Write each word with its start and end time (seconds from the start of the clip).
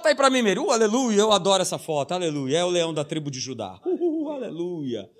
Bota 0.00 0.08
aí 0.08 0.14
para 0.14 0.30
mim, 0.30 0.40
Meri. 0.40 0.58
Uh, 0.58 0.70
aleluia, 0.70 1.20
eu 1.20 1.30
adoro 1.30 1.60
essa 1.60 1.76
foto. 1.76 2.12
Aleluia, 2.12 2.56
é 2.56 2.64
o 2.64 2.70
leão 2.70 2.94
da 2.94 3.04
tribo 3.04 3.30
de 3.30 3.38
Judá. 3.38 3.78
Uh, 3.84 4.30
aleluia. 4.30 5.10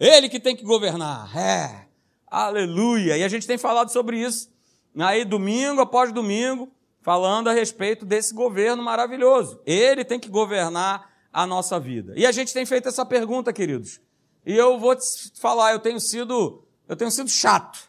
Ele 0.00 0.26
que 0.26 0.40
tem 0.40 0.56
que 0.56 0.64
governar. 0.64 1.36
É. 1.36 1.86
Aleluia. 2.26 3.18
E 3.18 3.24
a 3.24 3.28
gente 3.28 3.46
tem 3.46 3.58
falado 3.58 3.90
sobre 3.90 4.18
isso 4.18 4.50
aí 4.98 5.22
domingo 5.26 5.82
após 5.82 6.10
domingo, 6.12 6.72
falando 7.02 7.48
a 7.48 7.52
respeito 7.52 8.06
desse 8.06 8.32
governo 8.32 8.82
maravilhoso. 8.82 9.60
Ele 9.66 10.02
tem 10.02 10.18
que 10.18 10.30
governar 10.30 11.10
a 11.30 11.46
nossa 11.46 11.78
vida. 11.78 12.14
E 12.16 12.24
a 12.24 12.32
gente 12.32 12.54
tem 12.54 12.64
feito 12.64 12.88
essa 12.88 13.04
pergunta, 13.04 13.52
queridos. 13.52 14.00
E 14.46 14.56
eu 14.56 14.78
vou 14.78 14.96
te 14.96 15.30
falar, 15.38 15.72
eu 15.72 15.78
tenho 15.78 16.00
sido, 16.00 16.64
eu 16.88 16.96
tenho 16.96 17.10
sido 17.10 17.28
chato, 17.28 17.80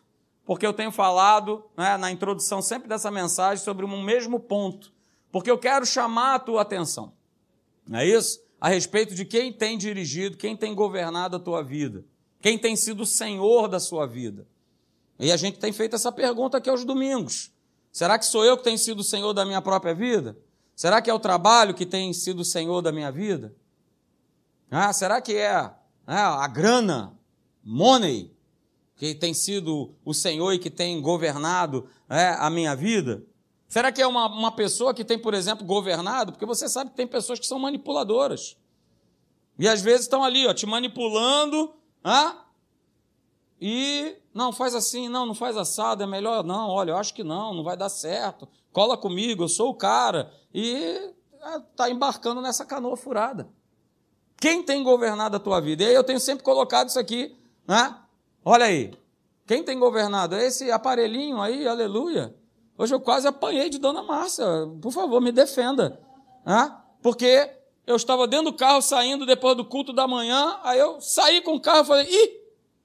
porque 0.45 0.67
eu 0.67 0.73
tenho 0.73 0.91
falado 0.91 1.63
né, 1.77 1.95
na 1.95 2.11
introdução 2.11 2.61
sempre 2.61 2.89
dessa 2.89 3.09
mensagem 3.09 3.63
sobre 3.63 3.85
um 3.85 4.03
mesmo 4.03 4.41
ponto, 4.41 4.92
porque 5.33 5.49
eu 5.49 5.57
quero 5.57 5.83
chamar 5.83 6.35
a 6.35 6.39
tua 6.39 6.61
atenção. 6.61 7.11
Não 7.87 7.97
é 7.97 8.07
isso? 8.07 8.39
A 8.61 8.69
respeito 8.69 9.15
de 9.15 9.25
quem 9.25 9.51
tem 9.51 9.79
dirigido, 9.79 10.37
quem 10.37 10.55
tem 10.55 10.75
governado 10.75 11.37
a 11.37 11.39
tua 11.39 11.63
vida, 11.63 12.05
quem 12.39 12.55
tem 12.55 12.75
sido 12.75 13.01
o 13.01 13.05
senhor 13.05 13.67
da 13.67 13.79
sua 13.79 14.05
vida. 14.05 14.45
E 15.17 15.31
a 15.31 15.35
gente 15.35 15.57
tem 15.57 15.73
feito 15.73 15.95
essa 15.95 16.11
pergunta 16.11 16.59
aqui 16.59 16.69
aos 16.69 16.85
domingos. 16.85 17.51
Será 17.91 18.19
que 18.19 18.27
sou 18.27 18.45
eu 18.45 18.55
que 18.55 18.63
tenho 18.63 18.77
sido 18.77 18.99
o 18.99 19.03
senhor 19.03 19.33
da 19.33 19.43
minha 19.43 19.59
própria 19.59 19.95
vida? 19.95 20.37
Será 20.75 21.01
que 21.01 21.09
é 21.09 21.13
o 21.13 21.19
trabalho 21.19 21.73
que 21.73 21.85
tem 21.85 22.13
sido 22.13 22.41
o 22.41 22.45
senhor 22.45 22.83
da 22.83 22.91
minha 22.91 23.11
vida? 23.11 23.55
Ah, 24.69 24.93
será 24.93 25.19
que 25.19 25.35
é, 25.35 25.49
é 25.49 25.73
a 26.15 26.47
grana, 26.47 27.17
money, 27.63 28.31
que 28.95 29.15
tem 29.15 29.33
sido 29.33 29.95
o 30.05 30.13
senhor 30.13 30.53
e 30.53 30.59
que 30.59 30.69
tem 30.69 31.01
governado 31.01 31.89
é, 32.07 32.35
a 32.37 32.51
minha 32.51 32.75
vida? 32.75 33.23
Será 33.73 33.91
que 33.91 34.03
é 34.03 34.05
uma, 34.05 34.27
uma 34.27 34.51
pessoa 34.51 34.93
que 34.93 35.03
tem, 35.03 35.17
por 35.17 35.33
exemplo, 35.33 35.65
governado? 35.65 36.31
Porque 36.31 36.45
você 36.45 36.69
sabe 36.69 36.91
que 36.91 36.95
tem 36.95 37.07
pessoas 37.07 37.39
que 37.39 37.47
são 37.47 37.57
manipuladoras. 37.57 38.55
E 39.57 39.67
às 39.67 39.81
vezes 39.81 40.01
estão 40.01 40.23
ali, 40.23 40.45
ó, 40.45 40.53
te 40.53 40.67
manipulando, 40.67 41.73
ah, 42.03 42.45
e 43.59 44.15
não, 44.31 44.53
faz 44.53 44.75
assim, 44.75 45.09
não, 45.09 45.25
não 45.25 45.33
faz 45.33 45.57
assado, 45.57 46.03
é 46.03 46.05
melhor 46.05 46.43
não, 46.43 46.69
olha, 46.69 46.91
eu 46.91 46.97
acho 46.97 47.15
que 47.15 47.23
não, 47.23 47.51
não 47.51 47.63
vai 47.63 47.75
dar 47.75 47.89
certo. 47.89 48.47
Cola 48.71 48.95
comigo, 48.95 49.43
eu 49.43 49.49
sou 49.49 49.71
o 49.71 49.75
cara. 49.75 50.31
E 50.53 51.11
está 51.71 51.89
embarcando 51.89 52.41
nessa 52.41 52.67
canoa 52.67 52.95
furada. 52.95 53.49
Quem 54.37 54.61
tem 54.61 54.83
governado 54.83 55.37
a 55.37 55.39
tua 55.39 55.59
vida? 55.59 55.81
E 55.81 55.87
aí 55.87 55.95
eu 55.95 56.03
tenho 56.03 56.19
sempre 56.19 56.43
colocado 56.43 56.89
isso 56.89 56.99
aqui, 56.99 57.35
né? 57.67 57.97
Olha 58.45 58.65
aí. 58.65 58.93
Quem 59.47 59.63
tem 59.63 59.79
governado? 59.79 60.35
É 60.35 60.45
esse 60.45 60.69
aparelhinho 60.69 61.41
aí, 61.41 61.67
aleluia. 61.67 62.35
Hoje 62.77 62.93
eu 62.93 62.99
quase 62.99 63.27
apanhei 63.27 63.69
de 63.69 63.77
Dona 63.77 64.03
Márcia. 64.03 64.45
Por 64.81 64.91
favor, 64.91 65.21
me 65.21 65.31
defenda. 65.31 65.99
Né? 66.45 66.75
Porque 67.01 67.49
eu 67.85 67.95
estava 67.95 68.27
dentro 68.27 68.51
do 68.51 68.57
carro 68.57 68.81
saindo 68.81 69.25
depois 69.25 69.55
do 69.55 69.65
culto 69.65 69.93
da 69.93 70.07
manhã, 70.07 70.59
aí 70.63 70.79
eu 70.79 70.99
saí 71.01 71.41
com 71.41 71.55
o 71.55 71.61
carro 71.61 71.83
e 71.83 71.85
falei, 71.85 72.07
ih, 72.09 72.43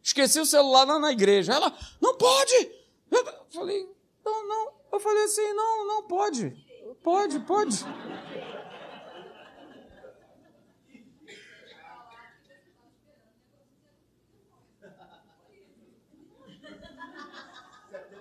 Esqueci 0.08 0.40
o 0.40 0.46
celular 0.46 0.84
lá 0.86 0.98
na 0.98 1.12
igreja. 1.12 1.52
Ela, 1.52 1.70
não 2.00 2.16
pode! 2.16 2.70
Eu 3.10 3.24
falei, 3.50 3.86
não, 4.24 4.48
não. 4.48 4.72
Eu 4.90 5.00
falei 5.00 5.24
assim, 5.24 5.52
não, 5.52 5.86
não 5.86 6.02
pode. 6.04 6.56
Pode, 7.02 7.40
pode. 7.40 7.84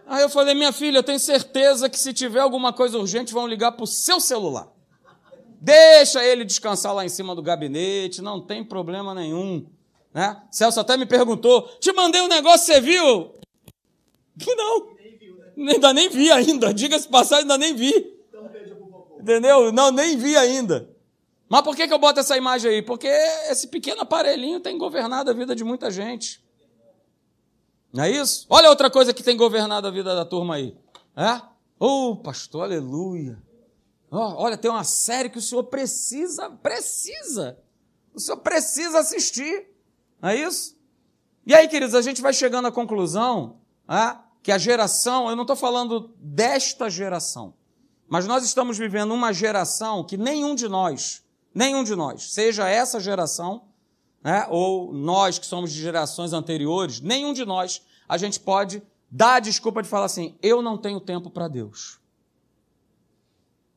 Aí 0.08 0.22
eu 0.22 0.30
falei, 0.30 0.56
minha 0.56 0.72
filha, 0.72 1.00
eu 1.00 1.04
tenho 1.04 1.20
certeza 1.20 1.90
que 1.90 2.00
se 2.00 2.14
tiver 2.14 2.40
alguma 2.40 2.72
coisa 2.72 2.98
urgente, 2.98 3.34
vão 3.34 3.46
ligar 3.46 3.74
para 3.74 3.84
o 3.84 3.88
seu 3.88 4.22
celular. 4.22 4.72
Deixa 5.60 6.24
ele 6.24 6.46
descansar 6.46 6.94
lá 6.94 7.04
em 7.04 7.10
cima 7.10 7.36
do 7.36 7.42
gabinete, 7.42 8.22
não 8.22 8.40
tem 8.40 8.64
problema 8.64 9.14
nenhum. 9.14 9.68
Né? 10.14 10.42
Celso 10.50 10.80
até 10.80 10.96
me 10.96 11.06
perguntou: 11.06 11.64
te 11.80 11.92
mandei 11.92 12.22
um 12.22 12.28
negócio, 12.28 12.66
você 12.66 12.80
viu? 12.80 13.34
Não. 14.56 14.98
Ainda 15.58 15.92
nem 15.92 16.08
vi 16.08 16.32
ainda. 16.32 16.72
Diga-se 16.72 17.08
passagem, 17.08 17.44
ainda 17.44 17.58
nem 17.58 17.76
vi. 17.76 17.92
Entendeu? 19.20 19.72
Não, 19.72 19.92
nem 19.92 20.16
vi 20.16 20.38
ainda. 20.38 20.88
Mas 21.50 21.62
por 21.62 21.76
que, 21.76 21.88
que 21.88 21.94
eu 21.94 21.98
boto 21.98 22.20
essa 22.20 22.38
imagem 22.38 22.72
aí? 22.72 22.82
Porque 22.82 23.08
esse 23.50 23.68
pequeno 23.68 24.02
aparelhinho 24.02 24.60
tem 24.60 24.78
governado 24.78 25.32
a 25.32 25.34
vida 25.34 25.56
de 25.56 25.64
muita 25.64 25.90
gente. 25.90 26.40
Não 27.98 28.04
é 28.04 28.12
isso? 28.12 28.46
Olha 28.48 28.70
outra 28.70 28.92
coisa 28.92 29.12
que 29.12 29.24
tem 29.24 29.36
governado 29.36 29.88
a 29.88 29.90
vida 29.90 30.14
da 30.16 30.24
turma 30.24 30.54
aí. 30.54 30.78
É? 31.16 31.42
Oh, 31.80 32.16
pastor, 32.16 32.66
aleluia. 32.66 33.42
Oh, 34.12 34.36
olha, 34.36 34.56
tem 34.56 34.70
uma 34.70 34.84
série 34.84 35.32
que 35.32 35.40
o 35.40 35.42
senhor 35.42 35.64
precisa, 35.64 36.48
precisa. 36.52 37.58
O 38.14 38.20
senhor 38.20 38.38
precisa 38.38 39.00
assistir. 39.00 39.66
Não 40.22 40.30
é 40.30 40.36
isso? 40.36 40.78
E 41.44 41.56
aí, 41.56 41.68
queridos, 41.68 41.96
a 41.96 42.02
gente 42.04 42.22
vai 42.22 42.34
chegando 42.34 42.68
à 42.68 42.72
conclusão 42.72 43.62
é, 43.90 44.16
que 44.44 44.52
a 44.52 44.60
geração, 44.60 45.28
eu 45.28 45.36
não 45.36 45.42
estou 45.42 45.56
falando 45.56 46.14
desta 46.20 46.92
geração, 46.92 47.56
mas 48.08 48.28
nós 48.28 48.46
estamos 48.46 48.78
vivendo 48.78 49.12
uma 49.12 49.34
geração 49.34 50.04
que 50.04 50.18
nenhum 50.18 50.54
de 50.54 50.70
nós, 50.70 51.24
nenhum 51.52 51.84
de 51.84 51.96
nós, 51.96 52.32
seja 52.32 52.70
essa 52.70 53.00
geração, 53.00 53.64
né, 54.24 54.46
ou 54.52 54.94
nós 54.94 55.40
que 55.40 55.48
somos 55.48 55.74
de 55.74 55.82
gerações 55.82 56.32
anteriores, 56.32 57.02
nenhum 57.02 57.34
de 57.34 57.44
nós, 57.44 57.82
a 58.08 58.18
gente 58.18 58.40
pode 58.40 58.82
dar 59.10 59.36
a 59.36 59.40
desculpa 59.40 59.82
de 59.82 59.90
falar 59.90 60.06
assim: 60.06 60.36
eu 60.42 60.62
não 60.62 60.78
tenho 60.78 61.00
tempo 61.00 61.30
para 61.30 61.48
Deus. 61.48 62.00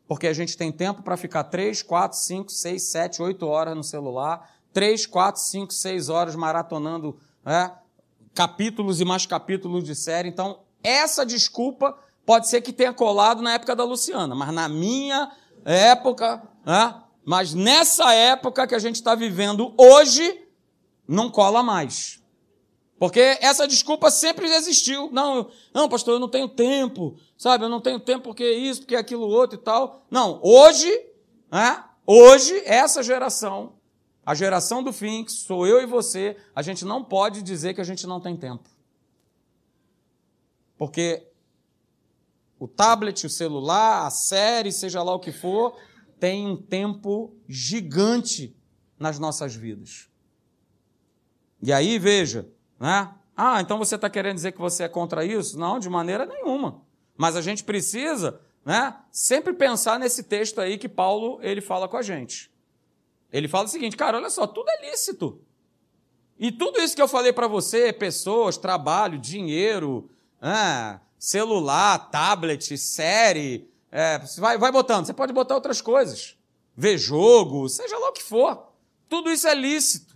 Porque 0.07 0.27
a 0.27 0.33
gente 0.33 0.57
tem 0.57 0.73
tempo 0.73 1.03
para 1.03 1.17
ficar 1.17 1.45
3, 1.45 1.83
4, 1.85 2.19
5, 2.19 2.51
6, 2.51 2.83
7, 2.83 3.23
8 3.23 3.47
horas 3.47 3.77
no 3.77 3.85
celular, 3.85 4.51
três, 4.73 5.07
quatro, 5.07 5.41
cinco, 5.41 5.73
seis 5.73 6.09
horas 6.09 6.35
maratonando 6.35 7.19
é, 7.45 7.71
capítulos 8.35 9.01
e 9.01 9.05
mais 9.05 9.27
capítulos 9.27 9.85
de 9.85 9.95
série. 9.95 10.29
Então, 10.29 10.61
essa 10.83 11.25
desculpa 11.25 11.97
pode 12.25 12.49
ser 12.49 12.61
que 12.61 12.73
tenha 12.73 12.93
colado 12.93 13.43
na 13.43 13.55
época 13.55 13.75
da 13.75 13.85
Luciana, 13.85 14.35
mas 14.35 14.53
na 14.53 14.69
minha 14.69 15.31
época, 15.65 16.43
é, 16.67 16.95
mas 17.25 17.55
nessa 17.55 18.13
época 18.15 18.67
que 18.67 18.75
a 18.75 18.79
gente 18.79 18.97
está 18.97 19.15
vivendo 19.15 19.75
hoje, 19.77 20.47
não 21.07 21.31
cola 21.31 21.63
mais. 21.63 22.20
Porque 23.01 23.37
essa 23.41 23.67
desculpa 23.67 24.13
sempre 24.13 24.47
existiu. 24.47 25.11
Não, 25.11 25.51
não, 25.75 25.89
pastor, 25.89 26.15
eu 26.15 26.21
não 26.21 26.29
tenho 26.29 26.49
tempo, 26.49 27.17
sabe? 27.37 27.65
Eu 27.65 27.69
não 27.69 27.81
tenho 27.81 27.99
tempo 27.99 28.23
porque 28.23 28.49
isso, 28.49 28.83
porque 28.83 28.95
aquilo 28.95 29.27
outro 29.27 29.59
e 29.59 29.63
tal. 29.63 30.07
Não, 30.09 30.39
hoje, 30.41 30.89
é, 31.51 31.83
hoje, 32.07 32.63
essa 32.65 33.03
geração 33.03 33.81
a 34.31 34.35
geração 34.35 34.81
do 34.81 34.93
fim, 34.93 35.25
que 35.25 35.33
sou 35.33 35.67
eu 35.67 35.83
e 35.83 35.87
você, 35.87 36.37
a 36.55 36.63
gente 36.63 36.85
não 36.85 37.03
pode 37.03 37.43
dizer 37.43 37.75
que 37.75 37.81
a 37.81 37.85
gente 37.85 38.07
não 38.07 38.21
tem 38.21 38.37
tempo. 38.37 38.69
Porque 40.79 41.27
o 42.57 42.69
tablet, 42.69 43.27
o 43.27 43.31
celular, 43.31 44.07
a 44.07 44.11
série, 44.11 44.71
seja 44.71 45.03
lá 45.03 45.15
o 45.15 45.19
que 45.19 45.33
for, 45.33 45.77
tem 46.21 46.47
um 46.47 46.57
tempo 46.57 47.35
gigante 47.49 48.57
nas 48.97 49.19
nossas 49.19 49.55
vidas. 49.55 50.09
E 51.63 51.73
aí, 51.73 51.99
veja, 51.99 52.49
né? 52.81 53.13
Ah, 53.37 53.61
então 53.61 53.79
você 53.79 53.95
está 53.95 54.11
querendo 54.11 54.35
dizer 54.35 54.53
que 54.53 54.61
você 54.61 54.85
é 54.85 54.89
contra 54.89 55.25
isso? 55.25 55.59
Não, 55.59 55.79
de 55.79 55.89
maneira 55.89 56.27
nenhuma. 56.27 56.83
Mas 57.17 57.37
a 57.37 57.43
gente 57.43 57.63
precisa 57.63 58.41
né, 58.65 58.97
sempre 59.13 59.53
pensar 59.53 59.99
nesse 59.99 60.23
texto 60.23 60.61
aí 60.61 60.79
que 60.79 60.89
Paulo 60.89 61.39
ele 61.43 61.61
fala 61.61 61.87
com 61.87 61.97
a 61.97 62.03
gente. 62.03 62.51
Ele 63.33 63.47
fala 63.47 63.67
o 63.67 63.69
seguinte, 63.69 63.97
cara, 63.97 64.17
olha 64.17 64.31
só, 64.31 64.47
tudo 64.47 64.69
é 64.71 64.91
lícito. 64.91 65.41
E 66.39 66.51
tudo 66.51 66.81
isso 66.81 66.97
que 66.97 67.03
eu 67.03 67.09
falei 67.09 67.33
para 67.33 67.47
você, 67.47 67.93
pessoas, 67.93 68.57
trabalho, 68.57 69.19
dinheiro, 69.19 70.11
ah, 70.41 70.99
celular, 71.19 72.11
tablet, 72.11 72.77
série, 72.79 73.71
é, 73.93 74.19
vai, 74.39 74.57
vai 74.57 74.73
botando. 74.73 75.05
Você 75.05 75.13
pode 75.13 75.33
botar 75.33 75.55
outras 75.55 75.81
coisas. 75.81 76.37
Ver 76.77 76.97
jogo, 76.97 77.69
seja 77.69 77.99
lá 77.99 78.09
o 78.09 78.13
que 78.13 78.23
for. 78.23 78.69
Tudo 79.09 79.31
isso 79.31 79.47
é 79.47 79.55
lícito. 79.55 80.10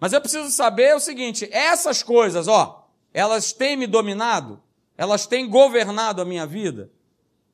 Mas 0.00 0.12
eu 0.12 0.20
preciso 0.20 0.50
saber 0.50 0.94
o 0.94 1.00
seguinte: 1.00 1.48
essas 1.50 2.02
coisas, 2.02 2.48
ó, 2.48 2.88
elas 3.12 3.52
têm 3.52 3.76
me 3.76 3.86
dominado? 3.86 4.62
Elas 4.96 5.26
têm 5.26 5.48
governado 5.48 6.20
a 6.20 6.24
minha 6.24 6.46
vida? 6.46 6.90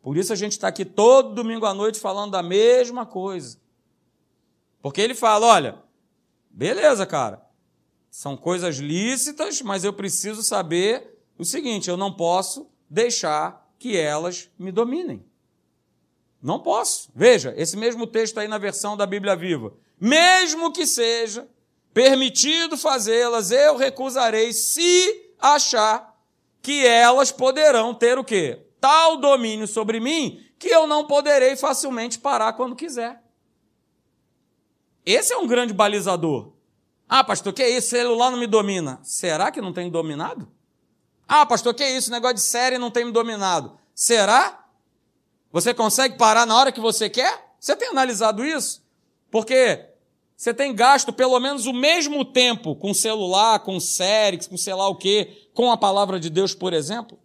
Por 0.02 0.17
isso 0.17 0.32
a 0.32 0.37
gente 0.37 0.52
está 0.52 0.69
aqui 0.69 0.85
todo 0.85 1.35
domingo 1.35 1.64
à 1.67 1.73
noite 1.73 1.99
falando 1.99 2.32
da 2.32 2.43
mesma 2.43 3.06
coisa. 3.06 3.58
Porque 4.82 5.00
ele 5.00 5.14
fala: 5.14 5.46
olha, 5.46 5.79
beleza, 6.50 7.06
cara, 7.06 7.43
são 8.11 8.37
coisas 8.37 8.76
lícitas, 8.76 9.62
mas 9.62 9.82
eu 9.82 9.93
preciso 9.93 10.43
saber 10.43 11.19
o 11.38 11.44
seguinte: 11.44 11.88
eu 11.88 11.96
não 11.96 12.12
posso 12.12 12.69
deixar 12.88 13.67
que 13.79 13.96
elas 13.96 14.50
me 14.58 14.70
dominem. 14.70 15.25
Não 16.43 16.61
posso. 16.61 17.11
Veja, 17.14 17.55
esse 17.56 17.75
mesmo 17.75 18.06
texto 18.06 18.38
aí 18.38 18.46
na 18.46 18.58
versão 18.58 18.99
da 18.99 19.06
Bíblia 19.06 19.35
Viva. 19.35 19.73
Mesmo 19.99 20.70
que 20.70 20.87
seja 20.87 21.49
permitido 21.94 22.76
fazê-las, 22.76 23.52
eu 23.52 23.76
recusarei 23.76 24.52
se 24.52 25.32
achar 25.41 26.12
que 26.61 26.85
elas 26.85 27.31
poderão 27.31 27.94
ter 27.94 28.19
o 28.19 28.25
quê? 28.25 28.67
Tal 28.81 29.17
domínio 29.17 29.69
sobre 29.69 30.00
mim 30.00 30.44
que 30.58 30.69
eu 30.69 30.87
não 30.87 31.06
poderei 31.06 31.56
facilmente 31.56 32.19
parar 32.19 32.55
quando 32.55 32.75
quiser. 32.75 33.23
Esse 35.06 35.32
é 35.32 35.38
um 35.38 35.46
grande 35.46 35.73
balizador. 35.73 36.52
Ah, 37.08 37.23
pastor, 37.23 37.52
que 37.52 37.67
isso? 37.67 37.91
Celular 37.91 38.31
não 38.31 38.38
me 38.38 38.46
domina. 38.46 38.99
Será 39.02 39.52
que 39.52 39.61
não 39.61 39.73
tem 39.73 39.91
dominado? 39.91 40.49
Ah, 41.29 41.46
pastor, 41.46 41.75
que 41.75 41.87
isso? 41.87 42.11
Negócio 42.11 42.37
de 42.37 42.41
série 42.41 42.79
não 42.79 42.91
tem 42.91 43.05
me 43.05 43.12
dominado. 43.12 43.79
Será? 43.94 44.64
Você 45.52 45.73
consegue 45.73 46.17
parar 46.17 46.46
na 46.46 46.56
hora 46.56 46.73
que 46.73 46.81
você 46.81 47.08
quer? 47.08 47.55
Você 47.61 47.76
tem 47.76 47.88
analisado 47.88 48.44
isso? 48.44 48.82
Porque 49.31 49.94
você 50.37 50.53
tem 50.53 50.75
gasto 50.75 51.13
pelo 51.13 51.39
menos 51.39 51.67
o 51.67 51.73
mesmo 51.73 52.25
tempo 52.25 52.75
com 52.75 52.93
celular, 52.93 53.61
com 53.61 53.79
série, 53.79 54.39
com 54.39 54.57
sei 54.57 54.75
lá 54.75 54.89
o 54.89 54.97
quê, 54.97 55.49
com 55.55 55.71
a 55.71 55.77
palavra 55.77 56.19
de 56.19 56.29
Deus, 56.29 56.55
por 56.55 56.73
exemplo? 56.73 57.19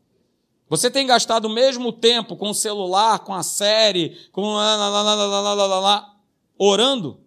Você 0.70 0.92
tem 0.92 1.08
gastado 1.08 1.46
o 1.46 1.50
mesmo 1.50 1.92
tempo 1.92 2.38
com 2.38 2.52
o 2.52 2.56
celular, 2.56 3.20
com 3.20 3.34
a 3.34 3.42
série, 3.42 4.30
com 4.32 4.54
lá, 4.54 6.16
orando? 6.58 7.20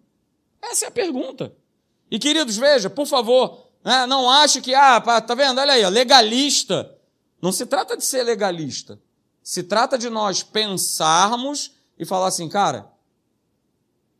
Essa 0.61 0.85
é 0.85 0.87
a 0.87 0.91
pergunta. 0.91 1.53
E 2.09 2.17
queridos, 2.17 2.55
veja, 2.55 2.89
por 2.89 3.05
favor, 3.05 3.67
né, 3.83 4.05
não 4.05 4.29
ache 4.29 4.61
que, 4.61 4.73
ah, 4.73 5.01
tá 5.01 5.35
vendo? 5.35 5.59
Olha 5.59 5.73
aí, 5.73 5.85
legalista. 5.89 6.97
Não 7.41 7.51
se 7.51 7.65
trata 7.65 7.97
de 7.97 8.05
ser 8.05 8.23
legalista. 8.23 8.97
Se 9.43 9.61
trata 9.63 9.97
de 9.97 10.09
nós 10.09 10.41
pensarmos 10.41 11.71
e 11.99 12.05
falar 12.05 12.27
assim, 12.27 12.47
cara, 12.47 12.92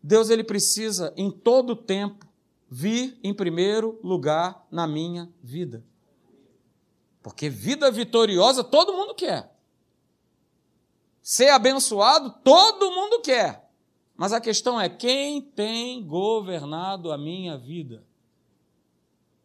Deus 0.03 0.29
ele 0.29 0.44
precisa 0.44 1.13
em 1.15 1.31
todo 1.31 1.77
tempo 1.77 2.27
vir 2.69 3.17
em 3.23 3.33
primeiro 3.33 3.97
lugar 4.03 4.67
na 4.69 4.85
minha 4.85 5.31
vida. 5.41 5.81
Porque 7.21 7.50
vida 7.50 7.89
vitoriosa 7.89 8.65
todo 8.65 8.91
mundo 8.91 9.15
quer. 9.15 9.55
Ser 11.21 11.50
abençoado 11.50 12.31
todo 12.44 12.91
mundo 12.91 13.21
quer. 13.21 13.69
Mas 14.17 14.33
a 14.33 14.41
questão 14.41 14.79
é 14.79 14.89
quem 14.89 15.41
tem 15.41 16.06
governado 16.06 17.11
a 17.13 17.17
minha 17.17 17.57
vida? 17.57 18.03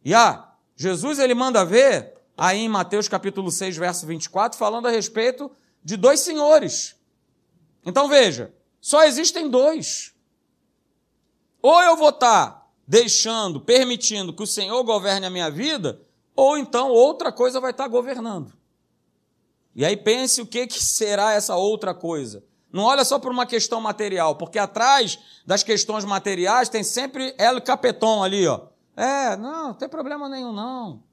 E 0.03 0.13
ah, 0.13 0.53
Jesus 0.75 1.19
ele 1.19 1.33
manda 1.33 1.63
ver 1.63 2.15
aí 2.35 2.59
em 2.59 2.69
Mateus 2.69 3.07
capítulo 3.07 3.49
6, 3.49 3.77
verso 3.77 4.05
24, 4.05 4.57
falando 4.57 4.87
a 4.87 4.91
respeito 4.91 5.49
de 5.81 5.95
dois 5.95 6.19
senhores. 6.19 6.97
Então 7.85 8.09
veja, 8.09 8.53
só 8.81 9.05
existem 9.05 9.49
dois. 9.49 10.13
Ou 11.61 11.81
eu 11.81 11.95
vou 11.97 12.09
estar 12.09 12.69
deixando, 12.87 13.59
permitindo 13.59 14.33
que 14.33 14.43
o 14.43 14.47
Senhor 14.47 14.83
governe 14.83 15.25
a 15.25 15.29
minha 15.29 15.51
vida, 15.51 16.01
ou 16.35 16.57
então 16.57 16.89
outra 16.89 17.31
coisa 17.31 17.59
vai 17.59 17.71
estar 17.71 17.87
governando. 17.87 18.53
E 19.75 19.85
aí 19.85 19.95
pense 19.95 20.41
o 20.41 20.45
que, 20.45 20.67
que 20.67 20.83
será 20.83 21.33
essa 21.33 21.55
outra 21.55 21.93
coisa. 21.93 22.43
Não 22.71 22.83
olha 22.83 23.03
só 23.03 23.17
por 23.19 23.31
uma 23.31 23.45
questão 23.45 23.81
material, 23.81 24.35
porque 24.35 24.59
atrás 24.59 25.19
das 25.45 25.63
questões 25.63 26.05
materiais 26.05 26.69
tem 26.69 26.83
sempre 26.83 27.33
El 27.37 27.61
Capeton 27.61 28.23
ali, 28.23 28.47
ó. 28.47 28.67
É, 28.95 29.35
não, 29.37 29.67
não 29.67 29.73
tem 29.73 29.87
problema 29.87 30.27
nenhum, 30.27 30.51
não. 30.51 31.03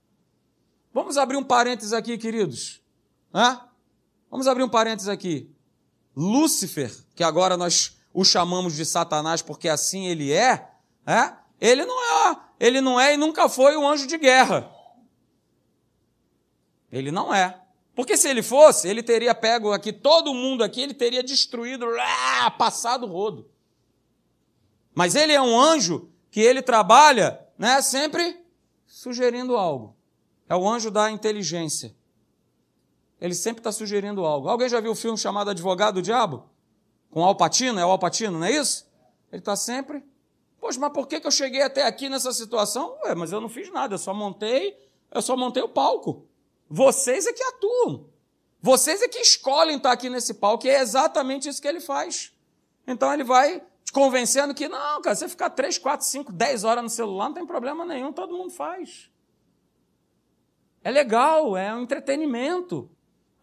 Vamos 0.93 1.17
abrir 1.17 1.37
um 1.37 1.45
parênteses 1.45 1.93
aqui, 1.93 2.19
queridos. 2.19 2.83
Hã? 3.35 3.61
Vamos 4.31 4.47
abrir 4.47 4.65
um 4.65 4.69
parênteses 4.69 5.09
aqui. 5.09 5.51
Lúcifer, 6.17 6.91
que 7.15 7.23
agora 7.23 7.57
nós 7.57 7.96
o 8.17 8.25
chamamos 8.25 8.75
de 8.75 8.87
Satanás 8.87 9.43
porque 9.43 9.69
assim 9.69 10.07
ele 10.07 10.33
é, 10.33 10.71
é? 11.07 11.35
Ele 11.61 11.85
não 11.85 12.31
é, 12.31 12.37
ele 12.59 12.81
não 12.81 12.99
é 12.99 13.13
e 13.13 13.17
nunca 13.19 13.47
foi 13.47 13.77
um 13.77 13.87
anjo 13.87 14.07
de 14.07 14.17
guerra. 14.17 14.73
Ele 16.91 17.11
não 17.11 17.33
é. 17.33 17.61
Porque 17.95 18.17
se 18.17 18.27
ele 18.27 18.43
fosse, 18.43 18.89
ele 18.89 19.03
teria 19.03 19.35
pego 19.35 19.71
aqui 19.71 19.93
todo 19.93 20.33
mundo 20.33 20.65
aqui, 20.65 20.81
ele 20.81 20.95
teria 20.95 21.23
destruído, 21.23 21.87
passado 22.57 23.05
o 23.05 23.11
rodo. 23.11 23.51
Mas 24.95 25.15
ele 25.15 25.35
é 25.35 25.43
um 25.43 25.61
anjo 25.61 26.11
que 26.31 26.41
ele 26.41 26.63
trabalha, 26.63 27.39
né, 27.59 27.83
sempre 27.83 28.43
sugerindo 28.87 29.59
algo. 29.59 29.95
É 30.49 30.57
o 30.57 30.67
anjo 30.67 30.91
da 30.91 31.11
inteligência. 31.11 31.95
Ele 33.21 33.35
sempre 33.35 33.61
está 33.61 33.73
sugerindo 33.73 34.25
algo. 34.25 34.49
Alguém 34.49 34.71
já 34.71 34.81
viu 34.81 34.93
o 34.93 34.97
filme 34.97 35.19
chamado 35.19 35.51
Advogado 35.51 35.97
do 35.97 36.03
Diabo? 36.03 36.56
Com 37.11 37.25
Alpatino, 37.25 37.79
é 37.79 37.87
o 37.87 37.91
Alpatino, 37.91 38.39
não 38.39 38.47
é 38.47 38.53
isso? 38.53 38.87
Ele 39.33 39.41
está 39.41 39.57
sempre. 39.57 40.05
Poxa, 40.61 40.79
mas 40.81 40.93
por 40.93 41.07
que, 41.07 41.21
eu 41.25 41.31
cheguei 41.31 41.63
até 41.63 41.85
aqui 41.85 42.09
nessa 42.09 42.33
situação? 42.33 42.99
Ué, 43.05 43.15
mas 43.15 43.33
eu 43.33 43.41
não 43.41 43.49
fiz 43.49 43.71
nada, 43.71 43.95
eu 43.95 43.99
só 43.99 44.13
montei, 44.13 44.77
eu 45.11 45.23
só 45.23 45.37
montei 45.37 45.63
o 45.63 45.69
palco. 45.69 46.27
Vocês 46.69 47.27
é 47.27 47.33
que 47.33 47.43
atuam. 47.43 48.07
Vocês 48.61 49.01
é 49.03 49.09
que 49.09 49.19
escolhem 49.19 49.77
estar 49.77 49.93
aqui 49.93 50.11
nesse 50.11 50.35
palco, 50.35 50.67
e 50.67 50.71
é 50.71 50.81
exatamente 50.81 51.49
isso 51.49 51.63
que 51.63 51.69
ele 51.69 51.81
faz. 51.81 52.33
Então 52.87 53.13
ele 53.13 53.25
vai 53.25 53.63
te 53.85 53.93
convencendo 53.93 54.55
que, 54.55 54.69
não, 54.69 55.01
cara, 55.01 55.15
você 55.15 55.29
ficar 55.29 55.51
3, 55.51 55.79
4, 55.79 56.05
5, 56.05 56.33
10 56.33 56.65
horas 56.65 56.83
no 56.83 56.91
celular 56.91 57.27
não 57.27 57.35
tem 57.35 57.47
problema 57.47 57.85
nenhum, 57.85 58.13
todo 58.13 58.37
mundo 58.37 58.51
faz. 58.51 59.11
É 60.83 60.91
legal, 60.91 61.57
é 61.57 61.75
um 61.75 61.83
entretenimento. 61.83 62.91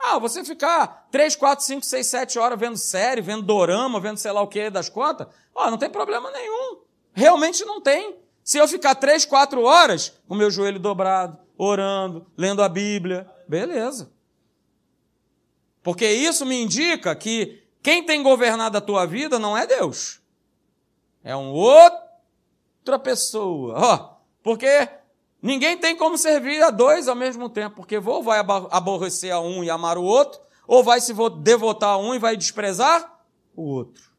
Ah, 0.05 0.19
você 0.19 0.44
ficar 0.44 1.07
3, 1.09 1.33
4, 1.33 1.63
5, 1.63 1.85
6, 1.85 2.07
7 2.07 2.38
horas 2.38 2.59
vendo 2.59 2.75
série, 2.75 3.21
vendo 3.21 3.41
dorama, 3.41 4.01
vendo 4.01 4.17
sei 4.17 4.33
lá 4.33 4.41
o 4.41 4.47
que 4.50 4.69
das 4.69 4.89
contas, 4.89 5.27
ó, 5.55 5.71
não 5.71 5.77
tem 5.77 5.89
problema 5.89 6.29
nenhum. 6.29 6.81
Realmente 7.13 7.63
não 7.63 7.79
tem. 7.79 8.17
Se 8.44 8.57
eu 8.57 8.67
ficar 8.67 8.95
3, 8.95 9.25
4 9.25 9.63
horas 9.63 10.19
com 10.27 10.35
meu 10.35 10.51
joelho 10.51 10.77
dobrado, 10.77 11.39
orando, 11.57 12.27
lendo 12.35 12.61
a 12.61 12.67
Bíblia, 12.67 13.31
beleza. 13.47 14.11
Porque 15.81 16.06
isso 16.06 16.45
me 16.45 16.61
indica 16.61 17.15
que 17.15 17.63
quem 17.81 18.03
tem 18.03 18.21
governado 18.21 18.77
a 18.77 18.81
tua 18.81 19.06
vida 19.06 19.39
não 19.39 19.57
é 19.57 19.65
Deus. 19.65 20.21
É 21.23 21.33
uma 21.33 21.49
outra 21.49 22.99
pessoa. 22.99 23.73
Ó, 23.77 24.17
porque 24.44 24.89
Ninguém 25.44 25.78
tem 25.78 25.94
como 25.94 26.18
servir 26.18 26.63
a 26.63 26.72
dois 26.72 27.10
ao 27.10 27.16
mesmo 27.16 27.50
tempo, 27.50 27.75
porque 27.75 27.98
ou 27.98 28.24
vai 28.24 28.40
aborrecer 28.40 29.34
a 29.34 29.42
um 29.42 29.62
e 29.62 29.69
amar 29.69 29.98
o 29.98 30.04
outro, 30.04 30.40
ou 30.66 30.81
vai 30.81 31.01
se 31.01 31.13
devotar 31.42 31.90
a 31.90 31.98
um 31.98 32.16
e 32.16 32.19
vai 32.19 32.38
desprezar 32.38 33.22
o 33.54 33.63
outro. 33.63 34.10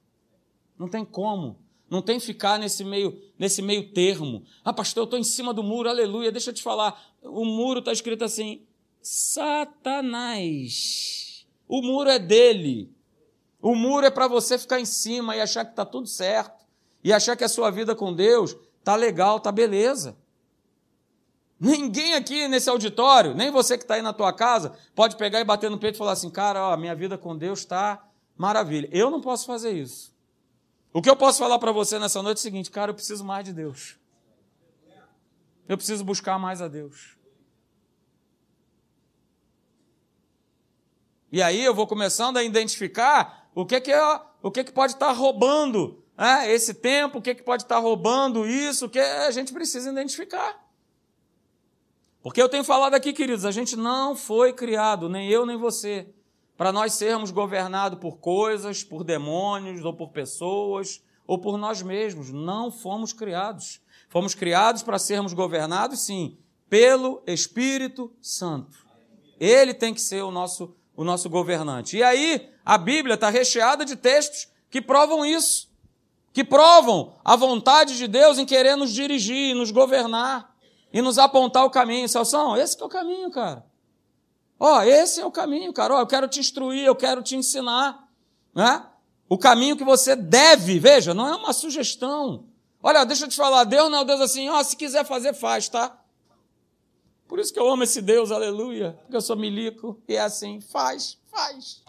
Não 0.78 0.86
tem 0.86 1.02
como. 1.02 1.58
Não 1.88 2.02
tem 2.02 2.20
ficar 2.20 2.58
nesse 2.58 2.84
meio, 2.84 3.18
nesse 3.38 3.62
meio 3.62 3.90
termo. 3.90 4.44
Ah, 4.62 4.74
pastor, 4.74 5.00
eu 5.00 5.04
estou 5.04 5.18
em 5.18 5.24
cima 5.24 5.54
do 5.54 5.62
muro, 5.62 5.88
aleluia. 5.88 6.30
Deixa 6.30 6.50
eu 6.50 6.54
te 6.54 6.62
falar. 6.62 7.02
O 7.22 7.46
muro 7.46 7.78
está 7.78 7.90
escrito 7.90 8.22
assim: 8.22 8.66
Satanás. 9.00 9.86
O 11.66 11.80
muro 11.80 12.10
é 12.10 12.18
dele. 12.18 12.92
O 13.62 13.74
muro 13.74 14.04
é 14.04 14.10
para 14.10 14.28
você 14.28 14.58
ficar 14.58 14.78
em 14.78 14.84
cima 14.84 15.34
e 15.34 15.40
achar 15.40 15.64
que 15.64 15.70
está 15.70 15.86
tudo 15.86 16.06
certo. 16.06 16.66
E 17.02 17.14
achar 17.14 17.34
que 17.34 17.44
a 17.44 17.48
sua 17.48 17.70
vida 17.70 17.94
com 17.94 18.12
Deus 18.12 18.54
está 18.78 18.94
legal, 18.94 19.38
está 19.38 19.50
beleza. 19.50 20.22
Ninguém 21.64 22.12
aqui 22.12 22.46
nesse 22.46 22.68
auditório, 22.68 23.34
nem 23.34 23.50
você 23.50 23.78
que 23.78 23.84
está 23.84 23.94
aí 23.94 24.02
na 24.02 24.12
tua 24.12 24.34
casa, 24.34 24.76
pode 24.94 25.16
pegar 25.16 25.40
e 25.40 25.44
bater 25.44 25.70
no 25.70 25.78
peito 25.78 25.94
e 25.94 25.98
falar 25.98 26.12
assim, 26.12 26.28
cara, 26.28 26.62
ó, 26.62 26.76
minha 26.76 26.94
vida 26.94 27.16
com 27.16 27.34
Deus 27.34 27.60
está 27.60 28.06
maravilha. 28.36 28.86
Eu 28.92 29.10
não 29.10 29.18
posso 29.18 29.46
fazer 29.46 29.72
isso. 29.72 30.14
O 30.92 31.00
que 31.00 31.08
eu 31.08 31.16
posso 31.16 31.38
falar 31.38 31.58
para 31.58 31.72
você 31.72 31.98
nessa 31.98 32.22
noite 32.22 32.36
é 32.36 32.40
o 32.40 32.42
seguinte, 32.42 32.70
cara, 32.70 32.90
eu 32.90 32.94
preciso 32.94 33.24
mais 33.24 33.46
de 33.46 33.54
Deus. 33.54 33.98
Eu 35.66 35.78
preciso 35.78 36.04
buscar 36.04 36.38
mais 36.38 36.60
a 36.60 36.68
Deus. 36.68 37.16
E 41.32 41.40
aí 41.40 41.64
eu 41.64 41.74
vou 41.74 41.86
começando 41.86 42.36
a 42.36 42.42
identificar 42.42 43.48
o 43.54 43.64
que, 43.64 43.80
que, 43.80 43.90
é, 43.90 44.20
o 44.42 44.50
que, 44.50 44.64
que 44.64 44.72
pode 44.72 44.92
estar 44.92 45.06
tá 45.06 45.12
roubando 45.12 46.04
né, 46.14 46.52
esse 46.52 46.74
tempo, 46.74 47.20
o 47.20 47.22
que, 47.22 47.34
que 47.34 47.42
pode 47.42 47.62
estar 47.62 47.76
tá 47.76 47.80
roubando 47.80 48.46
isso, 48.46 48.84
o 48.84 48.90
que 48.90 49.00
a 49.00 49.30
gente 49.30 49.50
precisa 49.50 49.90
identificar. 49.90 50.62
Porque 52.24 52.40
eu 52.40 52.48
tenho 52.48 52.64
falado 52.64 52.94
aqui, 52.94 53.12
queridos, 53.12 53.44
a 53.44 53.50
gente 53.50 53.76
não 53.76 54.16
foi 54.16 54.54
criado, 54.54 55.10
nem 55.10 55.28
eu 55.28 55.44
nem 55.44 55.58
você, 55.58 56.08
para 56.56 56.72
nós 56.72 56.94
sermos 56.94 57.30
governados 57.30 57.98
por 57.98 58.16
coisas, 58.16 58.82
por 58.82 59.04
demônios, 59.04 59.84
ou 59.84 59.92
por 59.92 60.08
pessoas, 60.08 61.02
ou 61.26 61.38
por 61.38 61.58
nós 61.58 61.82
mesmos. 61.82 62.32
Não 62.32 62.72
fomos 62.72 63.12
criados. 63.12 63.78
Fomos 64.08 64.34
criados 64.34 64.82
para 64.82 64.98
sermos 64.98 65.34
governados, 65.34 66.00
sim, 66.00 66.38
pelo 66.66 67.22
Espírito 67.26 68.10
Santo. 68.22 68.86
Ele 69.38 69.74
tem 69.74 69.92
que 69.92 70.00
ser 70.00 70.22
o 70.22 70.30
nosso, 70.30 70.74
o 70.96 71.04
nosso 71.04 71.28
governante. 71.28 71.98
E 71.98 72.02
aí, 72.02 72.48
a 72.64 72.78
Bíblia 72.78 73.16
está 73.16 73.28
recheada 73.28 73.84
de 73.84 73.96
textos 73.96 74.48
que 74.70 74.80
provam 74.80 75.26
isso, 75.26 75.70
que 76.32 76.42
provam 76.42 77.16
a 77.22 77.36
vontade 77.36 77.98
de 77.98 78.08
Deus 78.08 78.38
em 78.38 78.46
querer 78.46 78.76
nos 78.76 78.94
dirigir, 78.94 79.54
nos 79.54 79.70
governar 79.70 80.53
e 80.94 81.02
nos 81.02 81.18
apontar 81.18 81.64
o 81.64 81.70
caminho. 81.70 82.08
Celção, 82.08 82.56
esse 82.56 82.80
é 82.80 82.84
o 82.84 82.88
caminho, 82.88 83.28
cara. 83.28 83.66
Ó, 84.60 84.80
esse 84.82 85.20
é 85.20 85.26
o 85.26 85.32
caminho, 85.32 85.72
cara. 85.72 85.96
Ó, 85.96 86.00
eu 86.00 86.06
quero 86.06 86.28
te 86.28 86.38
instruir, 86.38 86.84
eu 86.84 86.94
quero 86.94 87.20
te 87.20 87.34
ensinar. 87.34 88.08
Né? 88.54 88.86
O 89.28 89.36
caminho 89.36 89.76
que 89.76 89.82
você 89.82 90.14
deve, 90.14 90.78
veja, 90.78 91.12
não 91.12 91.26
é 91.26 91.34
uma 91.34 91.52
sugestão. 91.52 92.46
Olha, 92.80 93.04
deixa 93.04 93.24
eu 93.24 93.28
te 93.28 93.34
falar, 93.34 93.64
Deus 93.64 93.90
não 93.90 93.98
é 93.98 94.00
o 94.02 94.04
Deus 94.04 94.20
assim, 94.20 94.48
ó, 94.48 94.62
se 94.62 94.76
quiser 94.76 95.04
fazer, 95.04 95.34
faz, 95.34 95.68
tá? 95.68 96.00
Por 97.26 97.40
isso 97.40 97.52
que 97.52 97.58
eu 97.58 97.68
amo 97.68 97.82
esse 97.82 98.00
Deus, 98.00 98.30
aleluia, 98.30 98.92
porque 99.00 99.16
eu 99.16 99.22
sou 99.22 99.34
milico 99.34 100.00
e 100.06 100.14
é 100.14 100.20
assim, 100.20 100.60
faz, 100.60 101.18
faz. 101.30 101.82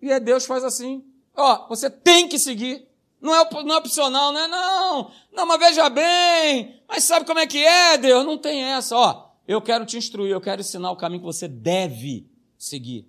E 0.00 0.12
é 0.12 0.20
Deus 0.20 0.46
faz 0.46 0.62
assim. 0.62 1.04
Ó, 1.34 1.66
você 1.68 1.90
tem 1.90 2.28
que 2.28 2.38
seguir. 2.38 2.89
Não 3.20 3.34
é, 3.34 3.48
não 3.64 3.74
é 3.74 3.78
opcional, 3.78 4.32
não 4.32 4.40
é 4.40 4.48
não. 4.48 5.10
Não, 5.32 5.46
mas 5.46 5.58
veja 5.58 5.88
bem. 5.90 6.80
Mas 6.88 7.04
sabe 7.04 7.26
como 7.26 7.38
é 7.38 7.46
que 7.46 7.62
é, 7.64 7.98
Deus? 7.98 8.24
Não 8.24 8.38
tem 8.38 8.62
essa. 8.62 8.96
Ó, 8.96 9.30
eu 9.46 9.60
quero 9.60 9.84
te 9.84 9.98
instruir, 9.98 10.32
eu 10.32 10.40
quero 10.40 10.60
ensinar 10.60 10.90
o 10.90 10.96
caminho 10.96 11.20
que 11.20 11.26
você 11.26 11.46
deve 11.46 12.26
seguir. 12.56 13.06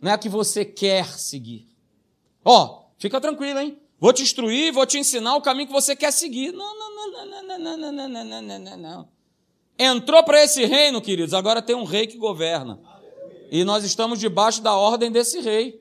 Não 0.00 0.10
é 0.10 0.18
que 0.18 0.28
você 0.28 0.64
quer 0.64 1.06
seguir. 1.06 1.68
Ó, 2.44 2.86
fica 2.98 3.20
tranquilo, 3.20 3.60
hein? 3.60 3.78
Vou 4.00 4.12
te 4.12 4.22
instruir, 4.22 4.72
vou 4.72 4.84
te 4.84 4.98
ensinar 4.98 5.36
o 5.36 5.40
caminho 5.40 5.68
que 5.68 5.72
você 5.72 5.94
quer 5.94 6.12
seguir. 6.12 6.50
Não, 6.52 6.76
não, 6.76 6.96
não, 6.96 7.26
não, 7.26 7.42
não, 7.42 7.58
não, 7.58 7.76
não, 7.76 7.92
não, 7.92 8.24
não, 8.24 8.42
não, 8.42 8.58
não, 8.58 8.76
não. 8.76 9.08
Entrou 9.78 10.24
para 10.24 10.42
esse 10.42 10.64
reino, 10.64 11.00
queridos, 11.00 11.32
agora 11.32 11.62
tem 11.62 11.76
um 11.76 11.84
rei 11.84 12.08
que 12.08 12.18
governa. 12.18 12.80
E 13.50 13.64
nós 13.64 13.84
estamos 13.84 14.18
debaixo 14.18 14.60
da 14.60 14.74
ordem 14.74 15.10
desse 15.10 15.40
rei. 15.40 15.80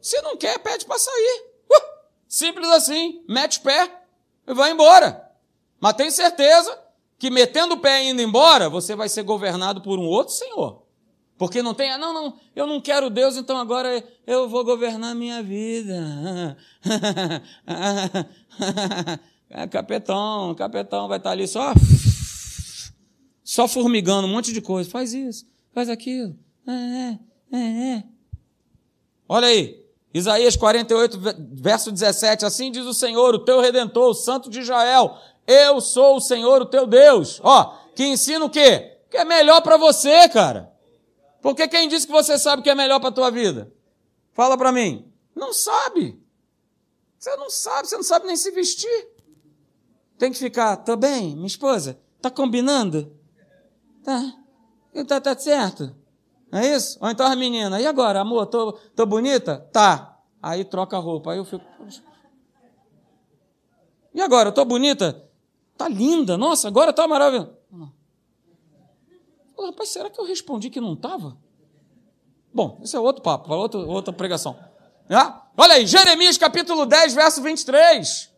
Se 0.00 0.20
não 0.22 0.36
quer, 0.36 0.58
pede 0.58 0.86
para 0.86 0.98
sair. 0.98 1.49
Simples 2.30 2.70
assim. 2.70 3.24
Mete 3.28 3.58
o 3.58 3.62
pé 3.62 4.02
e 4.46 4.54
vai 4.54 4.70
embora. 4.70 5.28
Mas 5.80 5.94
tem 5.94 6.10
certeza 6.12 6.78
que 7.18 7.28
metendo 7.28 7.74
o 7.74 7.80
pé 7.80 8.04
e 8.04 8.10
indo 8.10 8.22
embora, 8.22 8.70
você 8.70 8.94
vai 8.94 9.08
ser 9.08 9.24
governado 9.24 9.82
por 9.82 9.98
um 9.98 10.06
outro 10.06 10.32
senhor. 10.32 10.86
Porque 11.36 11.60
não 11.60 11.74
tem, 11.74 11.90
ah, 11.90 11.98
não, 11.98 12.14
não, 12.14 12.38
eu 12.54 12.66
não 12.66 12.80
quero 12.80 13.10
Deus, 13.10 13.36
então 13.36 13.56
agora 13.56 14.04
eu 14.26 14.48
vou 14.48 14.64
governar 14.64 15.14
minha 15.14 15.42
vida. 15.42 16.56
É, 19.52 19.66
capetão, 19.66 20.54
capetão 20.54 21.08
vai 21.08 21.18
estar 21.18 21.32
ali 21.32 21.48
só, 21.48 21.74
só 23.42 23.66
formigando 23.66 24.28
um 24.28 24.30
monte 24.30 24.52
de 24.52 24.60
coisa. 24.60 24.88
Faz 24.88 25.12
isso, 25.12 25.44
faz 25.72 25.88
aquilo. 25.88 26.38
É, 26.64 26.72
é, 26.72 27.18
é. 27.58 27.96
é. 27.96 28.04
Olha 29.28 29.48
aí, 29.48 29.79
Isaías 30.12 30.56
48, 30.56 31.18
verso 31.52 31.92
17. 31.92 32.44
Assim 32.44 32.70
diz 32.70 32.84
o 32.84 32.94
Senhor, 32.94 33.34
o 33.34 33.44
teu 33.44 33.60
redentor, 33.60 34.10
o 34.10 34.14
Santo 34.14 34.50
de 34.50 34.60
Israel. 34.60 35.16
Eu 35.46 35.80
sou 35.80 36.16
o 36.16 36.20
Senhor, 36.20 36.62
o 36.62 36.66
teu 36.66 36.86
Deus. 36.86 37.40
Ó, 37.42 37.76
que 37.94 38.04
ensina 38.04 38.44
o 38.44 38.50
quê? 38.50 38.98
Que 39.08 39.18
é 39.18 39.24
melhor 39.24 39.60
para 39.62 39.76
você, 39.76 40.28
cara. 40.28 40.72
Porque 41.40 41.66
quem 41.68 41.88
disse 41.88 42.06
que 42.06 42.12
você 42.12 42.38
sabe 42.38 42.60
o 42.60 42.62
que 42.62 42.70
é 42.70 42.74
melhor 42.74 43.00
para 43.00 43.08
a 43.08 43.12
tua 43.12 43.30
vida? 43.30 43.72
Fala 44.32 44.56
para 44.58 44.72
mim. 44.72 45.10
Não 45.34 45.52
sabe. 45.52 46.20
Você 47.18 47.36
não 47.36 47.50
sabe, 47.50 47.88
você 47.88 47.96
não 47.96 48.02
sabe 48.02 48.26
nem 48.26 48.36
se 48.36 48.50
vestir. 48.50 49.08
Tem 50.18 50.32
que 50.32 50.38
ficar, 50.38 50.76
tô 50.78 50.96
bem, 50.96 51.34
minha 51.34 51.46
esposa, 51.46 51.98
tá 52.20 52.30
combinando? 52.30 53.14
Tá. 54.02 54.34
Tá, 55.06 55.20
tá 55.20 55.38
certo. 55.38 55.94
É 56.52 56.74
isso? 56.74 56.98
Ou 57.00 57.08
então 57.08 57.26
a 57.26 57.36
menina, 57.36 57.80
e 57.80 57.86
agora, 57.86 58.20
amor, 58.20 58.46
tô, 58.46 58.72
tô 58.72 59.06
bonita? 59.06 59.68
Tá. 59.72 60.18
Aí 60.42 60.64
troca 60.64 60.96
a 60.96 61.00
roupa. 61.00 61.32
Aí 61.32 61.38
eu 61.38 61.44
fico. 61.44 61.64
E 64.12 64.20
agora, 64.20 64.50
tô 64.50 64.64
bonita? 64.64 65.28
Tá 65.76 65.88
linda, 65.88 66.36
nossa, 66.36 66.68
agora 66.68 66.92
tá 66.92 67.06
maravilhosa. 67.06 67.58
Rapaz, 69.58 69.90
será 69.90 70.10
que 70.10 70.18
eu 70.18 70.24
respondi 70.24 70.70
que 70.70 70.80
não 70.80 70.94
estava? 70.94 71.36
Bom, 72.52 72.80
esse 72.82 72.96
é 72.96 73.00
outro 73.00 73.22
papo, 73.22 73.52
outra, 73.54 73.80
outra 73.80 74.12
pregação. 74.12 74.58
Olha 75.56 75.74
aí, 75.74 75.86
Jeremias 75.86 76.38
capítulo 76.38 76.86
10, 76.86 77.14
verso 77.14 77.42
23. 77.42 78.30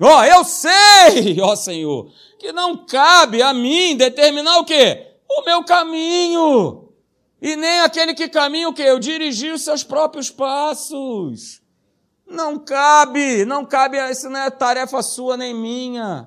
Ó, 0.00 0.18
oh, 0.18 0.24
eu 0.24 0.44
sei, 0.44 1.40
ó 1.40 1.52
oh 1.52 1.56
Senhor, 1.56 2.10
que 2.38 2.52
não 2.52 2.84
cabe 2.84 3.42
a 3.42 3.52
mim 3.52 3.96
determinar 3.96 4.58
o 4.58 4.64
quê? 4.64 5.14
O 5.28 5.44
meu 5.44 5.64
caminho. 5.64 6.83
E 7.44 7.56
nem 7.56 7.80
aquele 7.80 8.14
que 8.14 8.26
caminha 8.26 8.70
o 8.70 8.72
quê? 8.72 8.84
Eu 8.84 8.98
dirigir 8.98 9.52
os 9.52 9.60
seus 9.60 9.84
próprios 9.84 10.30
passos. 10.30 11.60
Não 12.26 12.58
cabe, 12.58 13.44
não 13.44 13.66
cabe, 13.66 13.98
isso 14.10 14.30
não 14.30 14.40
é 14.40 14.50
tarefa 14.50 15.02
sua 15.02 15.36
nem 15.36 15.52
minha. 15.52 16.26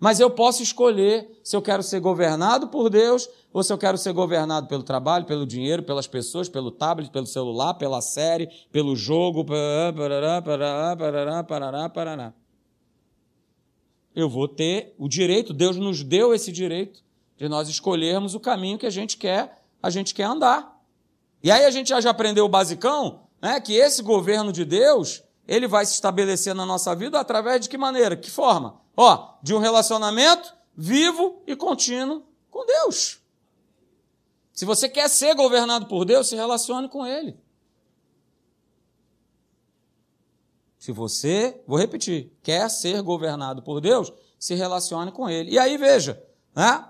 Mas 0.00 0.18
eu 0.18 0.28
posso 0.28 0.64
escolher 0.64 1.38
se 1.44 1.54
eu 1.54 1.62
quero 1.62 1.84
ser 1.84 2.00
governado 2.00 2.66
por 2.66 2.90
Deus 2.90 3.28
ou 3.52 3.62
se 3.62 3.72
eu 3.72 3.78
quero 3.78 3.96
ser 3.96 4.12
governado 4.12 4.66
pelo 4.66 4.82
trabalho, 4.82 5.24
pelo 5.24 5.46
dinheiro, 5.46 5.84
pelas 5.84 6.08
pessoas, 6.08 6.48
pelo 6.48 6.72
tablet, 6.72 7.12
pelo 7.12 7.26
celular, 7.26 7.74
pela 7.74 8.00
série, 8.00 8.48
pelo 8.72 8.96
jogo. 8.96 9.46
Eu 14.16 14.28
vou 14.28 14.48
ter 14.48 14.96
o 14.98 15.08
direito, 15.08 15.52
Deus 15.52 15.76
nos 15.76 16.02
deu 16.02 16.34
esse 16.34 16.50
direito 16.50 17.04
de 17.36 17.48
nós 17.48 17.68
escolhermos 17.68 18.34
o 18.34 18.40
caminho 18.40 18.78
que 18.78 18.86
a 18.86 18.90
gente 18.90 19.16
quer, 19.16 19.62
a 19.86 19.90
gente 19.90 20.14
quer 20.14 20.24
andar. 20.24 20.80
E 21.42 21.50
aí 21.50 21.64
a 21.64 21.70
gente 21.70 21.88
já 21.88 22.10
aprendeu 22.10 22.44
o 22.44 22.48
basicão, 22.48 23.28
né, 23.40 23.60
que 23.60 23.74
esse 23.74 24.02
governo 24.02 24.52
de 24.52 24.64
Deus, 24.64 25.22
ele 25.46 25.68
vai 25.68 25.86
se 25.86 25.94
estabelecer 25.94 26.54
na 26.54 26.66
nossa 26.66 26.94
vida 26.94 27.20
através 27.20 27.60
de 27.60 27.68
que 27.68 27.78
maneira? 27.78 28.16
Que 28.16 28.30
forma? 28.30 28.80
Ó, 28.96 29.34
de 29.42 29.54
um 29.54 29.58
relacionamento 29.58 30.54
vivo 30.76 31.42
e 31.46 31.54
contínuo 31.54 32.24
com 32.50 32.66
Deus. 32.66 33.20
Se 34.52 34.64
você 34.64 34.88
quer 34.88 35.08
ser 35.08 35.34
governado 35.34 35.86
por 35.86 36.04
Deus, 36.04 36.28
se 36.28 36.34
relacione 36.34 36.88
com 36.88 37.06
Ele. 37.06 37.38
Se 40.78 40.90
você, 40.92 41.62
vou 41.66 41.78
repetir, 41.78 42.32
quer 42.42 42.68
ser 42.70 43.02
governado 43.02 43.62
por 43.62 43.80
Deus, 43.80 44.12
se 44.38 44.54
relacione 44.54 45.12
com 45.12 45.28
Ele. 45.28 45.52
E 45.52 45.58
aí 45.58 45.76
veja, 45.76 46.22
né? 46.54 46.88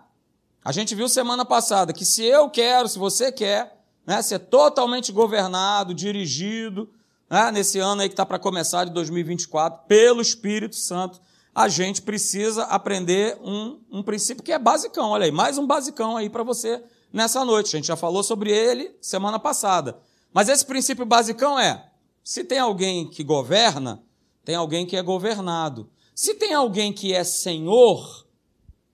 A 0.66 0.73
gente 0.73 0.96
viu 0.96 1.08
semana 1.08 1.44
passada 1.44 1.92
que 1.92 2.04
se 2.04 2.25
eu 2.25 2.50
quero, 2.50 2.88
se 2.88 2.99
você 2.99 3.30
quer, 3.30 3.80
né, 4.04 4.20
ser 4.20 4.40
totalmente 4.40 5.12
governado, 5.12 5.94
dirigido, 5.94 6.90
né, 7.30 7.52
nesse 7.52 7.78
ano 7.78 8.02
aí 8.02 8.08
que 8.08 8.14
está 8.14 8.26
para 8.26 8.37
começar 8.37 8.85
de 8.85 8.90
2024, 8.90 9.87
pelo 9.87 10.20
Espírito 10.20 10.75
Santo, 10.75 11.20
a 11.54 11.68
gente 11.68 12.02
precisa 12.02 12.64
aprender 12.64 13.38
um, 13.44 13.78
um 13.88 14.02
princípio 14.02 14.42
que 14.42 14.50
é 14.50 14.58
basicão. 14.58 15.11
Olha 15.11 15.26
aí, 15.26 15.30
mais 15.30 15.56
um 15.56 15.64
basicão 15.64 16.16
aí 16.16 16.28
para 16.28 16.42
você 16.42 16.82
nessa 17.12 17.44
noite. 17.44 17.68
A 17.68 17.78
gente 17.78 17.87
já 17.87 17.96
falou 17.96 18.25
sobre 18.25 18.50
ele 18.50 18.92
semana 19.00 19.38
passada. 19.38 19.96
Mas 20.32 20.49
esse 20.49 20.66
princípio 20.66 21.06
basicão 21.06 21.56
é: 21.56 21.92
se 22.25 22.42
tem 22.42 22.58
alguém 22.58 23.08
que 23.08 23.23
governa, 23.23 24.02
tem 24.44 24.56
alguém 24.56 24.85
que 24.85 24.96
é 24.96 25.02
governado. 25.02 25.88
Se 26.12 26.35
tem 26.35 26.54
alguém 26.54 26.92
que 26.92 27.14
é 27.14 27.23
senhor, 27.23 28.26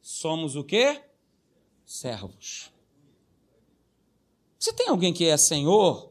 somos 0.02 0.55
o 0.55 0.62
quê? 0.62 1.00
Servos. 1.93 2.73
Se 4.59 4.73
tem 4.73 4.89
alguém 4.89 5.13
que 5.13 5.27
é 5.27 5.37
senhor, 5.37 6.11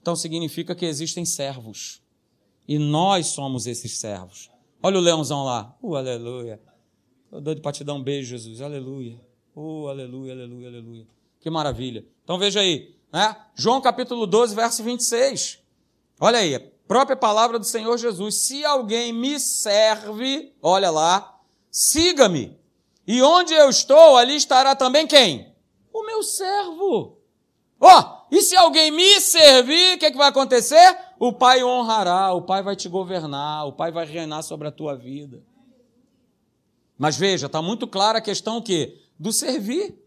então 0.00 0.14
significa 0.14 0.72
que 0.72 0.86
existem 0.86 1.24
servos. 1.24 2.00
E 2.66 2.78
nós 2.78 3.26
somos 3.26 3.66
esses 3.66 3.98
servos. 3.98 4.48
Olha 4.80 4.98
o 4.98 5.00
leãozão 5.00 5.44
lá. 5.44 5.76
Uh, 5.82 5.96
aleluia. 5.96 6.60
Estou 7.24 7.40
doido 7.40 7.60
para 7.60 7.72
te 7.72 7.82
dar 7.82 7.94
um 7.94 8.02
beijo, 8.02 8.30
Jesus. 8.30 8.60
Aleluia. 8.60 9.20
Oh, 9.52 9.88
aleluia, 9.88 10.32
aleluia, 10.32 10.68
aleluia. 10.68 11.08
Que 11.40 11.50
maravilha. 11.50 12.06
Então 12.22 12.38
veja 12.38 12.60
aí, 12.60 12.94
né? 13.12 13.36
João 13.56 13.80
capítulo 13.80 14.28
12, 14.28 14.54
verso 14.54 14.84
26. 14.84 15.58
Olha 16.20 16.38
aí, 16.38 16.54
a 16.54 16.60
própria 16.86 17.16
palavra 17.16 17.58
do 17.58 17.64
Senhor 17.64 17.98
Jesus. 17.98 18.36
Se 18.36 18.64
alguém 18.64 19.12
me 19.12 19.40
serve, 19.40 20.54
olha 20.62 20.88
lá, 20.88 21.36
siga-me. 21.68 22.57
E 23.08 23.22
onde 23.22 23.54
eu 23.54 23.70
estou, 23.70 24.18
ali 24.18 24.36
estará 24.36 24.76
também 24.76 25.06
quem? 25.06 25.50
O 25.90 26.04
meu 26.04 26.22
servo. 26.22 27.16
Ó, 27.80 28.00
oh, 28.00 28.26
e 28.30 28.42
se 28.42 28.54
alguém 28.54 28.90
me 28.90 29.18
servir, 29.18 29.96
o 29.96 29.98
que, 29.98 30.04
é 30.04 30.10
que 30.10 30.16
vai 30.18 30.28
acontecer? 30.28 30.98
O 31.18 31.32
Pai 31.32 31.64
honrará, 31.64 32.34
o 32.34 32.42
Pai 32.42 32.62
vai 32.62 32.76
te 32.76 32.86
governar, 32.86 33.66
o 33.66 33.72
Pai 33.72 33.90
vai 33.90 34.04
reinar 34.04 34.42
sobre 34.42 34.68
a 34.68 34.70
tua 34.70 34.94
vida. 34.94 35.42
Mas 36.98 37.16
veja, 37.16 37.46
está 37.46 37.62
muito 37.62 37.86
clara 37.86 38.18
a 38.18 38.20
questão 38.20 38.60
que 38.60 39.00
do 39.18 39.32
servir. 39.32 39.98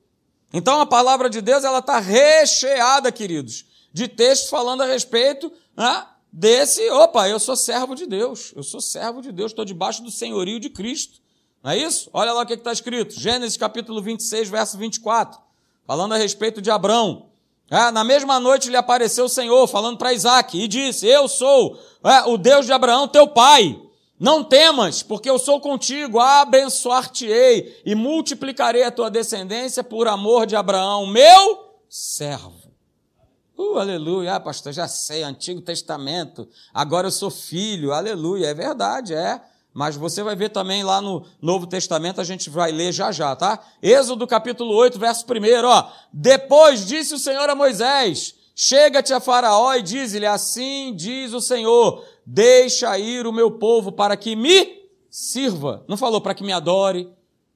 Então 0.54 0.80
a 0.80 0.86
palavra 0.86 1.28
de 1.28 1.42
Deus 1.42 1.64
ela 1.64 1.80
está 1.80 1.98
recheada, 1.98 3.12
queridos, 3.12 3.66
de 3.92 4.08
textos 4.08 4.48
falando 4.48 4.82
a 4.82 4.86
respeito 4.86 5.52
né, 5.76 6.06
desse. 6.32 6.88
Opa, 6.92 7.28
eu 7.28 7.40
sou 7.40 7.56
servo 7.56 7.96
de 7.96 8.06
Deus, 8.06 8.54
eu 8.56 8.62
sou 8.62 8.80
servo 8.80 9.24
de 9.24 9.32
Deus, 9.32 9.54
estou 9.54 9.66
debaixo 9.66 10.04
do 10.04 10.12
senhorio 10.12 10.60
de 10.60 10.70
Cristo. 10.70 11.20
Não 11.64 11.72
é 11.72 11.78
isso? 11.78 12.10
Olha 12.12 12.34
lá 12.34 12.42
o 12.42 12.46
que 12.46 12.54
está 12.54 12.72
escrito, 12.72 13.20
Gênesis 13.20 13.58
capítulo 13.58 14.02
26, 14.02 14.50
verso 14.50 14.78
24, 14.78 15.40
falando 15.86 16.14
a 16.14 16.18
respeito 16.18 16.62
de 16.62 16.72
Abraão. 16.72 17.28
É, 17.70 17.90
na 17.92 18.04
mesma 18.04 18.40
noite 18.40 18.70
lhe 18.70 18.76
apareceu 18.76 19.26
o 19.26 19.30
Senhor, 19.30 19.66
falando 19.68 19.98
para 19.98 20.12
Isaac, 20.12 20.60
e 20.60 20.68
disse: 20.68 21.08
Eu 21.08 21.28
sou 21.28 21.80
é, 22.04 22.24
o 22.24 22.38
Deus 22.38 22.66
de 22.66 22.74
Abraão, 22.74 23.08
teu 23.08 23.28
pai. 23.28 23.80
Não 24.20 24.44
temas, 24.44 25.02
porque 25.02 25.28
eu 25.28 25.40
sou 25.40 25.60
contigo, 25.60 26.20
abençoar-te-ei 26.20 27.82
e 27.84 27.96
multiplicarei 27.96 28.84
a 28.84 28.92
tua 28.92 29.10
descendência 29.10 29.84
por 29.84 30.08
amor 30.08 30.46
de 30.46 30.56
Abraão, 30.56 31.08
meu 31.08 31.72
servo. 31.90 32.54
Uh, 33.58 33.80
aleluia, 33.80 34.36
ah, 34.36 34.40
pastor, 34.40 34.74
já 34.74 34.88
sei, 34.88 35.24
Antigo 35.24 35.62
Testamento, 35.62 36.48
agora 36.74 37.08
eu 37.08 37.12
sou 37.12 37.32
filho, 37.32 37.94
aleluia, 37.94 38.48
é 38.48 38.54
verdade, 38.54 39.14
é. 39.14 39.42
Mas 39.74 39.96
você 39.96 40.22
vai 40.22 40.36
ver 40.36 40.50
também 40.50 40.84
lá 40.84 41.02
no 41.02 41.26
Novo 41.42 41.66
Testamento, 41.66 42.20
a 42.20 42.26
gente 42.26 42.50
vai 42.50 42.72
ler 42.72 42.92
já 42.92 43.12
já, 43.12 43.36
tá? 43.36 43.60
Êxodo 43.82 44.28
capítulo 44.28 44.76
8, 44.76 45.00
verso 45.00 45.26
1, 45.26 45.66
ó. 45.66 45.90
Depois 46.12 46.86
disse 46.86 47.14
o 47.14 47.20
Senhor 47.20 47.50
a 47.50 47.56
Moisés: 47.56 48.36
Chega-te 48.54 49.14
a 49.14 49.20
Faraó 49.20 49.74
e 49.76 49.82
diz-lhe: 49.82 50.26
Assim 50.26 50.94
diz 50.94 51.34
o 51.34 51.40
Senhor: 51.40 52.06
Deixa 52.26 52.98
ir 53.00 53.26
o 53.26 53.32
meu 53.32 53.52
povo 53.52 53.92
para 53.94 54.18
que 54.18 54.36
me 54.36 54.82
sirva. 55.10 55.86
Não 55.88 55.96
falou 55.96 56.20
para 56.20 56.34
que 56.34 56.44
me 56.44 56.52
adore. 56.52 57.10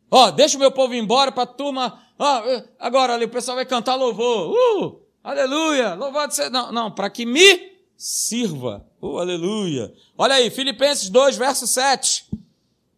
Ó, 0.10 0.32
deixa 0.32 0.56
o 0.56 0.60
meu 0.60 0.72
povo 0.72 0.94
embora 0.94 1.32
para 1.32 1.44
a 1.44 1.48
turma. 1.48 2.00
Oh, 2.18 2.62
agora 2.80 3.14
ali 3.14 3.26
o 3.26 3.30
pessoal 3.30 3.56
vai 3.56 3.66
cantar 3.66 3.96
louvor. 3.96 4.54
Uh, 4.54 5.02
aleluia, 5.22 5.96
louvado 5.96 6.34
seja. 6.34 6.50
Não, 6.50 6.72
não, 6.72 6.92
para 6.92 7.10
que 7.10 7.26
me 7.26 7.75
sirva. 7.98 8.86
Uh, 9.02 9.18
aleluia. 9.18 9.94
Olha 10.18 10.36
aí, 10.36 10.50
Filipenses 10.50 11.10
2, 11.10 11.38
verso 11.38 11.68
7. 11.68 12.30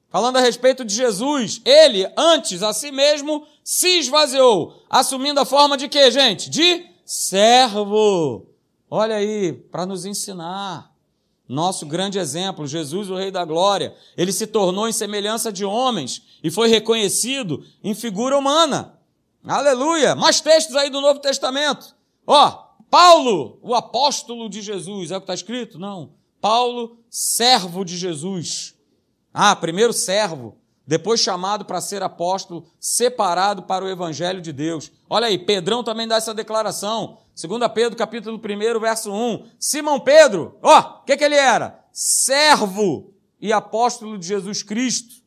Falando 0.09 0.37
a 0.37 0.41
respeito 0.41 0.85
de 0.85 0.95
Jesus, 0.95 1.61
ele 1.65 2.09
antes 2.17 2.63
a 2.63 2.73
si 2.73 2.91
mesmo 2.91 3.45
se 3.63 3.99
esvaziou, 3.99 4.81
assumindo 4.89 5.39
a 5.39 5.45
forma 5.45 5.77
de 5.77 5.87
quê, 5.89 6.09
gente? 6.09 6.49
De 6.49 6.85
servo. 7.05 8.47
Olha 8.89 9.15
aí, 9.17 9.53
para 9.53 9.85
nos 9.85 10.05
ensinar. 10.05 10.91
Nosso 11.47 11.85
grande 11.85 12.19
exemplo, 12.19 12.67
Jesus, 12.67 13.09
o 13.09 13.15
Rei 13.15 13.31
da 13.31 13.45
Glória, 13.45 13.95
ele 14.17 14.33
se 14.33 14.47
tornou 14.47 14.87
em 14.87 14.91
semelhança 14.91 15.51
de 15.51 15.63
homens 15.63 16.21
e 16.43 16.51
foi 16.51 16.67
reconhecido 16.67 17.65
em 17.81 17.93
figura 17.93 18.37
humana. 18.37 18.97
Aleluia! 19.45 20.13
Mais 20.13 20.41
textos 20.41 20.75
aí 20.75 20.89
do 20.89 20.99
Novo 20.99 21.21
Testamento. 21.21 21.95
Ó, 22.25 22.66
Paulo, 22.89 23.59
o 23.61 23.75
apóstolo 23.75 24.49
de 24.49 24.61
Jesus, 24.61 25.11
é 25.11 25.17
o 25.17 25.19
que 25.19 25.23
está 25.25 25.33
escrito? 25.33 25.77
Não. 25.77 26.11
Paulo, 26.39 26.99
servo 27.09 27.83
de 27.83 27.97
Jesus. 27.97 28.75
Ah, 29.33 29.55
primeiro 29.55 29.91
servo, 29.91 30.57
depois 30.85 31.19
chamado 31.19 31.65
para 31.65 31.81
ser 31.81 32.01
apóstolo, 32.01 32.65
separado 32.79 33.63
para 33.63 33.83
o 33.83 33.89
evangelho 33.89 34.41
de 34.41 34.53
Deus. 34.53 34.91
Olha 35.09 35.27
aí, 35.27 35.37
Pedrão 35.37 35.83
também 35.83 36.07
dá 36.07 36.15
essa 36.15 36.33
declaração. 36.33 37.17
2 37.35 37.71
Pedro, 37.73 37.97
capítulo 37.97 38.37
1, 38.37 38.79
verso 38.79 39.11
1. 39.11 39.47
Simão 39.59 39.99
Pedro, 39.99 40.57
ó, 40.61 41.01
o 41.01 41.03
que, 41.03 41.17
que 41.17 41.23
ele 41.23 41.35
era? 41.35 41.85
Servo 41.91 43.13
e 43.39 43.51
apóstolo 43.51 44.17
de 44.17 44.25
Jesus 44.25 44.63
Cristo. 44.63 45.17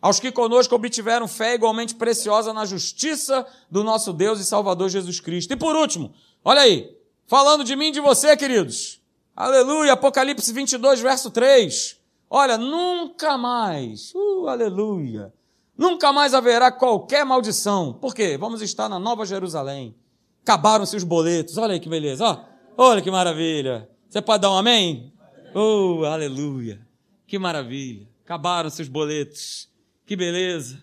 Aos 0.00 0.20
que 0.20 0.32
conosco 0.32 0.74
obtiveram 0.74 1.26
fé 1.28 1.54
igualmente 1.54 1.94
preciosa 1.94 2.52
na 2.52 2.64
justiça 2.64 3.46
do 3.70 3.84
nosso 3.84 4.12
Deus 4.12 4.40
e 4.40 4.44
Salvador 4.44 4.88
Jesus 4.88 5.20
Cristo. 5.20 5.52
E 5.52 5.56
por 5.56 5.74
último, 5.76 6.12
olha 6.44 6.62
aí, 6.62 6.96
falando 7.26 7.64
de 7.64 7.76
mim 7.76 7.88
e 7.88 7.92
de 7.92 8.00
você, 8.00 8.36
queridos. 8.36 9.00
Aleluia, 9.34 9.94
Apocalipse 9.94 10.52
22, 10.52 11.00
verso 11.00 11.30
3. 11.30 12.00
Olha, 12.28 12.56
nunca 12.56 13.36
mais, 13.36 14.12
uh, 14.14 14.48
aleluia, 14.48 15.32
nunca 15.76 16.12
mais 16.12 16.34
haverá 16.34 16.70
qualquer 16.72 17.24
maldição. 17.24 17.92
Por 17.92 18.14
quê? 18.14 18.36
Vamos 18.38 18.62
estar 18.62 18.88
na 18.88 18.98
Nova 18.98 19.26
Jerusalém. 19.26 19.94
Acabaram-se 20.42 20.96
os 20.96 21.04
boletos. 21.04 21.56
Olha 21.56 21.74
aí 21.74 21.80
que 21.80 21.88
beleza. 21.88 22.44
Olha 22.76 23.00
que 23.00 23.10
maravilha. 23.10 23.88
Você 24.08 24.20
pode 24.20 24.42
dar 24.42 24.50
um 24.50 24.56
amém? 24.56 25.12
Oh, 25.54 26.04
aleluia. 26.04 26.84
Que 27.26 27.38
maravilha. 27.38 28.08
Acabaram-se 28.24 28.82
os 28.82 28.88
boletos. 28.88 29.68
Que 30.04 30.16
beleza. 30.16 30.80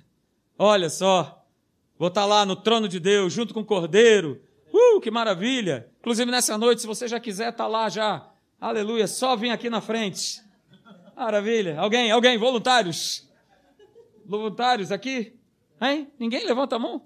Olha 0.57 0.89
só. 0.89 1.45
Vou 1.97 2.07
estar 2.07 2.25
lá 2.25 2.45
no 2.45 2.55
trono 2.55 2.87
de 2.87 2.99
Deus, 2.99 3.33
junto 3.33 3.53
com 3.53 3.59
o 3.59 3.65
Cordeiro. 3.65 4.41
Uh, 4.79 5.01
que 5.01 5.11
maravilha. 5.11 5.89
Inclusive 5.99 6.31
nessa 6.31 6.57
noite, 6.57 6.81
se 6.81 6.87
você 6.87 7.07
já 7.07 7.19
quiser 7.19 7.51
estar 7.51 7.67
lá 7.67 7.89
já. 7.89 8.29
Aleluia. 8.59 9.07
Só 9.07 9.35
vim 9.35 9.49
aqui 9.49 9.69
na 9.69 9.81
frente. 9.81 10.41
Maravilha. 11.15 11.79
Alguém, 11.79 12.11
alguém, 12.11 12.37
voluntários? 12.37 13.27
Voluntários 14.25 14.91
aqui? 14.91 15.35
Hein? 15.81 16.11
Ninguém 16.17 16.45
levanta 16.45 16.77
a 16.77 16.79
mão? 16.79 17.01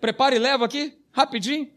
Prepare 0.00 0.36
e 0.36 0.38
leva 0.38 0.64
aqui, 0.64 0.98
rapidinho. 1.12 1.70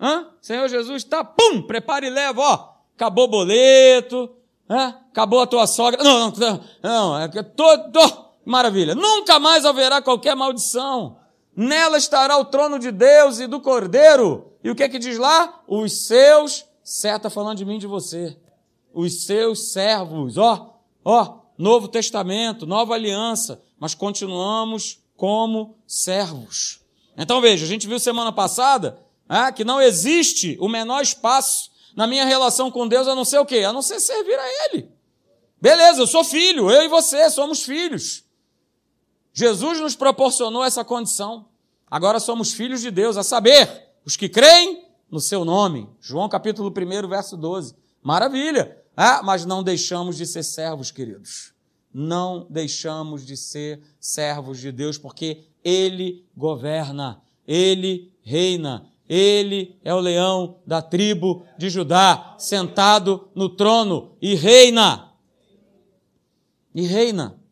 Hã? 0.00 0.30
Senhor 0.40 0.68
Jesus, 0.68 1.04
tá, 1.04 1.24
pum, 1.24 1.62
prepare 1.62 2.06
e 2.06 2.10
leva, 2.10 2.40
ó. 2.40 2.74
Acabou 2.96 3.24
o 3.24 3.28
boleto, 3.28 4.34
hã? 4.68 5.00
acabou 5.10 5.40
a 5.40 5.46
tua 5.46 5.66
sogra. 5.66 6.02
Não, 6.02 6.30
não, 6.30 6.64
não, 6.82 7.20
é 7.20 7.28
todo, 7.42 8.00
maravilha. 8.44 8.94
Nunca 8.94 9.38
mais 9.38 9.64
haverá 9.64 10.02
qualquer 10.02 10.34
maldição. 10.34 11.18
Nela 11.56 11.98
estará 11.98 12.36
o 12.36 12.44
trono 12.44 12.78
de 12.78 12.90
Deus 12.90 13.38
e 13.38 13.46
do 13.46 13.60
Cordeiro. 13.60 14.52
E 14.62 14.70
o 14.70 14.74
que 14.74 14.82
é 14.82 14.88
que 14.88 14.98
diz 14.98 15.18
lá? 15.18 15.62
Os 15.68 16.06
seus, 16.06 16.64
certo, 16.82 17.26
está 17.26 17.30
falando 17.30 17.58
de 17.58 17.64
mim 17.64 17.78
de 17.78 17.86
você. 17.86 18.36
Os 18.92 19.24
seus 19.24 19.72
servos, 19.72 20.36
ó, 20.38 20.74
Ó, 21.04 21.40
Novo 21.58 21.86
Testamento, 21.86 22.66
nova 22.66 22.94
aliança, 22.94 23.60
mas 23.78 23.94
continuamos 23.94 25.00
como 25.16 25.76
servos. 25.86 26.80
Então 27.16 27.40
veja, 27.40 27.64
a 27.64 27.68
gente 27.68 27.86
viu 27.86 28.00
semana 28.00 28.32
passada 28.32 28.98
é, 29.28 29.52
que 29.52 29.64
não 29.64 29.80
existe 29.80 30.56
o 30.58 30.68
menor 30.68 31.02
espaço 31.02 31.70
na 31.94 32.06
minha 32.06 32.24
relação 32.24 32.70
com 32.70 32.88
Deus 32.88 33.06
a 33.06 33.14
não 33.14 33.24
ser 33.24 33.38
o 33.38 33.46
quê? 33.46 33.58
A 33.58 33.72
não 33.72 33.82
ser 33.82 34.00
servir 34.00 34.38
a 34.38 34.66
Ele. 34.66 34.88
Beleza, 35.60 36.00
eu 36.00 36.06
sou 36.06 36.24
filho, 36.24 36.70
eu 36.70 36.82
e 36.82 36.88
você 36.88 37.30
somos 37.30 37.62
filhos. 37.62 38.23
Jesus 39.34 39.80
nos 39.80 39.96
proporcionou 39.96 40.64
essa 40.64 40.84
condição. 40.84 41.46
Agora 41.90 42.20
somos 42.20 42.52
filhos 42.52 42.80
de 42.80 42.90
Deus, 42.90 43.16
a 43.16 43.24
saber, 43.24 43.68
os 44.04 44.16
que 44.16 44.28
creem 44.28 44.84
no 45.10 45.18
seu 45.18 45.44
nome. 45.44 45.88
João 46.00 46.28
capítulo 46.28 46.72
1, 46.72 47.08
verso 47.08 47.36
12. 47.36 47.74
Maravilha. 48.00 48.78
Ah, 48.96 49.22
mas 49.24 49.44
não 49.44 49.60
deixamos 49.60 50.16
de 50.16 50.24
ser 50.24 50.44
servos, 50.44 50.92
queridos. 50.92 51.52
Não 51.92 52.46
deixamos 52.48 53.26
de 53.26 53.36
ser 53.36 53.82
servos 53.98 54.60
de 54.60 54.70
Deus, 54.70 54.96
porque 54.96 55.48
Ele 55.64 56.24
governa, 56.36 57.20
Ele 57.46 58.12
reina, 58.22 58.86
Ele 59.08 59.76
é 59.82 59.92
o 59.92 59.98
leão 59.98 60.58
da 60.64 60.80
tribo 60.80 61.44
de 61.58 61.68
Judá, 61.68 62.36
sentado 62.38 63.28
no 63.34 63.48
trono 63.48 64.16
e 64.22 64.36
reina. 64.36 65.12
E 66.72 66.82
reina. 66.82 67.43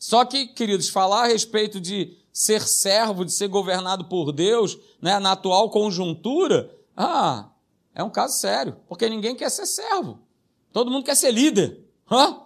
Só 0.00 0.24
que, 0.24 0.46
queridos, 0.46 0.88
falar 0.88 1.24
a 1.24 1.26
respeito 1.26 1.78
de 1.78 2.16
ser 2.32 2.62
servo, 2.62 3.22
de 3.22 3.30
ser 3.30 3.48
governado 3.48 4.06
por 4.06 4.32
Deus, 4.32 4.78
né, 4.98 5.18
na 5.18 5.32
atual 5.32 5.68
conjuntura, 5.68 6.74
ah, 6.96 7.50
é 7.94 8.02
um 8.02 8.08
caso 8.08 8.40
sério, 8.40 8.78
porque 8.88 9.10
ninguém 9.10 9.36
quer 9.36 9.50
ser 9.50 9.66
servo. 9.66 10.18
Todo 10.72 10.90
mundo 10.90 11.04
quer 11.04 11.14
ser 11.14 11.30
líder. 11.30 11.84
Hã? 12.10 12.40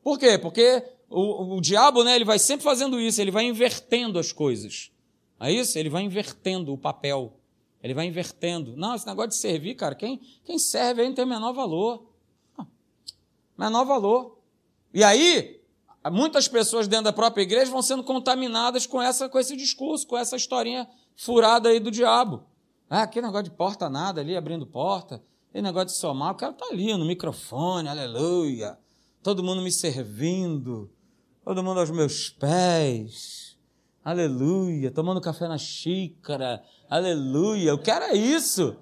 Por 0.00 0.16
quê? 0.16 0.38
Porque 0.38 0.84
o, 1.10 1.56
o 1.56 1.60
diabo, 1.60 2.04
né, 2.04 2.14
ele 2.14 2.24
vai 2.24 2.38
sempre 2.38 2.62
fazendo 2.62 3.00
isso, 3.00 3.20
ele 3.20 3.32
vai 3.32 3.46
invertendo 3.46 4.16
as 4.16 4.30
coisas. 4.30 4.92
É 5.40 5.50
isso? 5.50 5.76
Ele 5.76 5.90
vai 5.90 6.04
invertendo 6.04 6.72
o 6.72 6.78
papel. 6.78 7.36
Ele 7.82 7.94
vai 7.94 8.06
invertendo. 8.06 8.76
Não, 8.76 8.94
esse 8.94 9.08
negócio 9.08 9.30
de 9.30 9.38
servir, 9.38 9.74
cara, 9.74 9.96
quem, 9.96 10.20
quem 10.44 10.56
serve 10.56 11.02
aí 11.02 11.08
não 11.08 11.16
tem 11.16 11.26
menor 11.26 11.52
valor. 11.52 12.06
Menor 13.58 13.84
valor. 13.84 14.38
E 14.94 15.02
aí, 15.02 15.61
muitas 16.10 16.48
pessoas 16.48 16.88
dentro 16.88 17.04
da 17.04 17.12
própria 17.12 17.42
igreja 17.42 17.70
vão 17.70 17.82
sendo 17.82 18.02
contaminadas 18.02 18.86
com, 18.86 19.00
essa, 19.00 19.28
com 19.28 19.38
esse 19.38 19.56
discurso, 19.56 20.06
com 20.06 20.16
essa 20.16 20.36
historinha 20.36 20.88
furada 21.16 21.68
aí 21.68 21.78
do 21.78 21.90
diabo. 21.90 22.44
Ah, 22.90 23.06
que 23.06 23.22
negócio 23.22 23.44
de 23.44 23.50
porta 23.50 23.88
nada 23.88 24.20
ali, 24.20 24.36
abrindo 24.36 24.66
porta. 24.66 25.22
Esse 25.54 25.62
negócio 25.62 25.88
de 25.88 25.92
somar, 25.92 26.32
o 26.32 26.36
cara 26.36 26.52
está 26.52 26.66
ali 26.66 26.96
no 26.96 27.04
microfone, 27.04 27.88
aleluia. 27.88 28.78
Todo 29.22 29.42
mundo 29.42 29.62
me 29.62 29.70
servindo, 29.70 30.90
todo 31.44 31.62
mundo 31.62 31.80
aos 31.80 31.90
meus 31.90 32.30
pés, 32.30 33.56
aleluia. 34.04 34.90
Tomando 34.90 35.20
café 35.20 35.46
na 35.46 35.58
xícara, 35.58 36.62
aleluia. 36.88 37.70
Eu 37.70 37.78
quero 37.78 38.06
é 38.06 38.14
isso, 38.14 38.76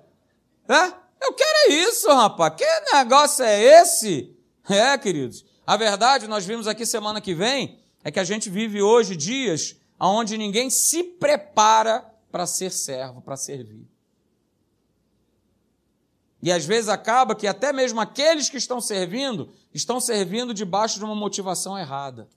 é? 0.68 0.86
Eu 1.20 1.34
quero 1.34 1.58
é 1.66 1.74
isso, 1.74 2.08
rapaz. 2.08 2.54
Que 2.56 2.94
negócio 2.94 3.44
é 3.44 3.82
esse? 3.82 4.34
É, 4.68 4.96
queridos. 4.96 5.44
A 5.70 5.76
verdade, 5.76 6.26
nós 6.26 6.44
vimos 6.44 6.66
aqui 6.66 6.84
semana 6.84 7.20
que 7.20 7.32
vem, 7.32 7.78
é 8.02 8.10
que 8.10 8.18
a 8.18 8.24
gente 8.24 8.50
vive 8.50 8.82
hoje 8.82 9.14
dias 9.14 9.76
onde 10.00 10.36
ninguém 10.36 10.68
se 10.68 11.04
prepara 11.04 12.12
para 12.28 12.44
ser 12.44 12.72
servo, 12.72 13.22
para 13.22 13.36
servir. 13.36 13.86
E 16.42 16.50
às 16.50 16.64
vezes 16.64 16.88
acaba 16.88 17.36
que 17.36 17.46
até 17.46 17.72
mesmo 17.72 18.00
aqueles 18.00 18.50
que 18.50 18.56
estão 18.56 18.80
servindo, 18.80 19.48
estão 19.72 20.00
servindo 20.00 20.52
debaixo 20.52 20.98
de 20.98 21.04
uma 21.04 21.14
motivação 21.14 21.78
errada. 21.78 22.28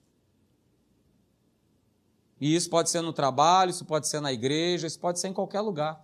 E 2.40 2.54
isso 2.54 2.70
pode 2.70 2.88
ser 2.88 3.00
no 3.00 3.12
trabalho, 3.12 3.70
isso 3.70 3.84
pode 3.84 4.06
ser 4.06 4.20
na 4.20 4.32
igreja, 4.32 4.86
isso 4.86 5.00
pode 5.00 5.18
ser 5.18 5.26
em 5.26 5.32
qualquer 5.32 5.60
lugar. 5.60 6.00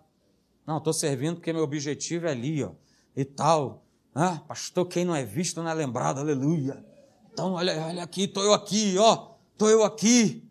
Não, 0.66 0.78
estou 0.78 0.92
servindo 0.92 1.36
porque 1.36 1.52
meu 1.52 1.62
objetivo 1.62 2.26
é 2.26 2.32
ali, 2.32 2.64
ó, 2.64 2.72
e 3.14 3.24
tal. 3.24 3.84
Ah, 4.12 4.40
pastor, 4.48 4.88
quem 4.88 5.04
não 5.04 5.14
é 5.14 5.24
visto 5.24 5.62
não 5.62 5.70
é 5.70 5.74
lembrado, 5.74 6.18
aleluia. 6.18 6.89
Então, 7.32 7.54
olha, 7.54 7.86
olha 7.86 8.02
aqui, 8.02 8.24
estou 8.24 8.42
eu 8.42 8.52
aqui, 8.52 8.96
ó, 8.98 9.28
estou 9.52 9.68
eu 9.68 9.82
aqui. 9.82 10.42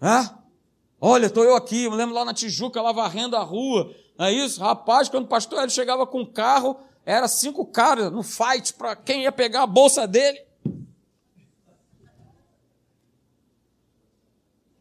Ah, 0.00 0.38
olha, 1.00 1.26
estou 1.26 1.44
eu 1.44 1.54
aqui. 1.54 1.84
Eu 1.84 1.90
me 1.90 1.96
lembro 1.96 2.14
lá 2.14 2.24
na 2.24 2.34
Tijuca, 2.34 2.80
lá 2.80 2.92
varrendo 2.92 3.36
a 3.36 3.42
rua. 3.42 3.94
Não 4.18 4.26
é 4.26 4.32
isso? 4.32 4.60
Rapaz, 4.60 5.08
quando 5.08 5.24
o 5.24 5.28
pastor 5.28 5.60
ele 5.60 5.70
chegava 5.70 6.06
com 6.06 6.20
o 6.20 6.26
carro, 6.26 6.76
era 7.04 7.26
cinco 7.28 7.64
caras 7.64 8.12
no 8.12 8.22
fight 8.22 8.74
para 8.74 8.94
quem 8.96 9.22
ia 9.22 9.32
pegar 9.32 9.62
a 9.62 9.66
bolsa 9.66 10.06
dele. 10.06 10.40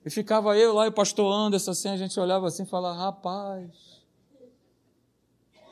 E 0.06 0.10
ficava 0.10 0.58
eu 0.58 0.74
lá 0.74 0.86
e 0.86 0.90
o 0.90 0.94
pastor 0.94 1.32
Anderson 1.32 1.72
assim, 1.72 1.90
a 1.90 1.98
gente 1.98 2.20
olhava 2.20 2.48
assim 2.48 2.64
e 2.64 2.66
falava, 2.66 2.98
rapaz, 2.98 4.00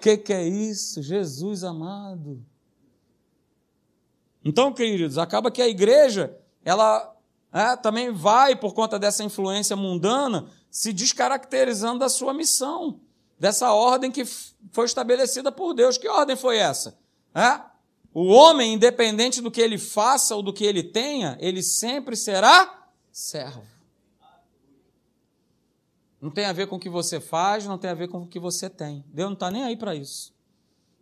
que, 0.08 0.18
que 0.18 0.34
é 0.34 0.48
isso? 0.48 1.02
Jesus 1.02 1.64
amado. 1.64 2.42
Então, 4.48 4.72
queridos, 4.72 5.18
acaba 5.18 5.52
que 5.52 5.62
a 5.62 5.68
igreja, 5.68 6.34
ela 6.64 7.14
é, 7.52 7.76
também 7.76 8.14
vai, 8.14 8.56
por 8.56 8.74
conta 8.74 8.98
dessa 8.98 9.22
influência 9.22 9.76
mundana, 9.76 10.48
se 10.72 10.94
descaracterizando 10.94 12.00
da 12.00 12.08
sua 12.08 12.34
missão, 12.34 13.02
dessa 13.38 13.74
ordem 13.74 14.10
que 14.10 14.24
foi 14.72 14.86
estabelecida 14.86 15.52
por 15.52 15.74
Deus. 15.74 15.98
Que 15.98 16.08
ordem 16.08 16.38
foi 16.38 16.60
essa? 16.60 16.98
É? 17.36 17.60
O 18.14 18.28
homem, 18.28 18.76
independente 18.76 19.42
do 19.42 19.52
que 19.52 19.60
ele 19.60 19.78
faça 19.78 20.34
ou 20.34 20.42
do 20.42 20.54
que 20.54 20.64
ele 20.64 20.82
tenha, 20.82 21.38
ele 21.42 21.62
sempre 21.62 22.16
será 22.16 22.88
servo. 23.12 23.64
Não 26.22 26.32
tem 26.32 26.46
a 26.46 26.54
ver 26.54 26.68
com 26.68 26.78
o 26.78 26.80
que 26.80 26.90
você 26.90 27.20
faz, 27.20 27.66
não 27.66 27.78
tem 27.78 27.90
a 27.90 27.94
ver 27.94 28.08
com 28.08 28.20
o 28.20 28.28
que 28.28 28.40
você 28.40 28.70
tem. 28.70 29.04
Deus 29.10 29.28
não 29.28 29.34
está 29.34 29.52
nem 29.52 29.66
aí 29.66 29.76
para 29.76 29.94
isso. 29.94 30.34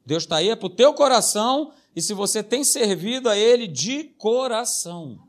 Deus 0.04 0.24
está 0.24 0.38
aí 0.38 0.50
é 0.50 0.56
para 0.56 0.66
o 0.66 0.76
teu 0.76 0.96
coração 0.96 1.72
e 1.96 2.02
se 2.02 2.14
você 2.14 2.44
tem 2.44 2.64
servido 2.64 3.30
a 3.30 3.38
Ele 3.38 3.68
de 3.68 4.04
coração. 4.18 5.20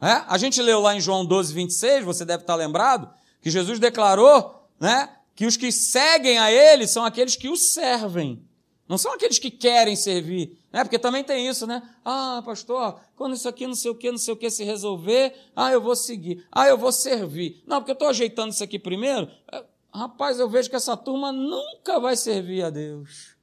É? 0.00 0.24
A 0.26 0.38
gente 0.38 0.62
leu 0.62 0.80
lá 0.80 0.94
em 0.94 1.00
João 1.00 1.26
12, 1.26 1.52
26, 1.52 2.04
você 2.04 2.24
deve 2.24 2.42
estar 2.42 2.54
lembrado, 2.54 3.12
que 3.42 3.50
Jesus 3.50 3.78
declarou 3.78 4.68
né, 4.78 5.14
que 5.34 5.44
os 5.44 5.56
que 5.56 5.70
seguem 5.72 6.38
a 6.38 6.50
Ele 6.50 6.86
são 6.86 7.04
aqueles 7.04 7.36
que 7.36 7.48
o 7.48 7.56
servem. 7.56 8.42
Não 8.88 8.98
são 8.98 9.12
aqueles 9.12 9.38
que 9.38 9.52
querem 9.52 9.94
servir, 9.94 10.58
né? 10.72 10.82
Porque 10.82 10.98
também 10.98 11.22
tem 11.22 11.46
isso, 11.46 11.64
né? 11.64 11.80
Ah, 12.04 12.42
pastor, 12.44 12.98
quando 13.14 13.36
isso 13.36 13.48
aqui 13.48 13.64
não 13.64 13.74
sei 13.76 13.88
o 13.88 13.94
que, 13.94 14.10
não 14.10 14.18
sei 14.18 14.34
o 14.34 14.36
que 14.36 14.50
se 14.50 14.64
resolver, 14.64 15.32
ah, 15.54 15.70
eu 15.70 15.80
vou 15.80 15.94
seguir, 15.94 16.44
ah, 16.50 16.66
eu 16.66 16.76
vou 16.76 16.90
servir. 16.90 17.62
Não, 17.68 17.76
porque 17.76 17.92
eu 17.92 17.94
estou 17.94 18.08
ajeitando 18.08 18.52
isso 18.52 18.64
aqui 18.64 18.80
primeiro. 18.80 19.30
É, 19.52 19.64
rapaz, 19.94 20.40
eu 20.40 20.48
vejo 20.48 20.68
que 20.68 20.74
essa 20.74 20.96
turma 20.96 21.30
nunca 21.30 22.00
vai 22.00 22.16
servir 22.16 22.64
a 22.64 22.70
Deus. 22.70 23.36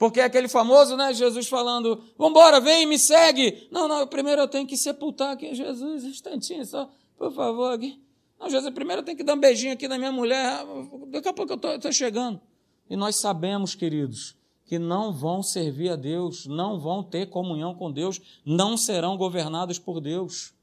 Porque 0.00 0.18
é 0.18 0.24
aquele 0.24 0.48
famoso, 0.48 0.96
né? 0.96 1.12
Jesus 1.12 1.46
falando, 1.46 2.02
vambora, 2.16 2.58
vem, 2.58 2.86
me 2.86 2.98
segue. 2.98 3.68
Não, 3.70 3.86
não, 3.86 4.06
primeiro 4.06 4.40
eu 4.40 4.48
tenho 4.48 4.66
que 4.66 4.74
sepultar 4.74 5.34
aqui. 5.34 5.54
Jesus, 5.54 6.04
um 6.04 6.08
instantinho 6.08 6.64
só, 6.64 6.88
por 7.18 7.30
favor. 7.30 7.74
Aqui. 7.74 8.00
Não, 8.40 8.48
Jesus, 8.48 8.72
primeiro 8.72 9.02
eu 9.02 9.04
tenho 9.04 9.18
que 9.18 9.22
dar 9.22 9.34
um 9.34 9.38
beijinho 9.38 9.74
aqui 9.74 9.86
na 9.86 9.98
minha 9.98 10.10
mulher. 10.10 10.64
Daqui 11.08 11.28
a 11.28 11.34
pouco 11.34 11.52
eu 11.52 11.76
estou 11.76 11.92
chegando. 11.92 12.40
E 12.88 12.96
nós 12.96 13.16
sabemos, 13.16 13.74
queridos, 13.74 14.34
que 14.64 14.78
não 14.78 15.12
vão 15.12 15.42
servir 15.42 15.90
a 15.90 15.96
Deus, 15.96 16.46
não 16.46 16.80
vão 16.80 17.02
ter 17.02 17.28
comunhão 17.28 17.74
com 17.74 17.92
Deus, 17.92 18.22
não 18.42 18.78
serão 18.78 19.18
governados 19.18 19.78
por 19.78 20.00
Deus. 20.00 20.54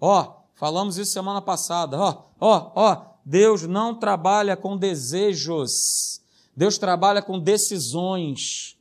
Ó, 0.00 0.36
falamos 0.54 0.98
isso 0.98 1.10
semana 1.10 1.42
passada. 1.42 1.98
Ó, 1.98 2.22
ó, 2.38 2.70
ó, 2.76 3.06
Deus 3.24 3.64
não 3.64 3.92
trabalha 3.92 4.56
com 4.56 4.76
desejos. 4.76 6.22
Deus 6.56 6.78
trabalha 6.78 7.20
com 7.20 7.40
decisões. 7.40 8.73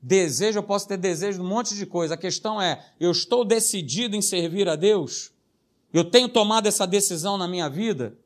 Desejo, 0.00 0.58
eu 0.58 0.62
posso 0.62 0.86
ter 0.86 0.96
desejo 0.96 1.38
de 1.38 1.44
um 1.44 1.48
monte 1.48 1.74
de 1.74 1.84
coisa. 1.84 2.14
A 2.14 2.18
questão 2.18 2.62
é, 2.62 2.84
eu 3.00 3.10
estou 3.10 3.44
decidido 3.44 4.14
em 4.14 4.22
servir 4.22 4.68
a 4.68 4.76
Deus? 4.76 5.32
Eu 5.92 6.04
tenho 6.04 6.28
tomado 6.28 6.66
essa 6.66 6.86
decisão 6.86 7.36
na 7.36 7.48
minha 7.48 7.68
vida? 7.68 8.16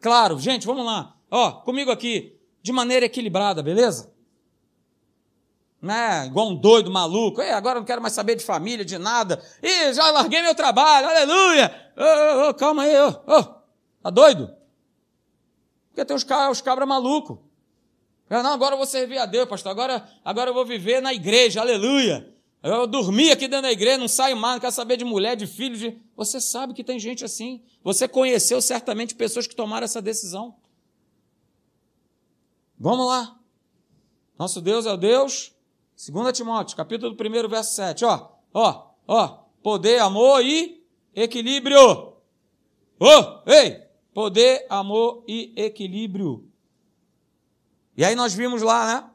Claro, 0.00 0.38
gente, 0.38 0.66
vamos 0.66 0.86
lá. 0.86 1.16
Ó, 1.30 1.50
comigo 1.50 1.90
aqui, 1.90 2.38
de 2.62 2.72
maneira 2.72 3.06
equilibrada, 3.06 3.62
beleza? 3.62 4.10
Não 5.80 5.94
é 5.94 6.26
igual 6.26 6.48
um 6.48 6.56
doido 6.56 6.90
maluco. 6.90 7.40
Ei, 7.40 7.50
agora 7.50 7.78
não 7.78 7.86
quero 7.86 8.02
mais 8.02 8.14
saber 8.14 8.34
de 8.34 8.44
família, 8.44 8.84
de 8.84 8.98
nada. 8.98 9.42
Ih, 9.62 9.92
já 9.92 10.10
larguei 10.10 10.42
meu 10.42 10.54
trabalho, 10.54 11.08
aleluia. 11.08 11.92
Oh, 11.96 12.48
oh, 12.48 12.54
calma 12.54 12.82
aí, 12.82 12.96
oh, 12.98 13.14
oh. 13.26 13.42
tá 14.02 14.10
doido? 14.10 14.50
Porque 15.88 16.04
tem 16.04 16.16
os, 16.16 16.26
os 16.50 16.60
cabras 16.60 16.88
malucos. 16.88 17.38
Não, 18.30 18.52
agora 18.52 18.74
eu 18.74 18.78
vou 18.78 18.86
servir 18.86 19.18
a 19.18 19.26
Deus, 19.26 19.48
pastor. 19.48 19.72
Agora, 19.72 20.06
agora 20.24 20.50
eu 20.50 20.54
vou 20.54 20.64
viver 20.64 21.00
na 21.00 21.14
igreja, 21.14 21.60
aleluia. 21.60 22.34
Eu 22.62 22.86
dormi 22.86 23.30
aqui 23.30 23.46
dentro 23.46 23.62
da 23.62 23.72
igreja, 23.72 23.98
não 23.98 24.08
saio 24.08 24.36
mais, 24.36 24.54
não 24.54 24.60
quero 24.60 24.72
saber 24.72 24.96
de 24.96 25.04
mulher, 25.04 25.36
de 25.36 25.46
filho. 25.46 25.76
De... 25.76 25.96
Você 26.16 26.40
sabe 26.40 26.74
que 26.74 26.84
tem 26.84 26.98
gente 26.98 27.24
assim. 27.24 27.62
Você 27.82 28.08
conheceu 28.08 28.60
certamente 28.60 29.14
pessoas 29.14 29.46
que 29.46 29.54
tomaram 29.54 29.84
essa 29.84 30.02
decisão. 30.02 30.56
Vamos 32.78 33.06
lá. 33.06 33.38
Nosso 34.38 34.60
Deus 34.60 34.86
é 34.86 34.92
o 34.92 34.96
Deus. 34.96 35.52
2 35.96 36.36
Timóteo, 36.36 36.76
capítulo 36.76 37.12
1, 37.12 37.48
verso 37.48 37.74
7. 37.74 38.04
Ó, 38.04 38.28
ó, 38.52 38.90
ó. 39.06 39.38
Poder, 39.62 40.00
amor 40.00 40.44
e 40.44 40.84
equilíbrio. 41.14 41.78
Ô, 41.80 42.16
oh, 43.00 43.50
ei! 43.50 43.82
Poder, 44.14 44.66
amor 44.68 45.24
e 45.26 45.52
equilíbrio. 45.56 46.48
E 47.98 48.04
aí 48.04 48.14
nós 48.14 48.32
vimos 48.32 48.62
lá, 48.62 48.86
né? 48.86 49.10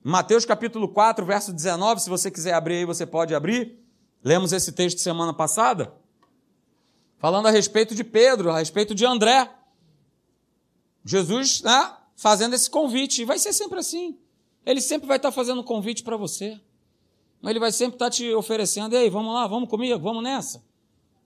Mateus 0.00 0.44
capítulo 0.44 0.86
4, 0.90 1.26
verso 1.26 1.52
19, 1.52 2.00
se 2.00 2.08
você 2.08 2.30
quiser 2.30 2.54
abrir 2.54 2.76
aí, 2.76 2.84
você 2.84 3.04
pode 3.04 3.34
abrir. 3.34 3.80
Lemos 4.22 4.52
esse 4.52 4.70
texto 4.70 5.00
semana 5.00 5.34
passada, 5.34 5.92
falando 7.18 7.46
a 7.46 7.50
respeito 7.50 7.92
de 7.92 8.04
Pedro, 8.04 8.48
a 8.48 8.60
respeito 8.60 8.94
de 8.94 9.04
André. 9.04 9.50
Jesus, 11.04 11.62
né, 11.62 11.96
fazendo 12.14 12.54
esse 12.54 12.70
convite, 12.70 13.22
e 13.22 13.24
vai 13.24 13.40
ser 13.40 13.52
sempre 13.52 13.80
assim. 13.80 14.16
Ele 14.64 14.80
sempre 14.80 15.08
vai 15.08 15.16
estar 15.16 15.32
fazendo 15.32 15.64
convite 15.64 16.04
para 16.04 16.16
você. 16.16 16.60
Ele 17.42 17.58
vai 17.58 17.72
sempre 17.72 17.96
estar 17.96 18.08
te 18.08 18.32
oferecendo, 18.34 18.94
ei, 18.94 19.10
vamos 19.10 19.34
lá, 19.34 19.48
vamos 19.48 19.68
comigo, 19.68 19.98
vamos 19.98 20.22
nessa. 20.22 20.62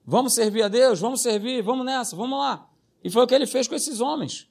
Vamos 0.03 0.33
servir 0.33 0.63
a 0.63 0.69
Deus, 0.69 0.99
vamos 0.99 1.21
servir, 1.21 1.61
vamos 1.63 1.85
nessa, 1.85 2.17
vamos 2.17 2.39
lá. 2.39 2.67
E 3.03 3.11
foi 3.11 3.23
o 3.23 3.27
que 3.27 3.35
ele 3.35 3.47
fez 3.47 3.69
com 3.69 3.75
esses 3.75 4.01
homens. 4.01 4.49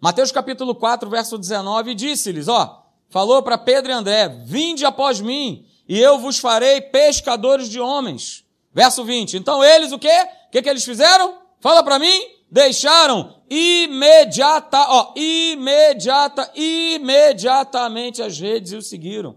Mateus 0.00 0.30
capítulo 0.30 0.74
4, 0.74 1.08
verso 1.08 1.38
19, 1.38 1.94
disse-lhes, 1.94 2.48
ó, 2.48 2.86
falou 3.08 3.42
para 3.42 3.56
Pedro 3.56 3.90
e 3.90 3.94
André, 3.94 4.28
vinde 4.44 4.84
após 4.84 5.20
mim, 5.20 5.66
e 5.88 5.98
eu 5.98 6.18
vos 6.18 6.38
farei 6.38 6.80
pescadores 6.80 7.68
de 7.68 7.80
homens. 7.80 8.44
Verso 8.74 9.04
20, 9.04 9.38
então 9.38 9.64
eles 9.64 9.92
o 9.92 9.98
quê? 9.98 10.28
O 10.48 10.50
que, 10.50 10.60
que 10.60 10.68
eles 10.68 10.84
fizeram? 10.84 11.38
Fala 11.60 11.82
para 11.82 11.98
mim, 11.98 12.20
deixaram 12.50 13.36
imediata, 13.48 14.78
ó, 14.88 15.12
imediata, 15.16 16.50
imediatamente 16.54 18.22
as 18.22 18.38
redes 18.38 18.72
e 18.72 18.76
o 18.76 18.82
seguiram. 18.82 19.36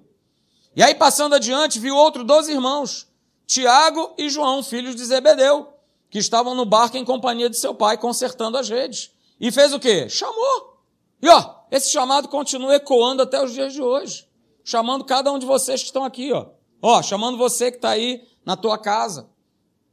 E 0.76 0.84
aí, 0.84 0.94
passando 0.94 1.36
adiante, 1.36 1.80
viu 1.80 1.96
outro 1.96 2.24
dois 2.24 2.50
irmãos, 2.50 3.08
Tiago 3.48 4.14
e 4.18 4.30
João, 4.30 4.62
filhos 4.62 4.96
de 4.96 5.06
Zebedeu, 5.06 5.74
que 6.10 6.20
estavam 6.20 6.54
no 6.54 6.66
barco 6.66 6.98
em 6.98 7.06
companhia 7.06 7.50
de 7.50 7.58
seu 7.58 7.74
pai, 7.74 7.98
consertando 7.98 8.58
as 8.58 8.70
redes. 8.70 9.12
E 9.40 9.52
fez 9.52 9.74
o 9.74 9.80
quê? 9.80 10.10
Chamou. 10.10 10.84
E 11.22 11.30
ó, 11.30 11.56
esse 11.72 11.92
chamado 11.92 12.28
continua 12.28 12.76
ecoando 12.76 13.22
até 13.22 13.44
os 13.44 13.54
dias 13.54 13.74
de 13.74 13.82
hoje. 13.82 14.28
Chamando 14.64 15.06
cada 15.06 15.32
um 15.32 15.40
de 15.40 15.46
vocês 15.46 15.82
que 15.82 15.88
estão 15.88 16.04
aqui, 16.04 16.32
ó. 16.32 16.48
Ó, 16.82 17.02
chamando 17.02 17.38
você 17.38 17.72
que 17.72 17.78
está 17.78 17.92
aí 17.92 18.28
na 18.46 18.56
tua 18.56 18.78
casa. 18.78 19.30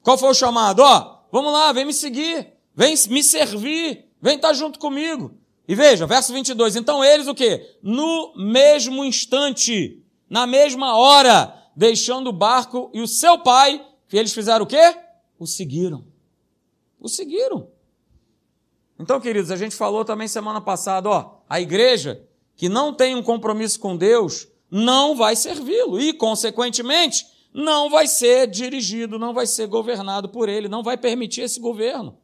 Qual 0.03 0.17
foi 0.17 0.31
o 0.31 0.35
chamado? 0.35 0.81
Ó, 0.81 1.19
vamos 1.33 1.53
lá, 1.53 1.73
vem 1.73 1.85
me 1.85 1.93
seguir. 1.93 2.53
Vem 2.75 2.95
me 3.09 3.23
servir. 3.23 4.09
Vem 4.21 4.37
estar 4.37 4.49
tá 4.49 4.55
junto 4.55 4.79
comigo. 4.79 5.35
E 5.69 5.75
veja, 5.75 6.07
verso 6.07 6.33
22. 6.33 6.77
Então 6.77 7.05
eles 7.05 7.27
o 7.27 7.35
quê? 7.35 7.77
No 7.83 8.35
mesmo 8.37 9.05
instante, 9.05 10.03
na 10.29 10.47
mesma 10.47 10.97
hora, 10.97 11.55
deixando 11.75 12.29
o 12.29 12.33
barco 12.33 12.91
e 12.95 13.01
o 13.01 13.09
seu 13.09 13.39
pai, 13.39 13.85
que 14.09 14.17
eles 14.17 14.33
fizeram 14.33 14.65
o 14.65 14.69
quê? 14.69 14.97
O 15.39 15.47
seguiram. 15.47 16.05
O 17.01 17.09
seguiram. 17.09 17.69
Então, 18.99 19.21
queridos, 19.21 19.51
a 19.51 19.57
gente 19.57 19.75
falou 19.75 20.05
também 20.05 20.27
semana 20.27 20.61
passada, 20.61 21.09
ó, 21.09 21.35
a 21.49 21.61
igreja 21.61 22.27
que 22.57 22.69
não 22.69 22.95
tem 22.95 23.15
um 23.15 23.23
compromisso 23.23 23.79
com 23.79 23.97
Deus 23.97 24.49
não 24.71 25.15
vai 25.15 25.37
servi-lo 25.37 26.01
e, 26.01 26.13
consequentemente, 26.13 27.27
não 27.53 27.89
vai 27.89 28.07
ser 28.07 28.47
dirigido, 28.47 29.19
não 29.19 29.33
vai 29.33 29.47
ser 29.47 29.67
governado 29.67 30.29
por 30.29 30.49
ele, 30.49 30.69
não 30.69 30.83
vai 30.83 30.97
permitir 30.97 31.43
esse 31.43 31.61
governo. 31.61 32.19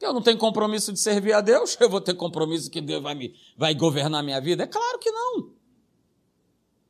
Eu 0.00 0.12
não 0.12 0.22
tenho 0.22 0.38
compromisso 0.38 0.92
de 0.92 1.00
servir 1.00 1.32
a 1.32 1.40
Deus, 1.40 1.76
eu 1.80 1.88
vou 1.88 2.00
ter 2.00 2.14
compromisso 2.14 2.70
que 2.70 2.80
Deus 2.80 3.02
vai, 3.02 3.14
me, 3.14 3.34
vai 3.56 3.74
governar 3.74 4.20
a 4.20 4.24
minha 4.24 4.40
vida? 4.40 4.62
É 4.62 4.66
claro 4.66 4.98
que 4.98 5.10
não. 5.10 5.50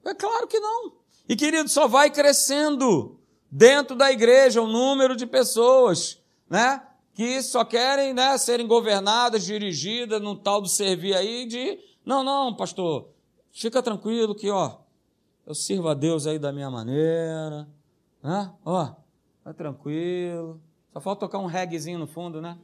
É 0.04 0.14
claro 0.14 0.46
que 0.46 0.60
não. 0.60 0.92
E, 1.28 1.34
querido, 1.34 1.68
só 1.68 1.88
vai 1.88 2.10
crescendo 2.10 3.18
dentro 3.50 3.96
da 3.96 4.12
igreja 4.12 4.62
o 4.62 4.66
número 4.66 5.16
de 5.16 5.26
pessoas, 5.26 6.22
né? 6.48 6.82
Que 7.16 7.40
só 7.40 7.64
querem 7.64 8.12
né, 8.12 8.36
serem 8.36 8.66
governadas, 8.66 9.46
dirigidas 9.46 10.20
no 10.20 10.36
tal 10.36 10.60
do 10.60 10.68
servir 10.68 11.14
aí 11.14 11.46
de. 11.46 11.78
Não, 12.04 12.22
não, 12.22 12.54
pastor, 12.54 13.08
fica 13.50 13.82
tranquilo 13.82 14.34
que, 14.34 14.50
ó, 14.50 14.80
eu 15.46 15.54
sirvo 15.54 15.88
a 15.88 15.94
Deus 15.94 16.26
aí 16.26 16.38
da 16.38 16.52
minha 16.52 16.70
maneira, 16.70 17.66
né? 18.22 18.52
Ó, 18.62 18.94
tá 19.42 19.54
tranquilo. 19.54 20.60
Só 20.92 21.00
falta 21.00 21.20
tocar 21.20 21.38
um 21.38 21.46
reguezinho 21.46 21.98
no 21.98 22.06
fundo, 22.06 22.38
né? 22.42 22.58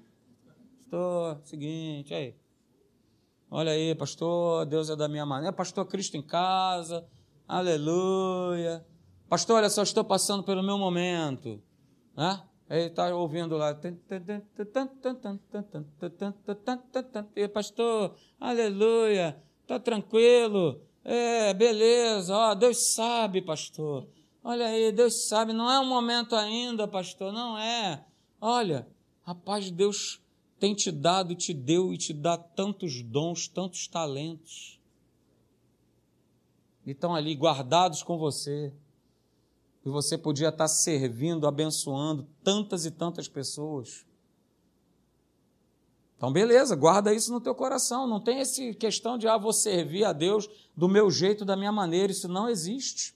Pastor, 0.83 1.41
seguinte, 1.45 2.13
aí. 2.13 2.37
Olha 3.51 3.73
aí, 3.73 3.95
pastor, 3.95 4.67
Deus 4.67 4.91
é 4.91 4.97
da 4.97 5.09
minha 5.09 5.25
maneira. 5.25 5.57
Pastor 5.57 5.87
Cristo 5.87 6.19
em 6.19 6.23
casa, 6.23 7.07
aleluia. 7.49 8.85
Pastor, 9.31 9.57
olha 9.57 9.71
só, 9.71 9.83
estou 9.83 10.05
passando 10.05 10.43
pelo 10.43 10.63
meu 10.63 10.77
momento, 10.77 11.59
né? 12.15 12.43
Aí 12.73 12.87
está 12.87 13.15
ouvindo 13.15 13.55
lá. 13.59 13.79
E, 17.37 17.47
pastor, 17.47 18.17
aleluia, 18.41 19.37
está 19.61 19.79
tranquilo. 19.79 20.81
É, 21.05 21.53
beleza, 21.53 22.35
ó, 22.35 22.55
Deus 22.55 22.95
sabe, 22.95 23.43
pastor. 23.43 24.09
Olha 24.43 24.69
aí, 24.69 24.91
Deus 24.91 25.29
sabe, 25.29 25.53
não 25.53 25.71
é 25.71 25.79
o 25.81 25.85
momento 25.85 26.35
ainda, 26.35 26.89
pastor, 26.89 27.31
não 27.31 27.59
é. 27.59 28.07
Olha, 28.41 28.89
a 29.27 29.35
paz 29.35 29.67
de 29.67 29.73
Deus 29.73 30.23
tem 30.59 30.75
te 30.75 30.91
dado 30.91 31.33
e 31.33 31.37
te 31.37 31.53
deu 31.53 31.93
e 31.93 31.99
te 31.99 32.15
dá 32.15 32.39
tantos 32.39 33.03
dons, 33.03 33.49
tantos 33.49 33.87
talentos. 33.87 34.81
E 36.87 36.93
estão 36.93 37.15
ali 37.15 37.35
guardados 37.35 38.03
com 38.03 38.17
você. 38.17 38.73
E 39.85 39.89
você 39.89 40.17
podia 40.17 40.49
estar 40.49 40.69
servindo, 40.69 41.47
abençoando 41.47 42.27
tantas 42.43 42.87
e 42.87 42.91
tantas 42.91 43.29
pessoas. 43.29 44.05
Então, 46.17 46.33
beleza, 46.33 46.77
guarda 46.77 47.13
isso 47.13 47.33
no 47.33 47.41
teu 47.41 47.53
coração. 47.53 48.07
Não 48.07 48.21
tem 48.21 48.39
essa 48.39 48.63
questão 48.75 49.19
de, 49.19 49.27
ah, 49.27 49.37
vou 49.37 49.53
servir 49.53 50.05
a 50.05 50.13
Deus 50.13 50.49
do 50.77 50.89
meu 50.89 51.11
jeito, 51.11 51.45
da 51.45 51.57
minha 51.57 51.73
maneira. 51.73 52.13
Isso 52.13 52.29
não 52.29 52.49
existe. 52.49 53.13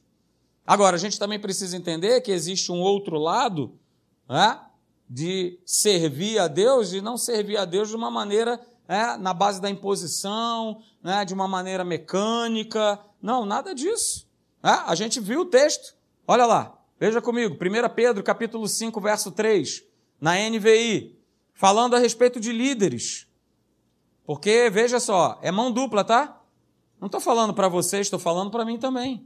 Agora, 0.67 0.97
a 0.97 0.99
gente 0.99 1.17
também 1.17 1.39
precisa 1.39 1.77
entender 1.77 2.21
que 2.21 2.33
existe 2.33 2.73
um 2.73 2.81
outro 2.81 3.17
lado 3.17 3.79
né, 4.29 4.61
de 5.09 5.57
servir 5.65 6.41
a 6.41 6.49
Deus 6.49 6.93
e 6.93 7.01
não 7.01 7.17
servir 7.17 7.57
a 7.57 7.65
Deus 7.65 7.91
de 7.91 7.95
uma 7.95 8.11
maneira 8.11 8.61
né, 8.89 9.17
na 9.17 9.33
base 9.33 9.61
da 9.61 9.71
imposição, 9.71 10.83
né, 11.01 11.25
de 11.25 11.33
uma 11.33 11.47
maneira 11.47 11.85
mecânica. 11.85 12.99
Não, 13.23 13.47
nada 13.47 13.73
disso. 13.73 14.27
Né? 14.61 14.83
A 14.85 14.97
gente 14.97 15.21
viu 15.21 15.43
o 15.43 15.47
texto. 15.47 15.95
Olha 16.29 16.45
lá, 16.45 16.77
veja 16.99 17.23
comigo, 17.23 17.55
1 17.55 17.95
Pedro 17.95 18.23
capítulo 18.23 18.67
5, 18.67 19.01
verso 19.01 19.31
3, 19.31 19.85
na 20.21 20.35
NVI, 20.35 21.17
falando 21.55 21.95
a 21.95 21.99
respeito 22.01 22.41
de 22.41 22.51
líderes. 22.51 23.29
Porque, 24.25 24.69
veja 24.69 24.99
só, 24.99 25.39
é 25.41 25.53
mão 25.53 25.71
dupla, 25.71 26.03
tá? 26.03 26.41
Não 27.01 27.07
estou 27.07 27.21
falando 27.21 27.55
para 27.55 27.69
vocês, 27.69 28.07
estou 28.07 28.19
falando 28.19 28.51
para 28.51 28.65
mim 28.65 28.77
também. 28.77 29.25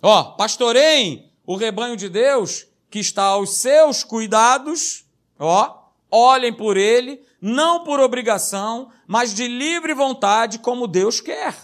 Ó, 0.00 0.32
pastoreiem 0.32 1.30
o 1.44 1.56
rebanho 1.56 1.96
de 1.96 2.08
Deus 2.08 2.66
que 2.88 3.00
está 3.00 3.24
aos 3.24 3.58
seus 3.58 4.02
cuidados, 4.02 5.04
ó, 5.38 5.90
olhem 6.10 6.54
por 6.54 6.78
ele, 6.78 7.22
não 7.38 7.84
por 7.84 8.00
obrigação, 8.00 8.90
mas 9.06 9.34
de 9.34 9.46
livre 9.46 9.92
vontade, 9.92 10.58
como 10.58 10.88
Deus 10.88 11.20
quer. 11.20 11.54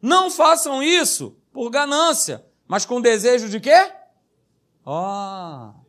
Não 0.00 0.30
façam 0.30 0.80
isso 0.80 1.36
por 1.52 1.68
ganância, 1.68 2.44
mas 2.68 2.84
com 2.84 3.00
desejo 3.00 3.48
de 3.48 3.58
quê? 3.58 3.90
Ó. 4.84 5.72
Oh, 5.72 5.88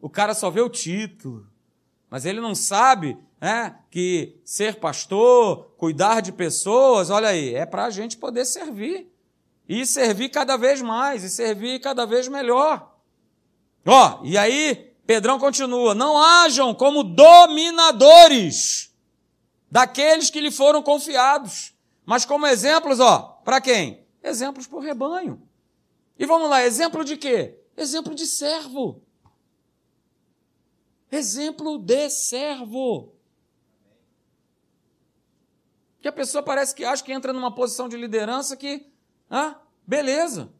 o 0.00 0.10
cara 0.10 0.34
só 0.34 0.50
vê 0.50 0.60
o 0.60 0.70
título, 0.70 1.46
mas 2.08 2.24
ele 2.24 2.40
não 2.40 2.54
sabe 2.54 3.18
né, 3.40 3.76
que 3.90 4.40
ser 4.44 4.76
pastor, 4.76 5.74
cuidar 5.76 6.20
de 6.20 6.32
pessoas, 6.32 7.10
olha 7.10 7.28
aí, 7.28 7.54
é 7.54 7.66
para 7.66 7.84
a 7.84 7.90
gente 7.90 8.16
poder 8.16 8.44
servir. 8.44 9.12
E 9.68 9.84
servir 9.84 10.28
cada 10.28 10.56
vez 10.56 10.80
mais, 10.80 11.24
e 11.24 11.28
servir 11.28 11.80
cada 11.80 12.06
vez 12.06 12.28
melhor. 12.28 12.94
Ó, 13.84 14.20
oh, 14.20 14.24
e 14.24 14.38
aí, 14.38 14.94
Pedrão 15.04 15.40
continua: 15.40 15.92
não 15.92 16.16
hajam 16.16 16.72
como 16.72 17.02
dominadores 17.02 18.94
daqueles 19.68 20.30
que 20.30 20.40
lhe 20.40 20.52
foram 20.52 20.82
confiados, 20.82 21.74
mas 22.04 22.24
como 22.24 22.46
exemplos, 22.46 23.00
ó, 23.00 23.40
para 23.44 23.60
quem? 23.60 24.06
Exemplos 24.22 24.68
para 24.68 24.78
o 24.78 24.80
rebanho. 24.82 25.45
E 26.18 26.24
vamos 26.24 26.48
lá, 26.48 26.64
exemplo 26.64 27.04
de 27.04 27.16
quê? 27.16 27.58
Exemplo 27.76 28.14
de 28.14 28.26
servo. 28.26 29.02
Exemplo 31.10 31.78
de 31.78 32.08
servo. 32.08 33.12
Que 36.00 36.08
a 36.08 36.12
pessoa 36.12 36.42
parece 36.42 36.74
que 36.74 36.84
acha 36.84 37.02
que 37.02 37.12
entra 37.12 37.32
numa 37.32 37.54
posição 37.54 37.88
de 37.88 37.96
liderança 37.96 38.56
que, 38.56 38.86
ah, 39.30 39.56
beleza. 39.86 40.52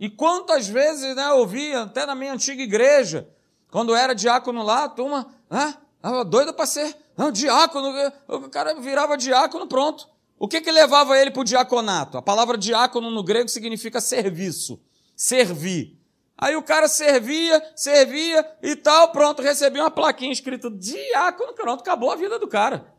E 0.00 0.08
quantas 0.08 0.66
vezes, 0.66 1.14
né, 1.14 1.28
eu 1.28 1.38
ouvi, 1.38 1.72
até 1.74 2.06
na 2.06 2.14
minha 2.14 2.32
antiga 2.32 2.62
igreja, 2.62 3.28
quando 3.70 3.94
era 3.94 4.14
diácono 4.14 4.62
lá, 4.62 4.84
a 4.84 4.88
turma, 4.88 5.32
ah, 5.50 5.76
estava 5.96 6.24
doida 6.24 6.52
para 6.52 6.66
ser 6.66 6.96
não, 7.16 7.30
diácono, 7.30 7.92
o 8.26 8.48
cara 8.48 8.74
virava 8.80 9.16
diácono, 9.16 9.66
pronto. 9.66 10.08
O 10.38 10.48
que 10.48 10.60
que 10.60 10.72
levava 10.72 11.18
ele 11.18 11.30
para 11.30 11.42
o 11.42 11.44
diaconato? 11.44 12.16
A 12.16 12.22
palavra 12.22 12.56
diácono 12.56 13.10
no 13.10 13.22
grego 13.22 13.48
significa 13.48 14.00
serviço 14.00 14.80
servir. 15.22 15.96
Aí 16.36 16.56
o 16.56 16.62
cara 16.64 16.88
servia, 16.88 17.62
servia 17.76 18.44
e 18.60 18.74
tal, 18.74 19.12
pronto, 19.12 19.40
recebia 19.40 19.84
uma 19.84 19.90
plaquinha 19.90 20.32
escrito 20.32 20.68
diácono, 20.68 21.52
pronto, 21.52 21.80
acabou 21.80 22.10
a 22.10 22.16
vida 22.16 22.40
do 22.40 22.48
cara. 22.48 22.92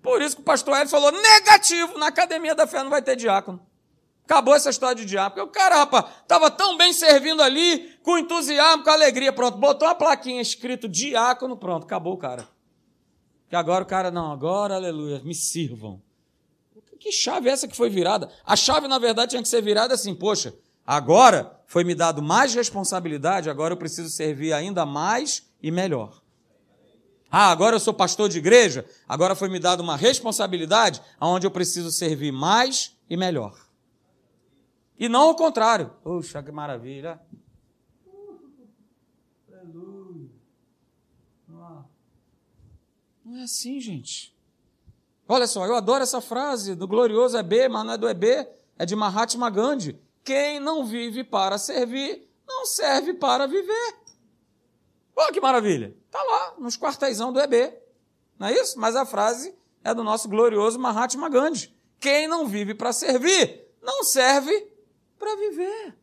Por 0.00 0.22
isso 0.22 0.36
que 0.36 0.42
o 0.42 0.44
pastor 0.44 0.76
Hélio 0.76 0.88
falou, 0.88 1.10
negativo, 1.10 1.98
na 1.98 2.06
academia 2.06 2.54
da 2.54 2.64
fé 2.64 2.84
não 2.84 2.90
vai 2.90 3.02
ter 3.02 3.16
diácono. 3.16 3.60
Acabou 4.24 4.54
essa 4.54 4.70
história 4.70 4.94
de 4.94 5.04
diácono. 5.04 5.46
Porque 5.46 5.58
o 5.58 5.60
cara, 5.60 5.78
rapaz, 5.78 6.04
estava 6.22 6.48
tão 6.48 6.76
bem 6.76 6.92
servindo 6.92 7.42
ali, 7.42 7.98
com 8.04 8.16
entusiasmo, 8.16 8.84
com 8.84 8.90
alegria, 8.90 9.32
pronto, 9.32 9.58
botou 9.58 9.88
uma 9.88 9.96
plaquinha 9.96 10.40
escrito 10.40 10.88
diácono, 10.88 11.56
pronto, 11.56 11.84
acabou 11.84 12.12
o 12.12 12.18
cara. 12.18 12.48
Que 13.48 13.56
agora 13.56 13.82
o 13.82 13.86
cara, 13.86 14.12
não, 14.12 14.30
agora, 14.30 14.76
aleluia, 14.76 15.20
me 15.24 15.34
sirvam. 15.34 16.00
Que 17.00 17.10
chave 17.10 17.48
é 17.48 17.52
essa 17.52 17.66
que 17.66 17.76
foi 17.76 17.90
virada? 17.90 18.30
A 18.44 18.54
chave, 18.54 18.86
na 18.86 18.98
verdade, 18.98 19.30
tinha 19.30 19.42
que 19.42 19.48
ser 19.48 19.62
virada 19.62 19.94
assim, 19.94 20.14
poxa, 20.14 20.54
Agora 20.90 21.60
foi 21.66 21.84
me 21.84 21.94
dado 21.94 22.22
mais 22.22 22.54
responsabilidade, 22.54 23.50
agora 23.50 23.74
eu 23.74 23.76
preciso 23.76 24.08
servir 24.08 24.54
ainda 24.54 24.86
mais 24.86 25.46
e 25.62 25.70
melhor. 25.70 26.22
Ah, 27.30 27.50
agora 27.50 27.76
eu 27.76 27.80
sou 27.80 27.92
pastor 27.92 28.30
de 28.30 28.38
igreja, 28.38 28.88
agora 29.06 29.34
foi 29.34 29.50
me 29.50 29.58
dado 29.58 29.82
uma 29.82 29.98
responsabilidade 29.98 31.02
onde 31.20 31.46
eu 31.46 31.50
preciso 31.50 31.92
servir 31.92 32.32
mais 32.32 32.96
e 33.06 33.18
melhor. 33.18 33.68
E 34.98 35.10
não 35.10 35.28
o 35.28 35.34
contrário. 35.34 35.90
Puxa, 36.02 36.42
que 36.42 36.50
maravilha. 36.50 37.20
Não 43.22 43.36
é 43.36 43.42
assim, 43.42 43.78
gente. 43.78 44.34
Olha 45.28 45.46
só, 45.46 45.66
eu 45.66 45.74
adoro 45.74 46.02
essa 46.02 46.22
frase 46.22 46.74
do 46.74 46.88
glorioso 46.88 47.36
EB, 47.36 47.68
mas 47.68 47.84
não 47.84 47.92
é 47.92 47.98
do 47.98 48.08
EB, 48.08 48.48
é 48.78 48.86
de 48.86 48.96
Mahatma 48.96 49.50
Gandhi. 49.50 50.07
Quem 50.24 50.60
não 50.60 50.84
vive 50.84 51.24
para 51.24 51.58
servir, 51.58 52.28
não 52.46 52.66
serve 52.66 53.14
para 53.14 53.46
viver. 53.46 53.94
Olha 55.16 55.32
que 55.32 55.40
maravilha. 55.40 55.96
Está 56.06 56.22
lá, 56.22 56.54
nos 56.58 56.76
quartéisão 56.76 57.32
do 57.32 57.40
EB. 57.40 57.74
Não 58.38 58.48
é 58.48 58.54
isso? 58.54 58.78
Mas 58.78 58.94
a 58.94 59.04
frase 59.04 59.54
é 59.82 59.92
do 59.92 60.04
nosso 60.04 60.28
glorioso 60.28 60.78
Mahatma 60.78 61.28
Gandhi. 61.28 61.74
Quem 61.98 62.28
não 62.28 62.46
vive 62.46 62.74
para 62.74 62.92
servir, 62.92 63.66
não 63.82 64.04
serve 64.04 64.70
para 65.18 65.34
viver. 65.36 65.98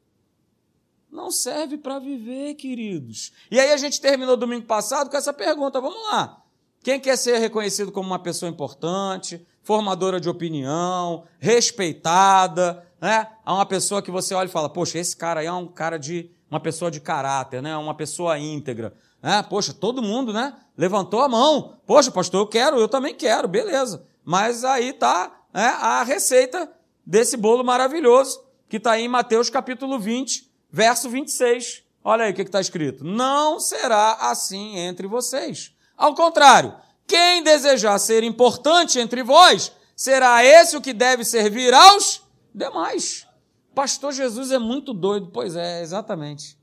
Não 1.10 1.32
serve 1.32 1.78
para 1.78 1.98
viver, 1.98 2.56
queridos. 2.56 3.32
E 3.50 3.58
aí 3.58 3.72
a 3.72 3.78
gente 3.78 4.02
terminou 4.02 4.36
domingo 4.36 4.66
passado 4.66 5.10
com 5.10 5.16
essa 5.16 5.32
pergunta. 5.32 5.80
Vamos 5.80 6.02
lá. 6.12 6.42
Quem 6.84 7.00
quer 7.00 7.18
ser 7.18 7.38
reconhecido 7.38 7.92
como 7.92 8.08
uma 8.08 8.20
pessoa 8.20 8.50
importante, 8.50 9.46
formadora 9.64 10.20
de 10.20 10.30
opinião, 10.30 11.26
respeitada, 11.40 12.85
né? 13.00 13.28
a 13.46 13.54
uma 13.54 13.66
pessoa 13.66 14.02
que 14.02 14.12
você 14.12 14.34
olha 14.34 14.48
e 14.48 14.52
fala, 14.52 14.70
poxa, 14.70 14.98
esse 14.98 15.16
cara 15.16 15.42
aí 15.42 15.46
é 15.46 15.52
um 15.52 15.68
cara 15.68 15.98
de 15.98 16.30
uma 16.50 16.60
pessoa 16.60 16.90
de 16.90 17.00
caráter, 17.00 17.62
né? 17.62 17.76
uma 17.78 17.94
pessoa 17.94 18.38
íntegra. 18.38 18.94
Né? 19.22 19.44
Poxa, 19.44 19.74
todo 19.74 20.02
mundo 20.02 20.32
né? 20.32 20.54
levantou 20.78 21.22
a 21.22 21.30
mão. 21.30 21.78
Poxa, 21.86 22.12
pastor, 22.12 22.42
eu 22.42 22.48
quero, 22.48 22.78
eu 22.78 22.88
também 22.88 23.14
quero, 23.14 23.48
beleza. 23.48 24.06
Mas 24.24 24.64
aí 24.64 24.90
está 24.90 25.32
né, 25.54 25.68
a 25.80 26.04
receita 26.04 26.72
desse 27.06 27.38
bolo 27.38 27.64
maravilhoso 27.64 28.44
que 28.68 28.78
está 28.78 29.00
em 29.00 29.08
Mateus 29.08 29.50
capítulo 29.50 30.00
20, 30.00 30.52
verso 30.72 31.10
26. 31.10 31.84
Olha 32.04 32.26
aí 32.26 32.32
o 32.32 32.36
que 32.36 32.42
está 32.42 32.60
escrito. 32.60 33.04
Não 33.04 33.60
será 33.60 34.18
assim 34.20 34.78
entre 34.78 35.08
vocês. 35.08 35.74
Ao 35.98 36.14
contrário, 36.14 36.74
quem 37.08 37.44
desejar 37.44 37.98
ser 38.00 38.24
importante 38.24 39.00
entre 39.00 39.24
vós, 39.24 39.72
será 39.96 40.44
esse 40.44 40.76
o 40.76 40.82
que 40.82 40.94
deve 40.94 41.24
servir 41.24 41.74
aos 41.74 42.22
demais. 42.56 43.28
Pastor 43.74 44.14
Jesus 44.14 44.52
é 44.52 44.58
muito 44.58 44.94
doido, 44.94 45.30
pois 45.34 45.56
é, 45.56 45.82
exatamente. 45.82 46.58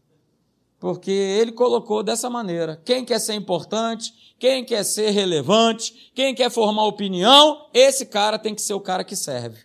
Porque 0.80 1.10
ele 1.10 1.52
colocou 1.52 2.02
dessa 2.02 2.28
maneira: 2.30 2.80
quem 2.84 3.04
quer 3.04 3.20
ser 3.20 3.34
importante, 3.34 4.34
quem 4.38 4.64
quer 4.64 4.82
ser 4.82 5.10
relevante, 5.10 6.10
quem 6.14 6.34
quer 6.34 6.50
formar 6.50 6.86
opinião, 6.86 7.68
esse 7.72 8.06
cara 8.06 8.38
tem 8.38 8.54
que 8.54 8.62
ser 8.62 8.74
o 8.74 8.80
cara 8.80 9.04
que 9.04 9.14
serve. 9.14 9.60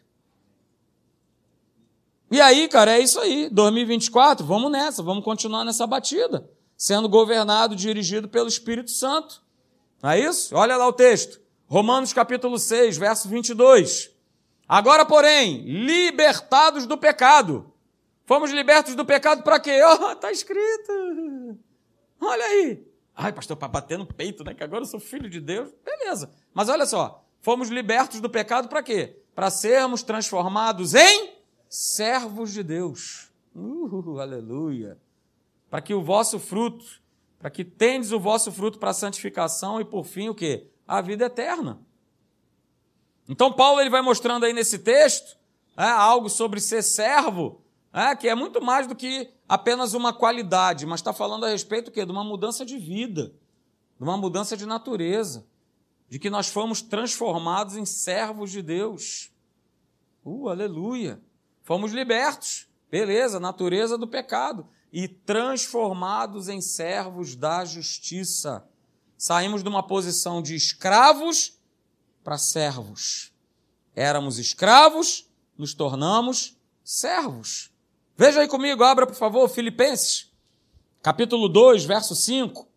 E 2.29 2.41
aí, 2.41 2.67
cara, 2.67 2.91
é 2.91 2.99
isso 2.99 3.19
aí. 3.19 3.49
2024, 3.49 4.45
vamos 4.45 4.69
nessa, 4.69 5.01
vamos 5.01 5.23
continuar 5.23 5.63
nessa 5.63 5.87
batida, 5.87 6.47
sendo 6.75 7.07
governado, 7.07 7.75
dirigido 7.75 8.27
pelo 8.27 8.49
Espírito 8.49 8.91
Santo. 8.91 9.41
Não 10.03 10.11
é 10.11 10.19
isso? 10.19 10.53
Olha 10.53 10.75
lá 10.75 10.85
o 10.87 10.93
texto. 10.93 11.39
Romanos 11.65 12.13
capítulo 12.13 12.59
6, 12.59 12.97
verso 12.97 13.27
22. 13.29 14.11
Agora, 14.67 15.05
porém, 15.05 15.61
libertados 15.61 16.85
do 16.85 16.97
pecado. 16.97 17.71
Fomos 18.25 18.51
libertos 18.51 18.95
do 18.95 19.05
pecado 19.05 19.41
para 19.43 19.59
quê? 19.59 19.79
Oh, 19.87 20.11
está 20.11 20.31
escrito. 20.31 21.57
Olha 22.19 22.45
aí. 22.45 22.85
Ai, 23.15 23.31
pastor, 23.31 23.55
para 23.55 23.69
bater 23.69 23.97
no 23.97 24.05
peito, 24.05 24.43
né? 24.43 24.53
Que 24.53 24.63
agora 24.63 24.81
eu 24.81 24.87
sou 24.87 24.99
filho 24.99 25.29
de 25.29 25.39
Deus. 25.39 25.73
Beleza. 25.83 26.31
Mas 26.53 26.67
olha 26.67 26.85
só, 26.85 27.23
fomos 27.41 27.69
libertos 27.69 28.19
do 28.19 28.29
pecado 28.29 28.67
para 28.67 28.83
quê? 28.83 29.17
Para 29.33 29.49
sermos 29.49 30.03
transformados 30.03 30.93
em 30.93 31.33
servos 31.69 32.51
de 32.51 32.61
Deus. 32.61 33.31
Uh, 33.55 34.19
aleluia. 34.19 34.97
Para 35.69 35.81
que 35.81 35.93
o 35.93 36.03
vosso 36.03 36.39
fruto, 36.39 37.01
para 37.39 37.49
que 37.49 37.63
tendes 37.63 38.11
o 38.11 38.19
vosso 38.19 38.51
fruto 38.51 38.77
para 38.77 38.91
a 38.91 38.93
santificação 38.93 39.79
e 39.79 39.85
por 39.85 40.05
fim 40.05 40.29
o 40.29 40.35
quê? 40.35 40.67
A 40.87 41.01
vida 41.01 41.25
eterna. 41.25 41.79
Então 43.27 43.51
Paulo 43.51 43.81
ele 43.81 43.89
vai 43.89 44.01
mostrando 44.01 44.45
aí 44.45 44.53
nesse 44.53 44.79
texto 44.79 45.37
é, 45.75 45.83
algo 45.83 46.29
sobre 46.29 46.59
ser 46.59 46.81
servo, 46.81 47.61
é, 47.93 48.15
que 48.15 48.27
é 48.27 48.35
muito 48.35 48.61
mais 48.61 48.87
do 48.87 48.95
que 48.95 49.29
apenas 49.47 49.93
uma 49.93 50.13
qualidade, 50.13 50.85
mas 50.85 50.99
está 50.99 51.13
falando 51.13 51.45
a 51.45 51.49
respeito 51.49 51.91
quê? 51.91 52.05
de 52.05 52.11
uma 52.11 52.23
mudança 52.23 52.65
de 52.65 52.77
vida, 52.77 53.33
de 53.97 54.03
uma 54.03 54.17
mudança 54.17 54.55
de 54.55 54.65
natureza, 54.65 55.45
de 56.09 56.19
que 56.19 56.29
nós 56.29 56.47
fomos 56.47 56.81
transformados 56.81 57.75
em 57.75 57.85
servos 57.85 58.51
de 58.51 58.61
Deus. 58.61 59.31
Uh, 60.23 60.49
aleluia! 60.49 61.21
Fomos 61.63 61.91
libertos, 61.91 62.67
beleza, 62.89 63.39
natureza 63.39 63.97
do 63.97 64.07
pecado, 64.07 64.67
e 64.91 65.07
transformados 65.07 66.47
em 66.47 66.61
servos 66.61 67.35
da 67.35 67.65
justiça. 67.65 68.65
Saímos 69.17 69.63
de 69.63 69.69
uma 69.69 69.85
posição 69.85 70.41
de 70.41 70.55
escravos 70.55 71.56
para 72.27 72.37
servos. 72.37 73.31
Éramos 73.95 74.37
escravos, 74.37 75.29
nos 75.57 75.73
tornamos 75.73 76.57
servos. 76.83 77.71
Veja 78.17 78.41
aí 78.41 78.49
comigo, 78.49 78.83
abra 78.83 79.07
por 79.07 79.15
favor, 79.15 79.47
Filipenses, 79.47 80.29
capítulo 81.01 81.47
2, 81.47 81.85
verso 81.85 82.13
5. 82.13 82.67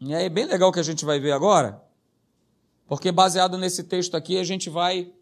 E 0.00 0.14
aí 0.14 0.24
é 0.24 0.28
bem 0.30 0.46
legal 0.46 0.72
que 0.72 0.80
a 0.80 0.82
gente 0.82 1.04
vai 1.04 1.20
ver 1.20 1.32
agora, 1.32 1.84
porque 2.88 3.12
baseado 3.12 3.58
nesse 3.58 3.84
texto 3.84 4.16
aqui 4.16 4.38
a 4.38 4.44
gente 4.44 4.70
vai 4.70 5.12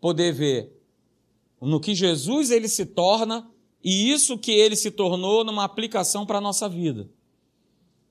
poder 0.00 0.32
ver 0.32 0.80
no 1.60 1.80
que 1.80 1.92
Jesus 1.92 2.52
ele 2.52 2.68
se 2.68 2.86
torna 2.86 3.50
e 3.82 4.12
isso 4.12 4.38
que 4.38 4.52
ele 4.52 4.76
se 4.76 4.92
tornou 4.92 5.42
numa 5.42 5.64
aplicação 5.64 6.24
para 6.24 6.38
a 6.38 6.40
nossa 6.40 6.68
vida. 6.68 7.10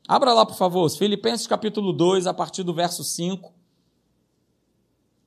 Abra 0.08 0.34
lá, 0.34 0.46
por 0.46 0.56
favor, 0.56 0.90
Filipenses 0.90 1.48
capítulo 1.48 1.94
2, 1.94 2.28
a 2.28 2.34
partir 2.34 2.64
do 2.64 2.74
verso 2.74 3.04
5. 3.04 3.54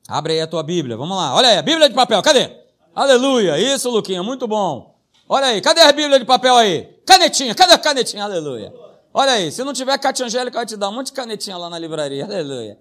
Abre 0.07 0.35
aí 0.35 0.41
a 0.41 0.47
tua 0.47 0.63
Bíblia, 0.63 0.97
vamos 0.97 1.17
lá. 1.17 1.35
Olha 1.35 1.49
aí, 1.49 1.57
a 1.57 1.63
Bíblia 1.63 1.89
de 1.89 1.95
papel, 1.95 2.23
cadê? 2.23 2.51
Aleluia, 2.95 3.59
isso, 3.59 3.91
Luquinha, 3.91 4.23
muito 4.23 4.47
bom. 4.47 4.95
Olha 5.29 5.47
aí, 5.47 5.61
cadê 5.61 5.81
a 5.81 5.93
Bíblia 5.93 6.19
de 6.19 6.25
papel 6.25 6.55
aí? 6.57 6.85
Canetinha, 7.07 7.55
cadê 7.55 7.73
a 7.73 7.79
canetinha? 7.79 8.25
Aleluia. 8.25 8.73
Olha 9.13 9.33
aí, 9.33 9.51
se 9.51 9.63
não 9.65 9.73
tiver 9.73 9.97
Cátia 9.99 10.27
Angélica, 10.27 10.59
vai 10.59 10.67
te 10.67 10.77
dar 10.77 10.91
um 10.91 10.93
monte 10.93 11.07
de 11.07 11.13
canetinha 11.13 11.57
lá 11.57 11.71
na 11.71 11.79
livraria. 11.79 12.25
Aleluia. 12.25 12.79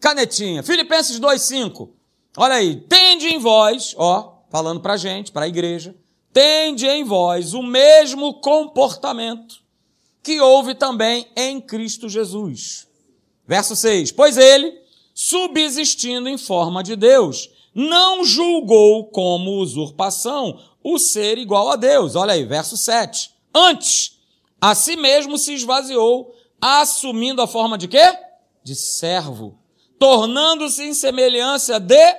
Canetinha. 0.00 0.62
Filipenses 0.62 1.18
2, 1.18 1.42
5. 1.42 1.94
Olha 2.38 2.54
aí, 2.54 2.76
tende 2.76 3.26
em 3.26 3.38
vós, 3.38 3.94
ó, 3.98 4.42
falando 4.48 4.80
para 4.80 4.94
a 4.94 4.96
gente, 4.96 5.32
para 5.32 5.44
a 5.44 5.48
igreja, 5.48 5.94
tende 6.32 6.86
em 6.86 7.02
vós 7.02 7.52
o 7.52 7.62
mesmo 7.62 8.34
comportamento 8.40 9.65
que 10.26 10.40
houve 10.40 10.74
também 10.74 11.28
em 11.36 11.60
Cristo 11.60 12.08
Jesus. 12.08 12.88
Verso 13.46 13.76
6: 13.76 14.10
Pois 14.10 14.36
ele, 14.36 14.76
subsistindo 15.14 16.28
em 16.28 16.36
forma 16.36 16.82
de 16.82 16.96
Deus, 16.96 17.48
não 17.72 18.24
julgou 18.24 19.04
como 19.04 19.60
usurpação 19.60 20.60
o 20.82 20.98
ser 20.98 21.38
igual 21.38 21.70
a 21.70 21.76
Deus. 21.76 22.16
Olha 22.16 22.32
aí, 22.32 22.44
verso 22.44 22.76
7. 22.76 23.30
Antes, 23.54 24.18
a 24.60 24.74
si 24.74 24.96
mesmo 24.96 25.38
se 25.38 25.54
esvaziou, 25.54 26.34
assumindo 26.60 27.40
a 27.40 27.46
forma 27.46 27.78
de 27.78 27.86
quê? 27.86 28.18
De 28.64 28.74
servo, 28.74 29.56
tornando-se 29.96 30.82
em 30.82 30.92
semelhança 30.92 31.78
de 31.78 32.16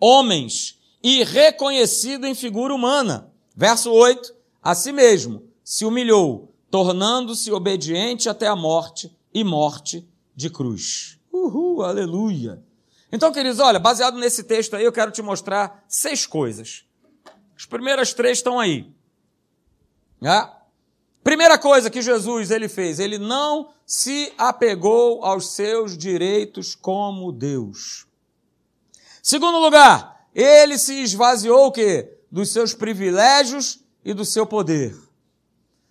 homens 0.00 0.78
e 1.02 1.24
reconhecido 1.24 2.28
em 2.28 2.34
figura 2.36 2.72
humana. 2.72 3.28
Verso 3.56 3.90
8: 3.90 4.32
A 4.62 4.72
si 4.72 4.92
mesmo 4.92 5.42
se 5.64 5.84
humilhou, 5.84 6.50
tornando-se 6.70 7.50
obediente 7.50 8.28
até 8.28 8.46
a 8.46 8.54
morte 8.54 9.14
e 9.34 9.42
morte 9.42 10.08
de 10.34 10.48
cruz. 10.48 11.18
Uhul, 11.32 11.82
aleluia. 11.82 12.62
Então, 13.12 13.32
queridos, 13.32 13.58
olha, 13.58 13.78
baseado 13.78 14.18
nesse 14.18 14.44
texto 14.44 14.76
aí, 14.76 14.84
eu 14.84 14.92
quero 14.92 15.10
te 15.10 15.20
mostrar 15.20 15.84
seis 15.88 16.26
coisas. 16.26 16.84
As 17.56 17.66
primeiras 17.66 18.14
três 18.14 18.38
estão 18.38 18.58
aí. 18.58 18.90
Né? 20.20 20.48
Primeira 21.22 21.58
coisa 21.58 21.90
que 21.90 22.00
Jesus 22.00 22.50
ele 22.50 22.68
fez, 22.68 22.98
ele 22.98 23.18
não 23.18 23.70
se 23.84 24.32
apegou 24.38 25.24
aos 25.24 25.52
seus 25.52 25.98
direitos 25.98 26.74
como 26.74 27.32
Deus. 27.32 28.06
Segundo 29.22 29.58
lugar, 29.58 30.26
ele 30.34 30.78
se 30.78 31.02
esvaziou 31.02 31.66
o 31.66 31.72
quê? 31.72 32.16
Dos 32.30 32.50
seus 32.50 32.72
privilégios 32.72 33.80
e 34.04 34.14
do 34.14 34.24
seu 34.24 34.46
poder. 34.46 34.96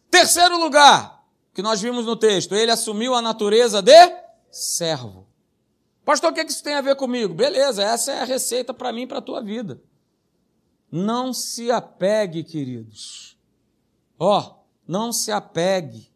Terceiro 0.10 0.58
lugar, 0.60 1.24
que 1.54 1.62
nós 1.62 1.82
vimos 1.82 2.06
no 2.06 2.16
texto, 2.16 2.56
ele 2.56 2.72
assumiu 2.72 3.14
a 3.14 3.22
natureza 3.22 3.82
de 3.82 4.16
servo. 4.52 5.28
Pastor, 6.04 6.32
o 6.32 6.34
que 6.34 6.42
isso 6.42 6.64
tem 6.64 6.74
a 6.74 6.82
ver 6.82 6.96
comigo? 6.96 7.34
Beleza, 7.34 7.84
essa 7.84 8.12
é 8.12 8.22
a 8.22 8.26
receita 8.26 8.74
para 8.74 8.92
mim 8.92 9.04
e 9.04 9.08
para 9.08 9.20
a 9.20 9.22
tua 9.22 9.42
vida. 9.42 9.82
Não 10.92 11.32
se 11.32 11.72
apegue, 11.72 12.44
queridos. 12.44 13.38
Ó, 14.18 14.40
oh, 14.40 14.56
não 14.88 15.14
se 15.14 15.32
apegue 15.32 16.10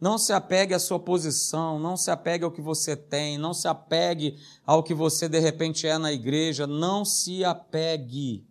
não 0.00 0.18
se 0.18 0.32
apegue 0.32 0.74
à 0.74 0.78
sua 0.78 0.98
posição, 0.98 1.78
não 1.78 1.96
se 1.96 2.10
apegue 2.10 2.44
ao 2.44 2.50
que 2.50 2.60
você 2.60 2.94
tem, 2.94 3.38
não 3.38 3.54
se 3.54 3.66
apegue 3.66 4.36
ao 4.64 4.82
que 4.82 4.92
você 4.92 5.28
de 5.28 5.38
repente 5.38 5.86
é 5.86 5.96
na 5.96 6.12
igreja, 6.12 6.66
não 6.66 7.04
se 7.04 7.44
apegue. 7.44 8.44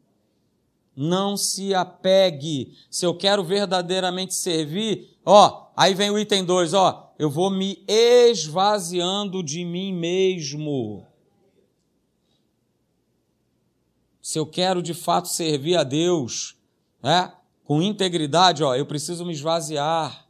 Não 0.96 1.36
se 1.36 1.74
apegue. 1.74 2.74
Se 2.90 3.06
eu 3.06 3.16
quero 3.16 3.44
verdadeiramente 3.44 4.34
servir, 4.34 5.18
ó, 5.26 5.68
aí 5.76 5.94
vem 5.94 6.10
o 6.10 6.18
item 6.18 6.46
2, 6.46 6.74
ó, 6.74 7.14
eu 7.20 7.30
vou 7.30 7.50
me 7.50 7.84
esvaziando 7.88 9.44
de 9.44 9.66
mim 9.66 9.94
mesmo. 9.94 11.06
Se 14.22 14.40
eu 14.40 14.46
quero 14.46 14.82
de 14.82 14.94
fato 14.94 15.28
servir 15.28 15.76
a 15.76 15.84
Deus, 15.84 16.56
é, 17.04 17.32
com 17.64 17.82
integridade, 17.82 18.64
ó, 18.64 18.76
eu 18.76 18.86
preciso 18.86 19.26
me 19.26 19.34
esvaziar 19.34 20.26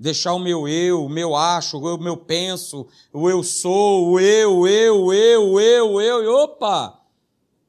deixar 0.00 0.32
o 0.32 0.38
meu 0.38 0.66
eu, 0.66 1.04
o 1.04 1.10
meu 1.10 1.36
acho, 1.36 1.78
o 1.78 1.98
meu 1.98 2.16
penso, 2.16 2.88
o 3.12 3.28
eu 3.28 3.42
sou, 3.42 4.12
o 4.12 4.18
eu, 4.18 4.66
eu, 4.66 5.12
eu, 5.12 5.60
eu, 5.60 6.00
eu, 6.00 6.24
e 6.24 6.26
opa! 6.26 6.98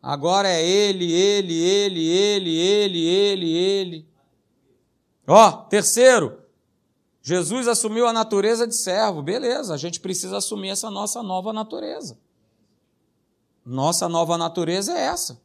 Agora 0.01 0.49
é 0.49 0.65
ele, 0.65 1.11
ele, 1.11 1.53
ele, 1.53 2.07
ele, 2.07 2.57
ele, 2.57 3.05
ele, 3.05 3.57
ele. 3.57 4.07
Ó, 5.27 5.51
terceiro, 5.51 6.39
Jesus 7.21 7.67
assumiu 7.67 8.07
a 8.07 8.13
natureza 8.13 8.65
de 8.65 8.75
servo. 8.75 9.21
Beleza, 9.21 9.73
a 9.73 9.77
gente 9.77 9.99
precisa 9.99 10.37
assumir 10.37 10.69
essa 10.69 10.89
nossa 10.89 11.21
nova 11.21 11.53
natureza. 11.53 12.17
Nossa 13.63 14.09
nova 14.09 14.37
natureza 14.37 14.97
é 14.97 15.01
essa. 15.01 15.39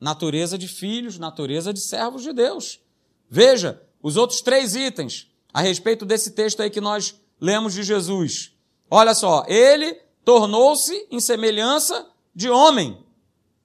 Natureza 0.00 0.56
de 0.56 0.66
filhos, 0.66 1.18
natureza 1.18 1.74
de 1.74 1.80
servos 1.80 2.22
de 2.22 2.32
Deus. 2.32 2.80
Veja, 3.28 3.82
os 4.02 4.16
outros 4.16 4.40
três 4.40 4.74
itens 4.74 5.30
a 5.52 5.60
respeito 5.60 6.06
desse 6.06 6.30
texto 6.30 6.62
aí 6.62 6.70
que 6.70 6.80
nós 6.80 7.14
lemos 7.40 7.74
de 7.74 7.82
Jesus. 7.82 8.52
Olha 8.90 9.14
só, 9.14 9.44
ele 9.46 9.94
tornou-se 10.24 11.06
em 11.10 11.20
semelhança 11.20 12.06
de 12.34 12.48
homem. 12.48 13.04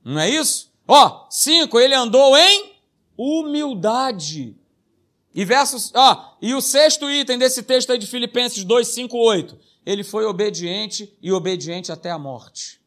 Não 0.05 0.21
é 0.21 0.29
isso? 0.29 0.71
Ó, 0.87 1.25
cinco, 1.29 1.79
ele 1.79 1.95
andou 1.95 2.37
em 2.37 2.75
humildade. 3.17 4.55
E 5.33 5.43
versos, 5.43 5.91
ó, 5.93 6.37
e 6.41 6.53
o 6.53 6.61
sexto 6.61 7.09
item 7.09 7.37
desse 7.37 7.63
texto 7.63 7.91
aí 7.91 7.97
de 7.97 8.07
Filipenses 8.07 8.63
2, 8.63 8.87
5, 8.87 9.17
8. 9.17 9.59
Ele 9.85 10.03
foi 10.03 10.23
obediente 10.23 11.13
e 11.21 11.31
obediente 11.31 11.91
até 11.91 12.11
a 12.11 12.19
morte. 12.19 12.79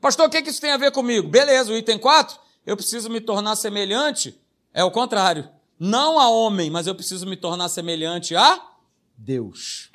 Pastor, 0.00 0.28
o 0.28 0.30
que 0.30 0.38
isso 0.38 0.60
tem 0.60 0.70
a 0.70 0.76
ver 0.76 0.92
comigo? 0.92 1.28
Beleza, 1.28 1.72
o 1.72 1.76
item 1.76 1.98
4, 1.98 2.38
eu 2.64 2.76
preciso 2.76 3.10
me 3.10 3.20
tornar 3.20 3.56
semelhante. 3.56 4.40
É 4.72 4.84
o 4.84 4.90
contrário 4.90 5.50
não 5.78 6.18
a 6.18 6.28
homem, 6.28 6.70
mas 6.70 6.86
eu 6.86 6.94
preciso 6.94 7.26
me 7.26 7.36
tornar 7.36 7.68
semelhante 7.68 8.34
a 8.34 8.74
Deus. 9.16 9.90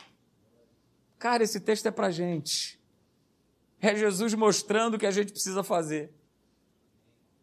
Cara, 1.18 1.44
esse 1.44 1.60
texto 1.60 1.88
é 1.88 1.92
para 1.92 2.12
gente. 2.12 2.80
É 3.80 3.96
Jesus 3.96 4.34
mostrando 4.36 4.96
o 4.96 5.00
que 5.00 5.06
a 5.06 5.12
gente 5.12 5.32
precisa 5.32 5.64
fazer. 5.64 6.12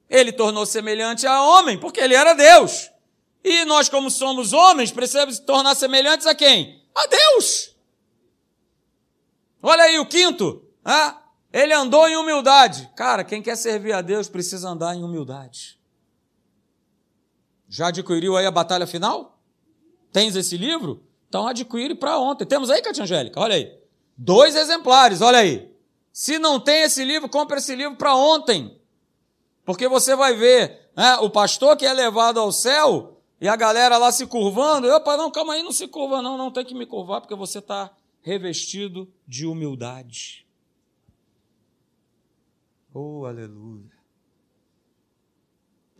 Ele 0.08 0.32
tornou 0.32 0.64
semelhante 0.64 1.26
a 1.26 1.42
homem, 1.42 1.78
porque 1.78 2.00
ele 2.00 2.14
era 2.14 2.34
Deus. 2.34 2.90
E 3.44 3.64
nós, 3.64 3.88
como 3.88 4.10
somos 4.10 4.52
homens, 4.52 4.90
precisamos 4.90 5.38
tornar 5.38 5.74
semelhantes 5.74 6.26
a 6.26 6.34
quem? 6.34 6.82
A 6.94 7.06
Deus. 7.06 7.76
Olha 9.62 9.84
aí 9.84 9.98
o 9.98 10.06
quinto. 10.06 10.64
Ah, 10.84 11.22
ele 11.52 11.72
andou 11.72 12.08
em 12.08 12.16
humildade. 12.16 12.90
Cara, 12.96 13.24
quem 13.24 13.42
quer 13.42 13.56
servir 13.56 13.92
a 13.92 14.00
Deus 14.00 14.28
precisa 14.28 14.68
andar 14.68 14.94
em 14.94 15.02
humildade. 15.02 15.78
Já 17.68 17.88
adquiriu 17.88 18.36
aí 18.36 18.46
a 18.46 18.50
batalha 18.50 18.86
final? 18.86 19.38
Tens 20.12 20.34
esse 20.36 20.56
livro? 20.56 21.02
Então 21.28 21.46
adquire 21.46 21.94
para 21.94 22.18
ontem. 22.18 22.46
Temos 22.46 22.70
aí, 22.70 22.80
Cátia 22.80 23.02
Angélica? 23.04 23.38
Olha 23.38 23.54
aí. 23.54 23.78
Dois 24.16 24.56
exemplares, 24.56 25.20
olha 25.20 25.38
aí. 25.38 25.70
Se 26.12 26.38
não 26.38 26.58
tem 26.58 26.82
esse 26.82 27.04
livro, 27.04 27.28
compre 27.28 27.58
esse 27.58 27.74
livro 27.74 27.96
para 27.96 28.14
ontem. 28.14 28.77
Porque 29.68 29.86
você 29.86 30.16
vai 30.16 30.34
ver 30.34 30.88
né, 30.96 31.16
o 31.16 31.28
pastor 31.28 31.76
que 31.76 31.84
é 31.84 31.92
levado 31.92 32.40
ao 32.40 32.50
céu 32.50 33.20
e 33.38 33.46
a 33.46 33.54
galera 33.54 33.98
lá 33.98 34.10
se 34.10 34.26
curvando. 34.26 34.88
Opa, 34.88 35.14
não, 35.14 35.30
calma 35.30 35.52
aí, 35.52 35.62
não 35.62 35.72
se 35.72 35.86
curva, 35.86 36.22
não, 36.22 36.38
não 36.38 36.50
tem 36.50 36.64
que 36.64 36.72
me 36.72 36.86
curvar, 36.86 37.20
porque 37.20 37.34
você 37.34 37.58
está 37.58 37.94
revestido 38.22 39.12
de 39.26 39.44
humildade. 39.44 40.48
Oh, 42.94 43.26
aleluia. 43.26 43.92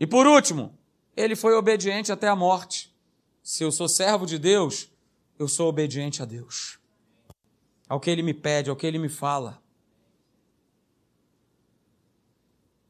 E 0.01 0.07
por 0.07 0.27
último, 0.27 0.75
ele 1.15 1.37
foi 1.37 1.53
obediente 1.53 2.11
até 2.11 2.27
a 2.27 2.35
morte. 2.35 2.91
Se 3.43 3.65
eu 3.65 3.71
sou 3.71 3.87
servo 3.87 4.25
de 4.25 4.39
Deus, 4.39 4.91
eu 5.39 5.47
sou 5.47 5.69
obediente 5.69 6.23
a 6.23 6.25
Deus. 6.25 6.79
Ao 7.87 8.01
que 8.01 8.09
ele 8.09 8.23
me 8.23 8.33
pede, 8.33 8.71
ao 8.71 8.77
que 8.77 8.87
ele 8.87 8.99
me 8.99 9.11
fala. 9.11 9.63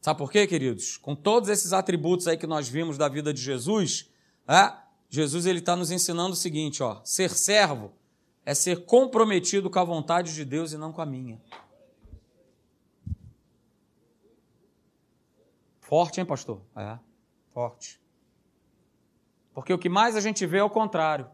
Sabe 0.09 0.20
por 0.20 0.32
quê, 0.32 0.46
queridos? 0.46 0.96
Com 0.96 1.14
todos 1.14 1.50
esses 1.50 1.74
atributos 1.74 2.26
aí 2.26 2.38
que 2.38 2.46
nós 2.46 2.66
vimos 2.66 2.96
da 2.96 3.11
vida 3.11 3.30
de 3.30 3.42
Jesus, 3.42 4.11
é, 4.48 4.72
Jesus 5.06 5.44
ele 5.44 5.59
está 5.59 5.76
nos 5.76 5.90
ensinando 5.90 6.32
o 6.32 6.34
seguinte, 6.34 6.82
ó, 6.82 7.02
ser 7.04 7.28
servo 7.28 7.92
é 8.42 8.54
ser 8.54 8.86
comprometido 8.86 9.68
com 9.68 9.78
a 9.78 9.84
vontade 9.84 10.34
de 10.34 10.46
Deus 10.46 10.72
e 10.72 10.78
não 10.78 10.94
com 10.94 11.02
a 11.02 11.04
minha. 11.04 11.38
Forte, 15.82 16.20
hein, 16.20 16.24
pastor? 16.24 16.62
É, 16.74 16.98
forte. 17.52 18.00
Porque 19.52 19.74
o 19.74 19.78
que 19.78 19.90
mais 19.90 20.16
a 20.16 20.22
gente 20.22 20.46
vê 20.46 20.56
é 20.56 20.64
o 20.64 20.70
contrário. 20.70 21.28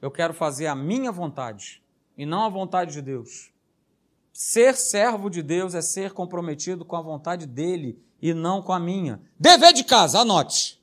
Eu 0.00 0.08
quero 0.08 0.32
fazer 0.32 0.68
a 0.68 0.74
minha 0.76 1.10
vontade 1.10 1.82
e 2.16 2.24
não 2.24 2.44
a 2.44 2.48
vontade 2.48 2.92
de 2.92 3.02
Deus. 3.02 3.49
Ser 4.32 4.76
servo 4.76 5.28
de 5.28 5.42
Deus 5.42 5.74
é 5.74 5.82
ser 5.82 6.12
comprometido 6.12 6.84
com 6.84 6.96
a 6.96 7.02
vontade 7.02 7.46
dele 7.46 8.02
e 8.22 8.32
não 8.32 8.62
com 8.62 8.72
a 8.72 8.78
minha. 8.78 9.20
Dever 9.38 9.72
de 9.72 9.84
casa, 9.84 10.20
anote. 10.20 10.80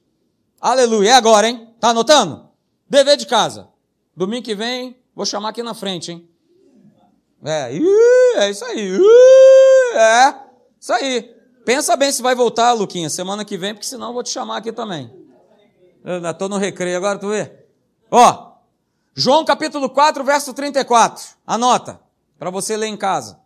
Aleluia. 0.59 1.11
É 1.11 1.13
agora, 1.13 1.47
hein? 1.47 1.73
Tá 1.79 1.89
anotando? 1.89 2.49
Dever 2.89 3.17
de 3.17 3.25
casa. 3.25 3.69
Domingo 4.15 4.43
que 4.43 4.55
vem, 4.55 4.97
vou 5.15 5.25
chamar 5.25 5.49
aqui 5.49 5.61
na 5.61 5.73
frente, 5.73 6.11
hein? 6.11 6.29
É, 7.43 7.71
é 8.37 8.49
isso 8.49 8.65
aí. 8.65 8.97
É, 9.93 10.35
isso 10.79 10.93
aí. 10.93 11.35
Pensa 11.65 11.95
bem 11.95 12.11
se 12.11 12.21
vai 12.21 12.33
voltar, 12.33 12.73
Luquinha, 12.73 13.09
semana 13.09 13.45
que 13.45 13.57
vem, 13.57 13.73
porque 13.73 13.85
senão 13.85 14.07
eu 14.07 14.13
vou 14.13 14.23
te 14.23 14.29
chamar 14.29 14.57
aqui 14.57 14.71
também. 14.71 15.13
Eu 16.03 16.25
estou 16.29 16.47
no 16.47 16.57
recreio 16.57 16.97
agora, 16.97 17.19
tu 17.19 17.29
vê? 17.29 17.65
Ó, 18.09 18.53
João 19.13 19.43
capítulo 19.43 19.89
4, 19.89 20.23
verso 20.23 20.53
34. 20.53 21.25
Anota, 21.45 21.99
para 22.37 22.49
você 22.49 22.77
ler 22.77 22.87
em 22.87 22.97
casa. 22.97 23.39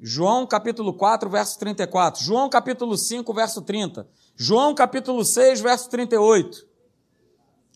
João 0.00 0.46
capítulo 0.46 0.92
4, 0.92 1.28
verso 1.30 1.58
34. 1.58 2.22
João 2.22 2.48
capítulo 2.48 2.96
5, 2.96 3.32
verso 3.32 3.62
30. 3.62 4.06
João 4.34 4.74
capítulo 4.74 5.24
6, 5.24 5.60
verso 5.60 5.88
38. 5.88 6.66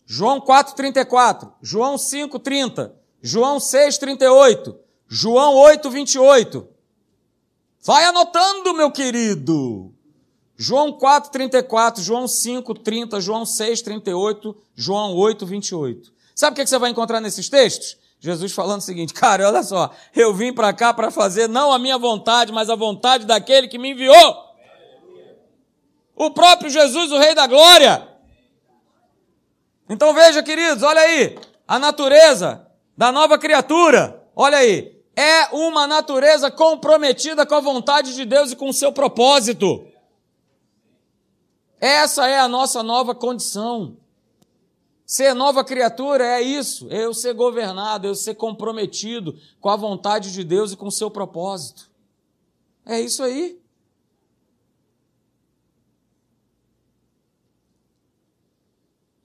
João 0.05 0.39
4, 0.39 0.75
34. 0.75 1.51
João 1.61 1.97
5, 1.97 2.39
30. 2.39 2.95
João 3.21 3.59
6, 3.59 3.97
38. 3.97 4.79
João 5.07 5.55
8, 5.55 5.89
28. 5.89 6.67
Vai 7.83 8.05
anotando, 8.05 8.73
meu 8.73 8.91
querido. 8.91 9.91
João 10.55 10.93
4, 10.93 11.31
34, 11.31 12.03
João 12.03 12.27
5, 12.27 12.75
30, 12.75 13.19
João 13.19 13.43
6, 13.43 13.81
38, 13.81 14.55
João 14.75 15.15
8, 15.15 15.43
28. 15.43 16.13
Sabe 16.35 16.53
o 16.53 16.55
que 16.55 16.69
você 16.69 16.77
vai 16.77 16.91
encontrar 16.91 17.19
nesses 17.19 17.49
textos? 17.49 17.97
Jesus 18.23 18.51
falando 18.51 18.81
o 18.81 18.83
seguinte, 18.83 19.15
cara, 19.15 19.47
olha 19.47 19.63
só, 19.63 19.89
eu 20.15 20.31
vim 20.31 20.53
para 20.53 20.71
cá 20.71 20.93
para 20.93 21.09
fazer 21.09 21.49
não 21.49 21.73
a 21.73 21.79
minha 21.79 21.97
vontade, 21.97 22.53
mas 22.53 22.69
a 22.69 22.75
vontade 22.75 23.25
daquele 23.25 23.67
que 23.67 23.79
me 23.79 23.89
enviou. 23.89 24.37
O 26.15 26.29
próprio 26.29 26.69
Jesus, 26.69 27.11
o 27.11 27.17
Rei 27.17 27.33
da 27.33 27.47
Glória. 27.47 28.07
Então 29.89 30.13
veja, 30.13 30.43
queridos, 30.43 30.83
olha 30.83 31.01
aí, 31.01 31.35
a 31.67 31.79
natureza 31.79 32.67
da 32.95 33.11
nova 33.11 33.39
criatura. 33.39 34.23
Olha 34.35 34.59
aí, 34.59 35.01
é 35.15 35.47
uma 35.55 35.87
natureza 35.87 36.51
comprometida 36.51 37.43
com 37.43 37.55
a 37.55 37.59
vontade 37.59 38.13
de 38.13 38.23
Deus 38.23 38.51
e 38.51 38.55
com 38.55 38.69
o 38.69 38.73
seu 38.73 38.93
propósito. 38.93 39.87
Essa 41.79 42.27
é 42.27 42.39
a 42.39 42.47
nossa 42.47 42.83
nova 42.83 43.15
condição. 43.15 43.97
Ser 45.11 45.33
nova 45.33 45.61
criatura 45.61 46.25
é 46.25 46.41
isso, 46.41 46.87
é 46.89 47.03
eu 47.03 47.13
ser 47.13 47.33
governado, 47.33 48.07
é 48.07 48.09
eu 48.09 48.15
ser 48.15 48.33
comprometido 48.33 49.37
com 49.59 49.67
a 49.67 49.75
vontade 49.75 50.31
de 50.31 50.41
Deus 50.41 50.71
e 50.71 50.77
com 50.77 50.87
o 50.87 50.91
seu 50.91 51.11
propósito. 51.11 51.91
É 52.85 52.97
isso 53.01 53.21
aí. 53.21 53.61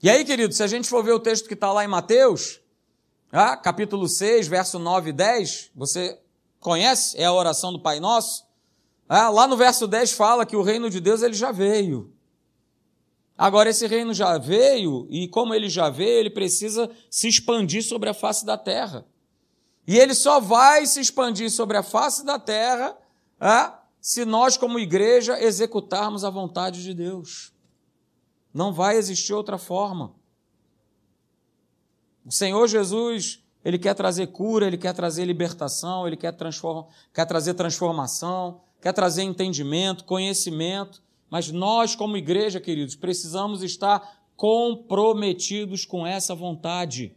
E 0.03 0.09
aí, 0.09 0.25
querido, 0.25 0.53
se 0.53 0.61
a 0.61 0.67
gente 0.67 0.89
for 0.89 1.01
ver 1.01 1.13
o 1.13 1.21
texto 1.21 1.47
que 1.47 1.53
está 1.53 1.71
lá 1.71 1.85
em 1.85 1.87
Mateus, 1.87 2.59
ah, 3.31 3.55
capítulo 3.55 4.09
6, 4.09 4.45
verso 4.49 4.77
9 4.77 5.11
e 5.11 5.13
10, 5.13 5.71
você 5.73 6.19
conhece? 6.59 7.17
É 7.17 7.23
a 7.23 7.31
oração 7.31 7.71
do 7.71 7.79
Pai 7.79 8.01
Nosso. 8.01 8.45
Ah, 9.07 9.29
lá 9.29 9.47
no 9.47 9.55
verso 9.55 9.87
10 9.87 10.11
fala 10.11 10.45
que 10.45 10.57
o 10.57 10.63
reino 10.63 10.89
de 10.89 10.99
Deus 10.99 11.21
ele 11.21 11.33
já 11.33 11.53
veio. 11.53 12.13
Agora, 13.37 13.69
esse 13.69 13.85
reino 13.85 14.13
já 14.13 14.37
veio, 14.37 15.05
e 15.11 15.27
como 15.27 15.53
ele 15.53 15.69
já 15.69 15.89
veio, 15.89 16.19
ele 16.19 16.29
precisa 16.31 16.89
se 17.09 17.27
expandir 17.27 17.83
sobre 17.83 18.09
a 18.09 18.13
face 18.13 18.43
da 18.43 18.57
terra. 18.57 19.05
E 19.85 19.97
ele 19.97 20.15
só 20.15 20.39
vai 20.39 20.85
se 20.87 20.99
expandir 20.99 21.51
sobre 21.51 21.77
a 21.77 21.83
face 21.83 22.25
da 22.25 22.39
terra 22.39 22.97
se 24.01 24.25
nós, 24.25 24.57
como 24.57 24.79
igreja, 24.79 25.39
executarmos 25.39 26.25
a 26.25 26.29
vontade 26.29 26.81
de 26.81 26.93
Deus. 26.93 27.53
Não 28.53 28.73
vai 28.73 28.97
existir 28.97 29.33
outra 29.33 29.57
forma. 29.57 30.15
O 32.25 32.31
Senhor 32.31 32.67
Jesus, 32.67 33.43
ele 33.63 33.77
quer 33.77 33.93
trazer 33.93 34.27
cura, 34.27 34.65
ele 34.65 34.77
quer 34.77 34.93
trazer 34.93 35.25
libertação, 35.25 36.07
ele 36.07 36.17
quer, 36.17 36.31
transform... 36.31 36.87
quer 37.13 37.25
trazer 37.25 37.53
transformação, 37.53 38.61
quer 38.81 38.93
trazer 38.93 39.23
entendimento, 39.23 40.03
conhecimento. 40.03 41.01
Mas 41.29 41.51
nós, 41.51 41.95
como 41.95 42.17
igreja, 42.17 42.59
queridos, 42.59 42.95
precisamos 42.95 43.63
estar 43.63 44.17
comprometidos 44.35 45.85
com 45.85 46.05
essa 46.05 46.33
vontade. 46.33 47.15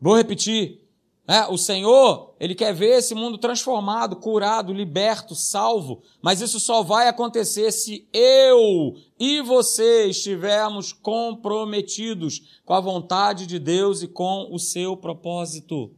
Vou 0.00 0.16
repetir. 0.16 0.80
É, 1.26 1.46
o 1.46 1.56
Senhor, 1.56 2.34
Ele 2.38 2.54
quer 2.54 2.74
ver 2.74 2.98
esse 2.98 3.14
mundo 3.14 3.38
transformado, 3.38 4.16
curado, 4.16 4.74
liberto, 4.74 5.34
salvo, 5.34 6.02
mas 6.20 6.42
isso 6.42 6.60
só 6.60 6.82
vai 6.82 7.08
acontecer 7.08 7.72
se 7.72 8.06
eu 8.12 8.94
e 9.18 9.40
você 9.40 10.04
estivermos 10.06 10.92
comprometidos 10.92 12.60
com 12.62 12.74
a 12.74 12.80
vontade 12.80 13.46
de 13.46 13.58
Deus 13.58 14.02
e 14.02 14.08
com 14.08 14.48
o 14.52 14.58
seu 14.58 14.98
propósito. 14.98 15.90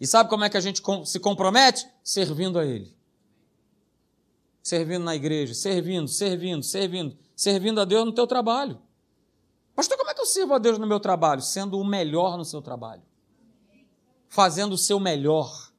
E 0.00 0.06
sabe 0.06 0.30
como 0.30 0.44
é 0.44 0.50
que 0.50 0.56
a 0.56 0.60
gente 0.60 0.80
se 1.04 1.18
compromete? 1.18 1.84
Servindo 2.04 2.60
a 2.60 2.64
Ele. 2.64 2.95
Servindo 4.66 5.04
na 5.04 5.14
igreja, 5.14 5.54
servindo, 5.54 6.08
servindo, 6.08 6.62
servindo, 6.62 7.16
servindo 7.34 7.80
a 7.80 7.84
Deus 7.84 8.04
no 8.04 8.12
teu 8.12 8.26
trabalho. 8.26 8.78
Pastor, 9.74 9.96
como 9.96 10.10
é 10.10 10.14
que 10.14 10.20
eu 10.20 10.26
sirvo 10.26 10.54
a 10.54 10.58
Deus 10.58 10.78
no 10.78 10.86
meu 10.86 10.98
trabalho? 10.98 11.42
Sendo 11.42 11.78
o 11.78 11.84
melhor 11.84 12.36
no 12.36 12.44
seu 12.44 12.62
trabalho 12.62 13.02
fazendo 14.28 14.74
o 14.74 14.78
seu 14.78 15.00
melhor. 15.00 15.70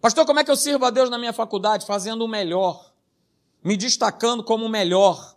Pastor, 0.00 0.24
como 0.24 0.38
é 0.38 0.44
que 0.44 0.50
eu 0.50 0.56
sirvo 0.56 0.84
a 0.84 0.90
Deus 0.90 1.10
na 1.10 1.18
minha 1.18 1.32
faculdade? 1.32 1.86
Fazendo 1.86 2.24
o 2.24 2.28
melhor, 2.28 2.92
me 3.64 3.76
destacando 3.76 4.44
como 4.44 4.66
o 4.66 4.68
melhor. 4.68 5.34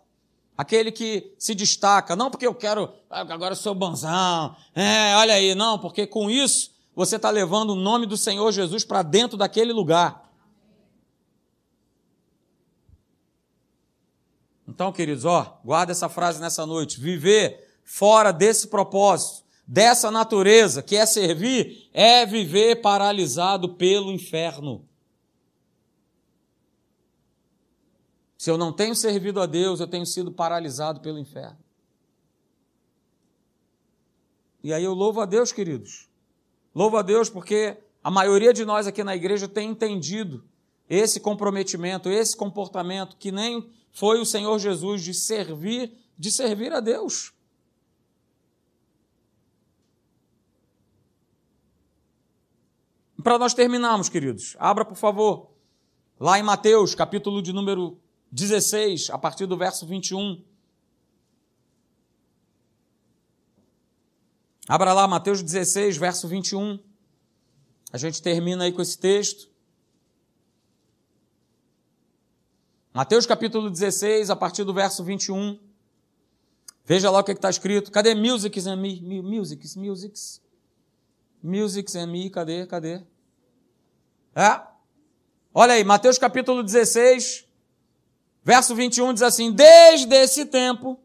Aquele 0.56 0.92
que 0.92 1.34
se 1.36 1.54
destaca, 1.54 2.14
não 2.14 2.30
porque 2.30 2.46
eu 2.46 2.54
quero, 2.54 2.92
ah, 3.10 3.20
agora 3.20 3.52
eu 3.52 3.56
sou 3.56 3.74
banzão, 3.74 4.54
é, 4.74 5.16
olha 5.16 5.34
aí, 5.34 5.54
não, 5.54 5.78
porque 5.78 6.06
com 6.06 6.30
isso 6.30 6.72
você 6.94 7.16
está 7.16 7.30
levando 7.30 7.70
o 7.70 7.76
nome 7.76 8.06
do 8.06 8.16
Senhor 8.16 8.50
Jesus 8.52 8.84
para 8.84 9.02
dentro 9.02 9.36
daquele 9.36 9.72
lugar. 9.72 10.27
Então, 14.78 14.92
queridos, 14.92 15.24
ó, 15.24 15.60
guarda 15.64 15.90
essa 15.90 16.08
frase 16.08 16.40
nessa 16.40 16.64
noite. 16.64 17.00
Viver 17.00 17.80
fora 17.82 18.30
desse 18.30 18.68
propósito 18.68 19.42
dessa 19.66 20.08
natureza, 20.08 20.84
que 20.84 20.94
é 20.94 21.04
servir, 21.04 21.90
é 21.92 22.24
viver 22.24 22.76
paralisado 22.76 23.74
pelo 23.74 24.12
inferno. 24.12 24.88
Se 28.36 28.48
eu 28.52 28.56
não 28.56 28.72
tenho 28.72 28.94
servido 28.94 29.40
a 29.40 29.46
Deus, 29.46 29.80
eu 29.80 29.88
tenho 29.88 30.06
sido 30.06 30.30
paralisado 30.30 31.00
pelo 31.00 31.18
inferno. 31.18 31.58
E 34.62 34.72
aí 34.72 34.84
eu 34.84 34.94
louvo 34.94 35.20
a 35.20 35.26
Deus, 35.26 35.50
queridos. 35.50 36.08
Louvo 36.72 36.96
a 36.98 37.02
Deus 37.02 37.28
porque 37.28 37.78
a 38.00 38.12
maioria 38.12 38.52
de 38.54 38.64
nós 38.64 38.86
aqui 38.86 39.02
na 39.02 39.16
igreja 39.16 39.48
tem 39.48 39.70
entendido 39.70 40.48
esse 40.88 41.20
comprometimento, 41.20 42.08
esse 42.08 42.36
comportamento 42.36 43.16
que 43.16 43.30
nem 43.30 43.70
foi 43.92 44.20
o 44.20 44.24
Senhor 44.24 44.58
Jesus 44.58 45.02
de 45.02 45.12
servir, 45.12 45.92
de 46.18 46.30
servir 46.30 46.72
a 46.72 46.80
Deus. 46.80 47.32
Para 53.22 53.38
nós 53.38 53.52
terminarmos, 53.52 54.08
queridos, 54.08 54.56
abra 54.58 54.84
por 54.84 54.96
favor 54.96 55.50
lá 56.18 56.38
em 56.38 56.42
Mateus, 56.42 56.94
capítulo 56.94 57.42
de 57.42 57.52
número 57.52 57.98
16, 58.30 59.10
a 59.10 59.18
partir 59.18 59.46
do 59.46 59.56
verso 59.56 59.86
21. 59.86 60.42
Abra 64.68 64.92
lá 64.92 65.08
Mateus 65.08 65.42
16, 65.42 65.96
verso 65.96 66.28
21. 66.28 66.78
A 67.92 67.98
gente 67.98 68.22
termina 68.22 68.64
aí 68.64 68.72
com 68.72 68.82
esse 68.82 68.98
texto. 68.98 69.47
Mateus 72.92 73.26
capítulo 73.26 73.70
16, 73.70 74.30
a 74.30 74.36
partir 74.36 74.64
do 74.64 74.72
verso 74.72 75.04
21. 75.04 75.58
Veja 76.84 77.10
lá 77.10 77.20
o 77.20 77.24
que 77.24 77.32
está 77.32 77.50
escrito. 77.50 77.92
Cadê 77.92 78.14
musics 78.14 78.66
and 78.66 78.76
me? 78.76 79.00
Musics, 79.22 79.76
musics. 79.76 80.40
Musics 81.42 81.94
and 81.94 82.06
me, 82.06 82.30
cadê, 82.30 82.66
cadê? 82.66 83.02
É? 84.34 84.60
Olha 85.52 85.74
aí, 85.74 85.84
Mateus 85.84 86.18
capítulo 86.18 86.62
16, 86.62 87.44
verso 88.42 88.74
21 88.74 89.12
diz 89.14 89.22
assim: 89.22 89.52
Desde 89.52 90.14
esse 90.14 90.46
tempo 90.46 90.98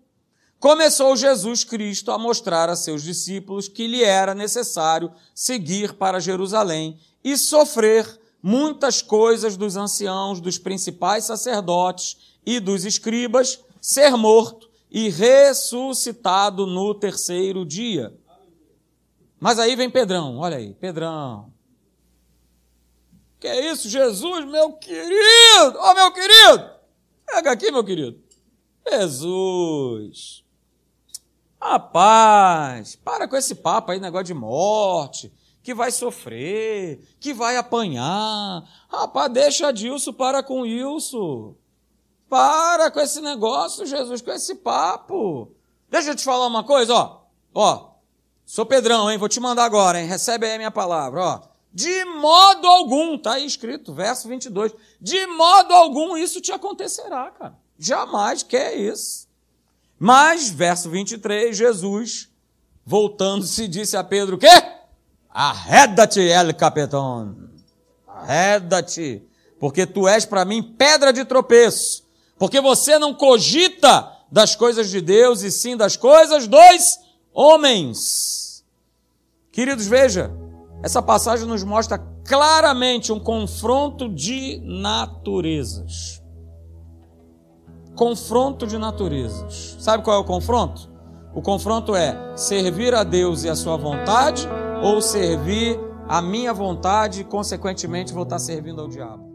começou 0.60 1.16
Jesus 1.18 1.64
Cristo 1.64 2.12
a 2.12 2.18
mostrar 2.18 2.70
a 2.70 2.76
seus 2.76 3.04
discípulos 3.04 3.68
que 3.68 3.88
lhe 3.88 4.04
era 4.04 4.34
necessário 4.34 5.12
seguir 5.36 5.94
para 5.94 6.20
Jerusalém 6.20 6.98
e 7.24 7.38
sofrer 7.38 8.20
muitas 8.44 9.02
coisas 9.02 9.56
dos 9.56 9.78
anciãos, 9.78 10.42
dos 10.42 10.58
principais 10.58 11.24
sacerdotes 11.24 12.36
e 12.46 12.60
dos 12.60 12.84
escribas, 12.84 13.64
ser 13.80 14.18
morto 14.18 14.70
e 14.92 15.08
ressuscitado 15.10 16.68
no 16.68 16.94
terceiro 16.94 17.66
dia. 17.66 18.14
Mas 19.40 19.58
aí 19.60 19.78
vem 19.78 19.90
Pedrão, 19.90 20.38
olha 20.38 20.58
aí, 20.58 20.74
Pedrão. 20.74 21.54
Que 23.40 23.48
é 23.48 23.72
isso, 23.72 23.90
Jesus, 23.90 24.46
meu 24.46 24.74
querido? 24.74 25.78
Ó, 25.78 25.92
oh, 25.92 25.94
meu 25.94 26.12
querido! 26.12 26.70
Pega 27.26 27.52
aqui, 27.52 27.72
meu 27.72 27.84
querido. 27.84 28.22
Jesus. 28.90 30.44
Rapaz, 31.60 32.96
para 32.98 33.28
com 33.28 33.38
esse 33.38 33.56
papo 33.56 33.92
aí, 33.92 34.00
negócio 34.00 34.26
de 34.26 34.34
morte, 34.34 35.32
que 35.64 35.74
vai 35.74 35.92
sofrer, 35.92 37.00
que 37.20 37.34
vai 37.34 37.56
apanhar. 37.56 38.64
Rapaz, 38.90 39.32
deixa 39.32 39.72
Dilson 39.72 40.12
para 40.12 40.44
com 40.44 40.62
Wilson. 40.62 41.56
Para 42.30 42.92
com 42.92 43.00
esse 43.00 43.22
negócio, 43.22 43.86
Jesus, 43.86 44.22
com 44.22 44.32
esse 44.32 44.56
papo. 44.56 45.52
Deixa 45.90 46.10
eu 46.10 46.16
te 46.16 46.24
falar 46.24 46.48
uma 46.48 46.64
coisa, 46.64 46.94
ó. 46.94 47.22
Ó, 47.56 47.92
sou 48.46 48.66
Pedrão, 48.66 49.10
hein? 49.10 49.18
Vou 49.18 49.30
te 49.30 49.40
mandar 49.40 49.64
agora, 49.64 50.02
hein? 50.02 50.08
Recebe 50.08 50.46
aí 50.46 50.56
a 50.56 50.58
minha 50.58 50.72
palavra, 50.72 51.22
ó. 51.22 51.42
De 51.72 52.06
modo 52.06 52.68
algum, 52.68 53.18
tá 53.18 53.34
aí 53.34 53.46
escrito, 53.46 53.94
verso 53.94 54.28
22. 54.28 54.74
De 55.00 55.26
modo 55.28 55.74
algum 55.74 56.18
isso 56.18 56.42
te 56.42 56.52
acontecerá, 56.52 57.32
cara. 57.32 57.58
Jamais 57.80 58.44
quer 58.44 58.76
isso. 58.76 59.28
Mas, 59.98 60.50
verso 60.50 60.90
23, 60.90 61.56
Jesus, 61.56 62.30
voltando-se, 62.86 63.68
disse 63.68 63.96
a 63.96 64.04
Pedro: 64.04 64.38
quê? 64.38 64.73
Arreda-te, 65.34 66.22
El 66.22 66.54
Capitão. 66.54 67.36
Arreda-te, 68.08 69.28
porque 69.60 69.86
tu 69.86 70.08
és 70.08 70.26
para 70.26 70.46
mim 70.46 70.62
pedra 70.62 71.12
de 71.12 71.26
tropeço, 71.26 72.04
porque 72.38 72.62
você 72.62 73.00
não 73.00 73.14
cogita 73.14 74.12
das 74.32 74.56
coisas 74.56 74.90
de 74.90 75.02
Deus 75.02 75.42
e 75.42 75.52
sim 75.52 75.76
das 75.76 75.98
coisas 75.98 76.48
dos 76.48 77.00
homens. 77.34 78.64
Queridos, 79.52 79.88
veja, 79.88 80.32
essa 80.84 81.02
passagem 81.02 81.48
nos 81.48 81.64
mostra 81.64 81.98
claramente 82.24 83.12
um 83.12 83.20
confronto 83.20 84.08
de 84.08 84.62
naturezas 84.64 86.24
confronto 87.96 88.66
de 88.66 88.78
naturezas. 88.78 89.78
Sabe 89.80 90.04
qual 90.04 90.18
é 90.18 90.20
o 90.20 90.24
confronto? 90.24 90.90
O 91.34 91.42
confronto 91.42 91.96
é 91.96 92.16
servir 92.36 92.94
a 92.94 93.04
Deus 93.04 93.44
e 93.44 93.50
a 93.50 93.56
sua 93.56 93.78
vontade 93.78 94.48
ou 94.84 95.02
servir 95.02 95.80
a 96.10 96.22
minha 96.22 96.54
vontade 96.54 97.24
consequentemente, 97.24 98.14
vou 98.14 98.24
estar 98.24 98.38
servindo 98.38 98.82
ao 98.82 98.90
diabo. 98.90 99.33